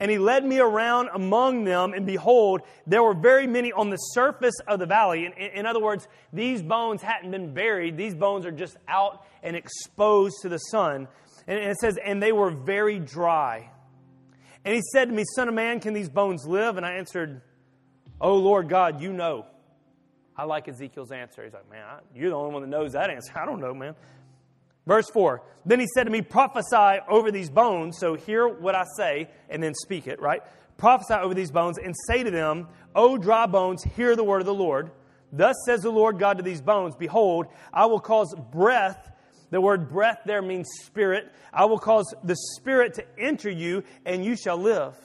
And 0.00 0.10
he 0.10 0.18
led 0.18 0.44
me 0.44 0.58
around 0.58 1.08
among 1.14 1.64
them, 1.64 1.92
and 1.94 2.04
behold, 2.04 2.62
there 2.86 3.02
were 3.02 3.14
very 3.14 3.46
many 3.46 3.72
on 3.72 3.90
the 3.90 3.96
surface 3.96 4.54
of 4.66 4.80
the 4.80 4.86
valley. 4.86 5.24
In, 5.24 5.32
in, 5.32 5.66
other 5.66 5.80
words, 5.80 6.08
these 6.32 6.62
bones 6.62 7.00
hadn't 7.00 7.30
been 7.30 7.54
buried, 7.54 7.96
these 7.96 8.14
bones 8.14 8.44
are 8.44 8.50
just 8.50 8.76
out 8.88 9.24
and 9.42 9.54
exposed 9.54 10.34
to 10.42 10.48
the 10.48 10.58
sun. 10.58 11.06
And 11.46 11.58
it 11.58 11.76
says, 11.76 11.96
and 12.04 12.22
they 12.22 12.32
were 12.32 12.50
very 12.50 12.98
dry. 12.98 13.70
And 14.64 14.74
he 14.74 14.80
said 14.92 15.06
to 15.06 15.14
me, 15.14 15.24
Son 15.36 15.48
of 15.48 15.54
man, 15.54 15.80
can 15.80 15.92
these 15.92 16.08
bones 16.08 16.46
live? 16.46 16.76
And 16.76 16.86
I 16.86 16.94
answered, 16.94 17.42
Oh 18.20 18.36
Lord 18.36 18.68
God, 18.68 19.00
you 19.00 19.12
know. 19.12 19.46
I 20.36 20.44
like 20.44 20.66
Ezekiel's 20.68 21.12
answer. 21.12 21.44
He's 21.44 21.52
like, 21.52 21.70
Man, 21.70 21.84
you're 22.14 22.30
the 22.30 22.36
only 22.36 22.52
one 22.52 22.62
that 22.62 22.68
knows 22.68 22.92
that 22.92 23.10
answer. 23.10 23.32
I 23.38 23.44
don't 23.44 23.60
know, 23.60 23.74
man. 23.74 23.94
Verse 24.86 25.08
4 25.10 25.42
Then 25.64 25.80
he 25.80 25.86
said 25.94 26.04
to 26.04 26.10
me, 26.10 26.22
Prophesy 26.22 27.00
over 27.08 27.30
these 27.30 27.50
bones. 27.50 27.98
So 27.98 28.14
hear 28.14 28.46
what 28.46 28.74
I 28.74 28.84
say 28.96 29.28
and 29.48 29.62
then 29.62 29.74
speak 29.74 30.06
it, 30.06 30.20
right? 30.20 30.42
Prophesy 30.76 31.14
over 31.14 31.34
these 31.34 31.50
bones 31.50 31.78
and 31.78 31.94
say 32.08 32.22
to 32.22 32.30
them, 32.30 32.68
O 32.94 33.16
dry 33.16 33.46
bones, 33.46 33.82
hear 33.82 34.16
the 34.16 34.24
word 34.24 34.40
of 34.40 34.46
the 34.46 34.54
Lord. 34.54 34.90
Thus 35.32 35.56
says 35.66 35.82
the 35.82 35.90
Lord 35.90 36.18
God 36.18 36.36
to 36.38 36.42
these 36.42 36.60
bones 36.60 36.94
Behold, 36.96 37.46
I 37.72 37.86
will 37.86 38.00
cause 38.00 38.34
breath. 38.52 39.10
The 39.50 39.60
word 39.60 39.88
breath 39.88 40.20
there 40.24 40.42
means 40.42 40.68
spirit. 40.84 41.30
I 41.52 41.66
will 41.66 41.78
cause 41.78 42.12
the 42.24 42.36
spirit 42.56 42.94
to 42.94 43.04
enter 43.18 43.50
you, 43.50 43.84
and 44.04 44.24
you 44.24 44.36
shall 44.36 44.56
live. 44.56 44.96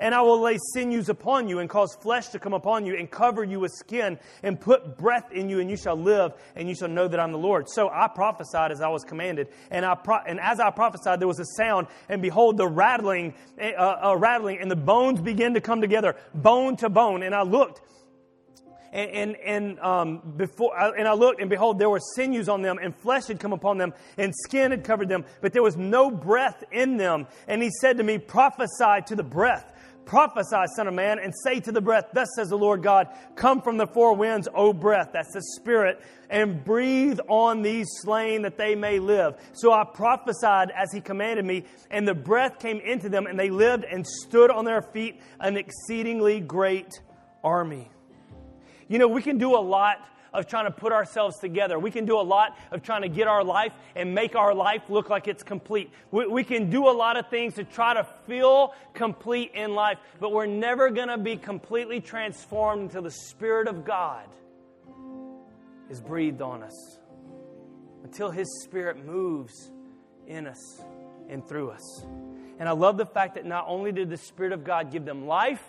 And 0.00 0.14
I 0.14 0.22
will 0.22 0.40
lay 0.40 0.58
sinews 0.74 1.08
upon 1.08 1.48
you 1.48 1.58
and 1.58 1.68
cause 1.68 1.94
flesh 2.00 2.28
to 2.28 2.38
come 2.38 2.54
upon 2.54 2.86
you 2.86 2.96
and 2.96 3.10
cover 3.10 3.44
you 3.44 3.60
with 3.60 3.72
skin 3.72 4.18
and 4.42 4.60
put 4.60 4.96
breath 4.96 5.30
in 5.30 5.48
you 5.48 5.60
and 5.60 5.70
you 5.70 5.76
shall 5.76 5.96
live 5.96 6.32
and 6.56 6.68
you 6.68 6.74
shall 6.74 6.88
know 6.88 7.06
that 7.06 7.20
I'm 7.20 7.32
the 7.32 7.38
Lord. 7.38 7.68
So 7.68 7.88
I 7.88 8.08
prophesied 8.08 8.72
as 8.72 8.80
I 8.80 8.88
was 8.88 9.04
commanded. 9.04 9.48
And, 9.70 9.84
I 9.84 9.94
pro- 9.94 10.24
and 10.26 10.40
as 10.40 10.58
I 10.58 10.70
prophesied, 10.70 11.20
there 11.20 11.28
was 11.28 11.38
a 11.38 11.44
sound 11.56 11.86
and 12.08 12.22
behold, 12.22 12.56
the 12.56 12.66
rattling, 12.66 13.34
uh, 13.60 13.96
uh, 14.04 14.16
rattling 14.18 14.58
and 14.58 14.70
the 14.70 14.76
bones 14.76 15.20
began 15.20 15.54
to 15.54 15.60
come 15.60 15.80
together, 15.80 16.16
bone 16.34 16.76
to 16.78 16.88
bone. 16.88 17.22
And 17.22 17.34
I 17.34 17.42
looked 17.42 17.80
and, 18.92 19.10
and, 19.10 19.36
and 19.36 19.80
um, 19.80 20.34
before, 20.36 20.76
and 20.96 21.06
I 21.06 21.14
looked, 21.14 21.40
and 21.40 21.48
behold, 21.48 21.78
there 21.78 21.90
were 21.90 22.00
sinews 22.16 22.48
on 22.48 22.62
them, 22.62 22.78
and 22.82 22.94
flesh 22.94 23.26
had 23.26 23.38
come 23.38 23.52
upon 23.52 23.78
them, 23.78 23.94
and 24.16 24.34
skin 24.34 24.72
had 24.72 24.84
covered 24.84 25.08
them, 25.08 25.24
but 25.40 25.52
there 25.52 25.62
was 25.62 25.76
no 25.76 26.10
breath 26.10 26.64
in 26.72 26.96
them. 26.96 27.26
And 27.46 27.62
he 27.62 27.70
said 27.80 27.98
to 27.98 28.02
me, 28.02 28.18
Prophesy 28.18 29.02
to 29.06 29.14
the 29.14 29.22
breath. 29.22 29.72
Prophesy, 30.04 30.56
Son 30.74 30.88
of 30.88 30.94
Man, 30.94 31.18
and 31.18 31.32
say 31.44 31.60
to 31.60 31.72
the 31.72 31.80
breath, 31.80 32.06
Thus 32.12 32.28
says 32.36 32.48
the 32.48 32.56
Lord 32.56 32.82
God, 32.82 33.08
Come 33.36 33.62
from 33.62 33.76
the 33.76 33.86
four 33.86 34.14
winds, 34.14 34.48
O 34.54 34.72
breath, 34.72 35.10
that's 35.12 35.32
the 35.32 35.42
Spirit, 35.56 36.00
and 36.28 36.64
breathe 36.64 37.18
on 37.28 37.62
these 37.62 37.86
slain 38.02 38.42
that 38.42 38.58
they 38.58 38.74
may 38.74 38.98
live. 38.98 39.34
So 39.52 39.72
I 39.72 39.84
prophesied 39.84 40.70
as 40.76 40.92
he 40.92 41.00
commanded 41.00 41.44
me, 41.44 41.64
and 41.90 42.06
the 42.06 42.14
breath 42.14 42.58
came 42.58 42.80
into 42.80 43.08
them, 43.08 43.26
and 43.26 43.38
they 43.38 43.50
lived 43.50 43.84
and 43.84 44.06
stood 44.06 44.50
on 44.50 44.64
their 44.64 44.82
feet, 44.82 45.20
an 45.38 45.56
exceedingly 45.56 46.40
great 46.40 47.00
army. 47.44 47.90
You 48.88 48.98
know, 48.98 49.08
we 49.08 49.22
can 49.22 49.38
do 49.38 49.54
a 49.54 49.60
lot 49.60 49.98
of 50.32 50.46
trying 50.46 50.66
to 50.66 50.70
put 50.70 50.92
ourselves 50.92 51.38
together. 51.38 51.78
We 51.78 51.90
can 51.90 52.04
do 52.04 52.18
a 52.18 52.22
lot 52.22 52.56
of 52.70 52.82
trying 52.82 53.02
to 53.02 53.08
get 53.08 53.28
our 53.28 53.44
life 53.44 53.72
and 53.94 54.14
make 54.14 54.36
our 54.36 54.54
life 54.54 54.82
look 54.88 55.10
like 55.10 55.28
it's 55.28 55.42
complete. 55.42 55.90
We, 56.10 56.26
we 56.26 56.44
can 56.44 56.70
do 56.70 56.88
a 56.88 56.92
lot 56.92 57.16
of 57.16 57.28
things 57.28 57.54
to 57.54 57.64
try 57.64 57.94
to 57.94 58.04
feel 58.26 58.74
complete 58.94 59.52
in 59.54 59.74
life, 59.74 59.98
but 60.20 60.32
we're 60.32 60.46
never 60.46 60.90
going 60.90 61.08
to 61.08 61.18
be 61.18 61.36
completely 61.36 62.00
transformed 62.00 62.82
until 62.82 63.02
the 63.02 63.10
Spirit 63.10 63.68
of 63.68 63.84
God 63.84 64.26
is 65.88 66.00
breathed 66.00 66.42
on 66.42 66.62
us, 66.62 66.98
until 68.04 68.30
His 68.30 68.62
Spirit 68.62 69.04
moves 69.04 69.70
in 70.26 70.46
us 70.46 70.82
and 71.28 71.46
through 71.46 71.70
us. 71.70 72.04
And 72.58 72.68
I 72.68 72.72
love 72.72 72.96
the 72.96 73.06
fact 73.06 73.34
that 73.36 73.46
not 73.46 73.64
only 73.66 73.90
did 73.90 74.10
the 74.10 74.16
Spirit 74.16 74.52
of 74.52 74.64
God 74.64 74.92
give 74.92 75.04
them 75.04 75.26
life, 75.26 75.62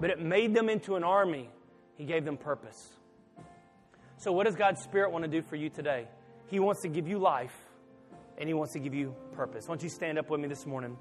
but 0.00 0.10
it 0.10 0.20
made 0.20 0.54
them 0.54 0.68
into 0.68 0.96
an 0.96 1.04
army 1.04 1.48
he 1.96 2.04
gave 2.04 2.24
them 2.24 2.36
purpose. 2.36 2.96
So, 4.22 4.30
what 4.30 4.46
does 4.46 4.54
God's 4.54 4.80
Spirit 4.80 5.10
want 5.10 5.24
to 5.24 5.28
do 5.28 5.42
for 5.42 5.56
you 5.56 5.68
today? 5.68 6.06
He 6.46 6.60
wants 6.60 6.82
to 6.82 6.88
give 6.88 7.08
you 7.08 7.18
life 7.18 7.56
and 8.38 8.48
He 8.48 8.54
wants 8.54 8.72
to 8.74 8.78
give 8.78 8.94
you 8.94 9.16
purpose. 9.32 9.66
Why 9.66 9.74
don't 9.74 9.82
you 9.82 9.88
stand 9.88 10.16
up 10.16 10.30
with 10.30 10.38
me 10.40 10.46
this 10.46 10.64
morning? 10.64 10.96